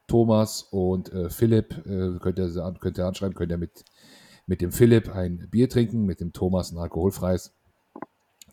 [0.08, 3.84] Thomas und äh, Philipp äh, könnt, ihr, könnt ihr anschreiben, könnt ihr mit,
[4.46, 7.52] mit dem Philipp ein Bier trinken, mit dem Thomas ein alkoholfreies.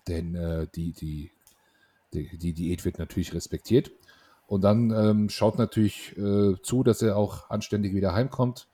[0.07, 1.31] Denn äh, die, die,
[2.13, 3.91] die, die Diät wird natürlich respektiert.
[4.47, 8.67] Und dann ähm, schaut natürlich äh, zu, dass er auch anständig wieder heimkommt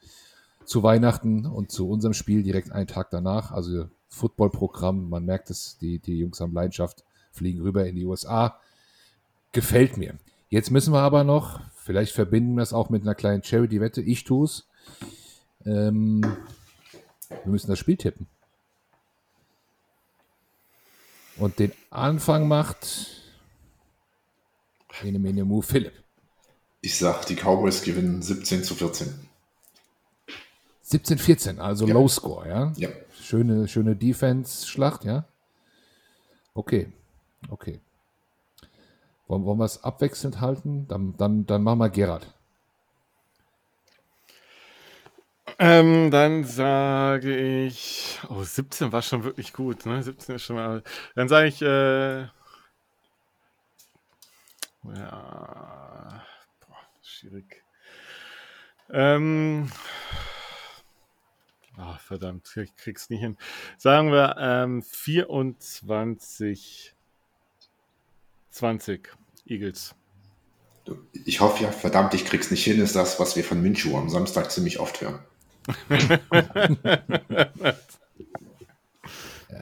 [0.65, 3.51] zu Weihnachten und zu unserem Spiel direkt einen Tag danach.
[3.51, 8.59] Also Footballprogramm, man merkt es, die, die Jungs haben Leidenschaft, fliegen rüber in die USA.
[9.51, 10.15] Gefällt mir.
[10.49, 14.23] Jetzt müssen wir aber noch, vielleicht verbinden wir es auch mit einer kleinen Charity-Wette, ich
[14.23, 14.67] tue es.
[15.65, 16.21] Ähm,
[17.29, 18.27] wir müssen das Spiel tippen.
[21.37, 22.87] Und den Anfang macht
[25.03, 25.93] Ene Mene Mu Philipp.
[26.81, 29.27] Ich sag, die Cowboys gewinnen 17 zu 14.
[30.87, 31.93] 17-14, also Ja.
[31.95, 32.73] Low Score, ja?
[32.77, 32.89] Ja.
[33.19, 35.25] Schöne, schöne Defense-Schlacht, ja?
[36.53, 36.91] Okay,
[37.49, 37.79] okay.
[39.27, 40.87] Wollen, wollen wir es abwechselnd halten?
[40.87, 42.34] Dann, dann, dann machen wir Gerhard.
[45.59, 48.19] Ähm, dann sage ich.
[48.29, 50.03] Oh, 17 war schon wirklich gut, ne?
[50.03, 50.83] 17 ist schon mal.
[51.15, 52.21] Dann sage ich, äh.
[54.83, 54.83] Ja.
[54.83, 56.23] Boah,
[57.01, 57.63] schwierig.
[58.91, 59.71] Ähm.
[61.77, 63.37] Ah, verdammt, ich krieg's nicht hin.
[63.77, 66.95] Sagen wir, ähm, 24,
[68.51, 69.09] 20
[69.45, 69.93] Eagles.
[71.25, 74.09] Ich hoffe ja, verdammt, ich krieg's nicht hin, ist das, was wir von Minshew am
[74.09, 75.19] Samstag ziemlich oft hören.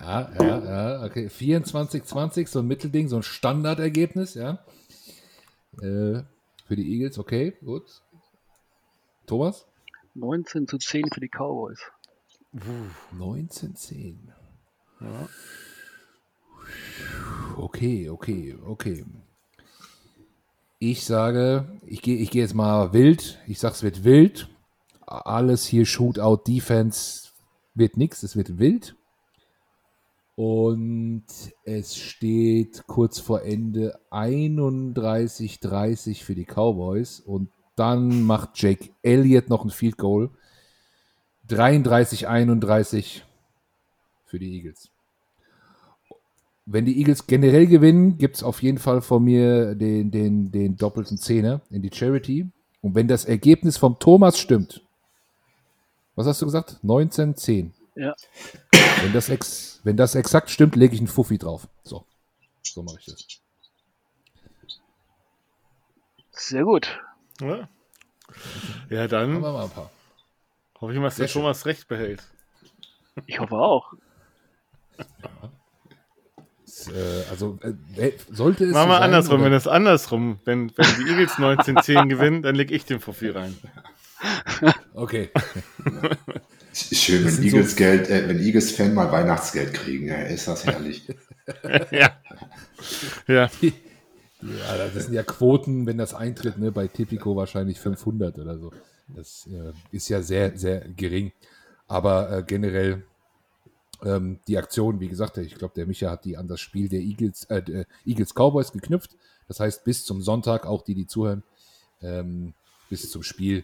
[0.04, 1.28] Ja, ja, ja, okay.
[1.28, 4.60] 24-20, so ein Mittelding, so ein Standardergebnis, ja?
[5.82, 6.24] Äh,
[6.66, 8.02] für die Eagles, okay, gut.
[9.26, 9.66] Thomas?
[10.16, 11.80] 19 zu 10 für die Cowboys.
[13.18, 14.16] 19-10.
[15.00, 15.30] Ja.
[17.58, 19.06] Okay, okay, okay.
[20.80, 23.40] Ich sage, ich gehe ich gehe jetzt mal wild.
[23.48, 24.50] Ich sage, es wird wild.
[25.06, 27.30] Alles hier Shootout, Defense
[27.76, 28.96] wird nichts, es wird wild.
[30.36, 31.26] Und
[31.64, 37.20] es steht kurz vor Ende 31-30 für die Cowboys.
[37.20, 40.32] Und dann macht Jake Elliott noch ein Field Goal.
[41.50, 43.22] 33-31
[44.26, 44.90] für die Eagles.
[46.66, 50.78] Wenn die Eagles generell gewinnen, gibt es auf jeden Fall von mir den, den, den
[50.78, 52.48] doppelten Zehner in die Charity.
[52.82, 54.82] Und wenn das Ergebnis vom Thomas stimmt,
[56.16, 56.78] was hast du gesagt?
[56.84, 57.72] 19-10.
[57.96, 58.16] Ja.
[59.02, 61.68] Wenn das, ex, wenn das exakt stimmt, lege ich einen Fuffi drauf.
[61.84, 62.06] So.
[62.64, 63.26] So mache ich das.
[66.32, 67.00] Sehr gut.
[67.42, 67.68] Ja,
[68.90, 69.92] ja Machen dann wir mal ein paar.
[70.82, 71.42] hoffe ich mal, dass der schön.
[71.42, 72.24] Thomas recht behält.
[73.28, 73.94] Ich hoffe auch.
[76.66, 77.60] Das, äh, also,
[77.98, 78.74] äh, sollte es.
[78.74, 82.72] Machen wir andersrum, oder- wenn es andersrum, wenn, wenn die Eagles 19-10 gewinnen, dann leg
[82.72, 83.56] ich den Fuffi rein.
[84.94, 85.30] Okay.
[86.74, 90.48] Schön, wenn sind so- Eagles Geld, äh, wenn Eagles Fan mal Weihnachtsgeld kriegen, ja, ist
[90.48, 91.08] das herrlich.
[91.92, 92.12] ja.
[93.28, 93.50] Ja,
[94.42, 98.72] Ja, das sind ja Quoten, wenn das eintritt, ne, bei Tipico wahrscheinlich 500 oder so.
[99.08, 101.32] Das äh, ist ja sehr, sehr gering.
[101.88, 103.04] Aber äh, generell
[104.04, 107.02] ähm, die Aktion, wie gesagt, ich glaube, der Micha hat die an das Spiel der
[107.02, 109.12] Eagles, äh, der Eagles Cowboys geknüpft.
[109.48, 111.44] Das heißt, bis zum Sonntag, auch die, die zuhören,
[112.02, 112.54] ähm,
[112.90, 113.64] bis zum Spiel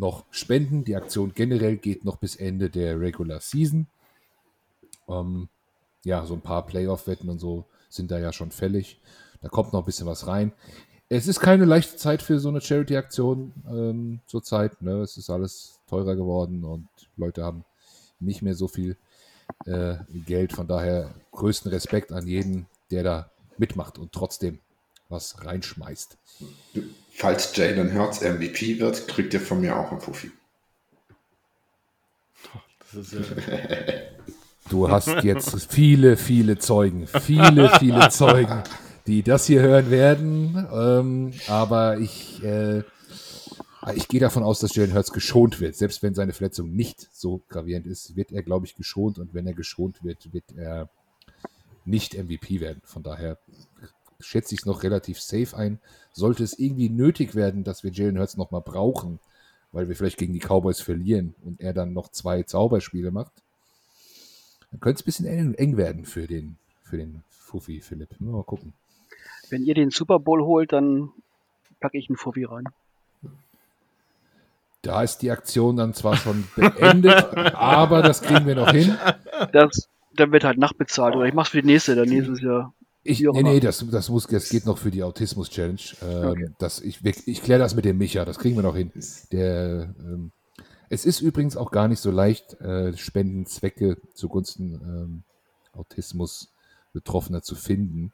[0.00, 0.84] noch spenden.
[0.84, 3.86] Die Aktion generell geht noch bis Ende der Regular Season.
[5.08, 5.48] Ähm,
[6.04, 9.00] ja, so ein paar Playoff-Wetten und so sind da ja schon fällig.
[9.42, 10.52] Da kommt noch ein bisschen was rein.
[11.08, 14.80] Es ist keine leichte Zeit für so eine Charity-Aktion ähm, zurzeit.
[14.80, 15.00] Ne?
[15.00, 17.64] Es ist alles teurer geworden und Leute haben
[18.20, 18.96] nicht mehr so viel
[19.66, 19.96] äh,
[20.26, 20.52] Geld.
[20.52, 24.60] Von daher größten Respekt an jeden, der da mitmacht und trotzdem
[25.10, 26.16] was reinschmeißt.
[27.12, 30.30] Falls Jalen Hurts MVP wird, kriegt ihr von mir auch einen Fuffi.
[32.92, 34.10] Das ist, äh,
[34.70, 38.62] Du hast jetzt viele, viele Zeugen, viele, viele Zeugen,
[39.06, 40.68] die das hier hören werden.
[40.72, 42.84] Ähm, aber ich, äh,
[43.96, 45.74] ich gehe davon aus, dass Jalen Hurts geschont wird.
[45.74, 49.18] Selbst wenn seine Verletzung nicht so gravierend ist, wird er, glaube ich, geschont.
[49.18, 50.88] Und wenn er geschont wird, wird er
[51.84, 52.80] nicht MVP werden.
[52.84, 53.38] Von daher
[54.20, 55.78] schätze ich es noch relativ safe ein.
[56.12, 59.18] Sollte es irgendwie nötig werden, dass wir Jalen Hurts nochmal brauchen,
[59.72, 63.32] weil wir vielleicht gegen die Cowboys verlieren und er dann noch zwei Zauberspiele macht,
[64.70, 68.20] dann könnte es ein bisschen eng, werden für den, für den Fuffi Philipp.
[68.20, 68.72] Mal gucken.
[69.48, 71.10] Wenn ihr den Super Bowl holt, dann
[71.80, 72.68] packe ich einen Fuffi rein.
[74.82, 78.96] Da ist die Aktion dann zwar schon beendet, aber das kriegen wir noch hin.
[79.52, 81.16] Das, dann wird halt nachbezahlt.
[81.16, 82.72] Oder ich mach's für die nächste, dann nächstes Jahr.
[83.02, 85.80] Ich, nee, nee, das, das, muss, das geht noch für die Autismus-Challenge.
[86.02, 86.50] Ähm, Okay.
[86.58, 88.92] das, ich ich, ich kläre das mit dem Micha, das kriegen wir noch hin.
[89.32, 90.32] Der, ähm,
[90.90, 95.22] es ist übrigens auch gar nicht so leicht, äh, Spendenzwecke zugunsten ähm,
[95.72, 98.12] Autismus-Betroffener zu finden.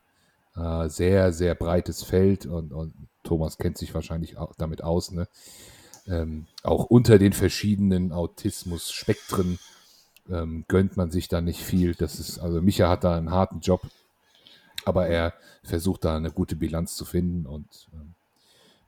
[0.55, 2.95] Äh, sehr, sehr breites Feld und, und
[3.25, 5.11] Thomas kennt sich wahrscheinlich auch damit aus.
[5.11, 5.27] Ne?
[6.07, 9.59] Ähm, auch unter den verschiedenen Autismus-Spektren
[10.31, 11.95] ähm, gönnt man sich da nicht viel.
[11.95, 13.81] Das ist, also Micha hat da einen harten Job,
[14.87, 15.35] aber er
[15.65, 18.15] versucht da eine gute Bilanz zu finden und ähm,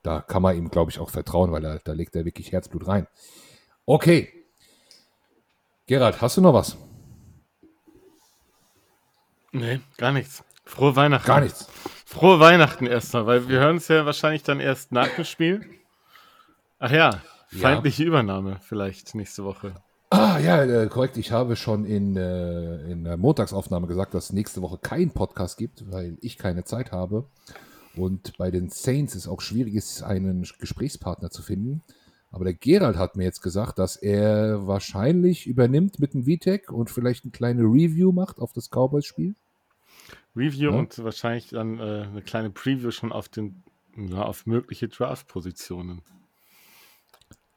[0.02, 2.86] da kann man ihm, glaube ich, auch vertrauen, weil er, da legt er wirklich Herzblut
[2.86, 3.08] rein.
[3.84, 4.32] Okay.
[5.86, 6.76] Gerald, hast du noch was?
[9.50, 10.44] nee, gar nichts.
[10.64, 11.26] Frohe Weihnachten.
[11.26, 11.68] Gar nichts.
[12.04, 15.68] Frohe Weihnachten erstmal, weil wir hören es ja wahrscheinlich dann erst nach dem Spiel.
[16.78, 19.74] Ach ja, feindliche Übernahme vielleicht nächste Woche.
[20.10, 21.18] Ah, ja, äh, korrekt.
[21.18, 25.58] Ich habe schon in, äh, in der Montagsaufnahme gesagt, dass es nächste Woche keinen Podcast
[25.58, 27.26] gibt, weil ich keine Zeit habe.
[27.94, 31.82] Und bei den Saints ist auch schwierig, ist, einen Gesprächspartner zu finden.
[32.30, 36.90] Aber der Gerald hat mir jetzt gesagt, dass er wahrscheinlich übernimmt mit dem VTech und
[36.90, 39.34] vielleicht eine kleine Review macht auf das Cowboys-Spiel.
[40.36, 40.78] Review Ja.
[40.78, 43.62] und wahrscheinlich dann äh, eine kleine Preview schon auf den
[43.96, 46.02] ja, auf mögliche Draft-Positionen.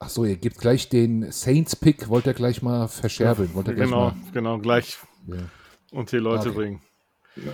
[0.03, 3.53] Ach so, ihr gebt gleich den Saints-Pick, wollt ihr gleich mal verscherbeln.
[3.53, 4.97] Wollt ihr gleich Genau, mal, genau, gleich
[5.27, 5.37] ja.
[5.91, 6.57] unter die Leute Okay.
[6.57, 6.81] bringen.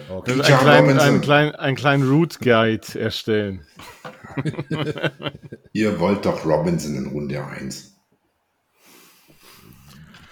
[0.09, 0.31] okay.
[0.31, 3.67] Also einen kleinen, einen kleinen, einen kleinen Route Guide erstellen.
[5.73, 7.97] Ihr wollt doch Robinson in Runde 1.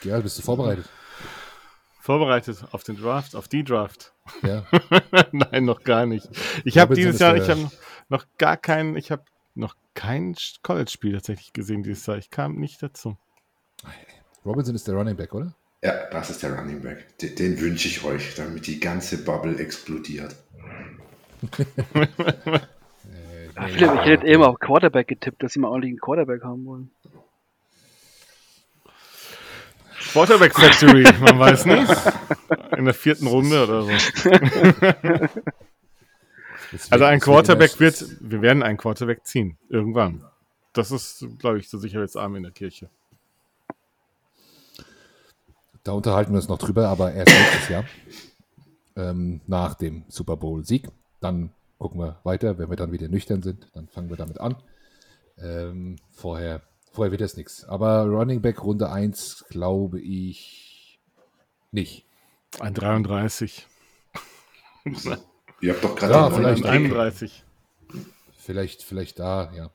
[0.01, 0.87] Gerald, bist du vorbereitet?
[1.99, 4.13] Vorbereitet auf den Draft, auf die Draft.
[4.41, 4.63] Ja.
[5.33, 6.29] Nein, noch gar nicht.
[6.63, 7.69] Ich habe dieses Jahr, ich habe
[8.07, 9.25] noch gar keinen, ich habe
[9.55, 12.17] noch kein College-Spiel tatsächlich gesehen dieses Jahr.
[12.17, 13.17] Ich kam nicht dazu.
[14.45, 15.55] Robinson ist der Running Back, oder?
[15.83, 17.17] Ja, das ist der Running Back.
[17.19, 20.35] Den, den wünsche ich euch, damit die ganze Bubble explodiert.
[23.55, 26.91] Philipp, ich hätte eben auf Quarterback getippt, dass sie mal ordentlich einen Quarterback haben wollen.
[30.11, 31.91] Quarterback Factory, man weiß nicht.
[32.77, 33.91] In der vierten Runde oder so.
[36.71, 39.57] Das Also ein Quarterback wird, wir werden einen Quarterback ziehen.
[39.69, 40.23] Irgendwann.
[40.73, 42.89] Das ist, glaube ich, so Sicherheitsarm in der Kirche.
[45.83, 47.85] Da unterhalten wir uns noch drüber, aber erst nächstes Jahr.
[48.95, 50.89] Ähm, nach dem Super Bowl-Sieg.
[51.21, 52.57] Dann gucken wir weiter.
[52.57, 54.55] Wenn wir dann wieder nüchtern sind, dann fangen wir damit an.
[55.37, 56.61] Ähm, vorher,
[56.91, 57.65] vorher wird das nichts.
[57.65, 60.99] Aber Running Back Runde 1 glaube ich
[61.71, 62.05] nicht.
[62.59, 63.67] Ein 33.
[65.65, 66.91] Ihr habt doch gerade Ja, den vielleicht neuen Pick.
[66.91, 67.43] 31.
[68.37, 69.71] Vielleicht, vielleicht da, ja.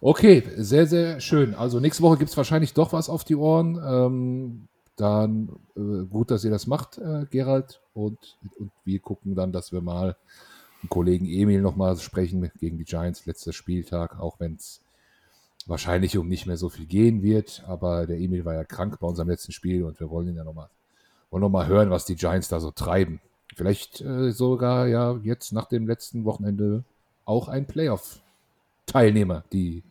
[0.00, 1.54] Okay, sehr, sehr schön.
[1.54, 3.80] Also nächste Woche gibt es wahrscheinlich doch was auf die Ohren.
[3.86, 7.80] Ähm, dann äh, gut, dass ihr das macht, äh, Gerald.
[7.94, 8.18] Und,
[8.58, 10.16] und wir gucken dann, dass wir mal
[10.82, 14.80] einen Kollegen Emil nochmal sprechen gegen die Giants, letzter Spieltag, auch wenn es
[15.66, 17.62] wahrscheinlich um nicht mehr so viel gehen wird.
[17.68, 20.42] Aber der Emil war ja krank bei unserem letzten Spiel und wir wollen ihn ja
[20.42, 20.68] nochmal
[21.30, 23.20] wollen noch mal hören, was die Giants da so treiben.
[23.54, 26.84] Vielleicht äh, sogar ja jetzt nach dem letzten Wochenende
[27.24, 29.82] auch ein Playoff-Teilnehmer, die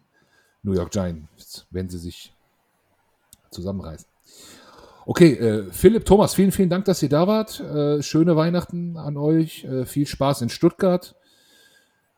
[0.63, 2.33] New York Giants, wenn sie sich
[3.51, 4.07] zusammenreißen.
[5.05, 7.59] Okay, äh, Philipp, Thomas, vielen, vielen Dank, dass ihr da wart.
[7.59, 9.63] Äh, schöne Weihnachten an euch.
[9.63, 11.15] Äh, viel Spaß in Stuttgart.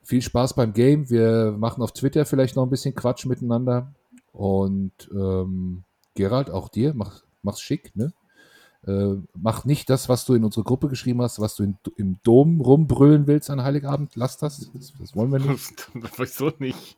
[0.03, 1.09] Viel Spaß beim Game.
[1.09, 3.93] Wir machen auf Twitter vielleicht noch ein bisschen Quatsch miteinander.
[4.33, 5.83] Und ähm,
[6.15, 8.11] Gerald, auch dir, mach, mach's schick, ne?
[8.85, 12.17] Äh, mach nicht das, was du in unsere Gruppe geschrieben hast, was du in, im
[12.23, 14.11] Dom rumbrüllen willst an Heiligabend.
[14.15, 14.69] Lass das.
[14.73, 15.89] Das, das wollen wir nicht.
[16.17, 16.97] Wieso nicht?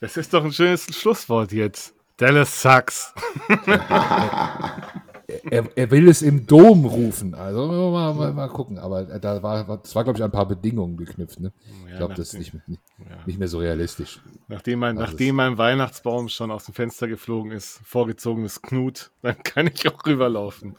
[0.00, 1.94] Das ist doch ein schönes Schlusswort jetzt.
[2.18, 3.12] Dallas sucks.
[5.28, 7.34] er, er will es im Dom rufen.
[7.34, 8.78] Also mal, mal, mal gucken.
[8.78, 11.38] Aber da war, das war, glaube ich, ein paar Bedingungen geknüpft.
[11.38, 11.52] Ne?
[11.86, 12.80] ich glaube, das ist nicht, nicht,
[13.26, 14.20] nicht, mehr so realistisch.
[14.48, 19.42] Nachdem mein, also nachdem mein Weihnachtsbaum schon aus dem Fenster geflogen ist, vorgezogenes Knut, dann
[19.42, 20.74] kann ich auch rüberlaufen.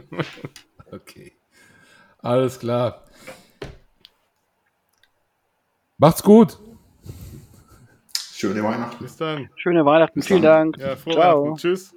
[0.90, 1.32] okay.
[2.18, 3.04] Alles klar.
[5.98, 6.58] Macht's gut.
[8.32, 9.04] Schöne Weihnachten.
[9.04, 9.50] Bis dann.
[9.56, 10.18] Schöne Weihnachten.
[10.18, 10.72] Bis Vielen dann.
[10.72, 11.06] Dank.
[11.06, 11.54] Ja, Ciao.
[11.54, 11.94] Tschüss.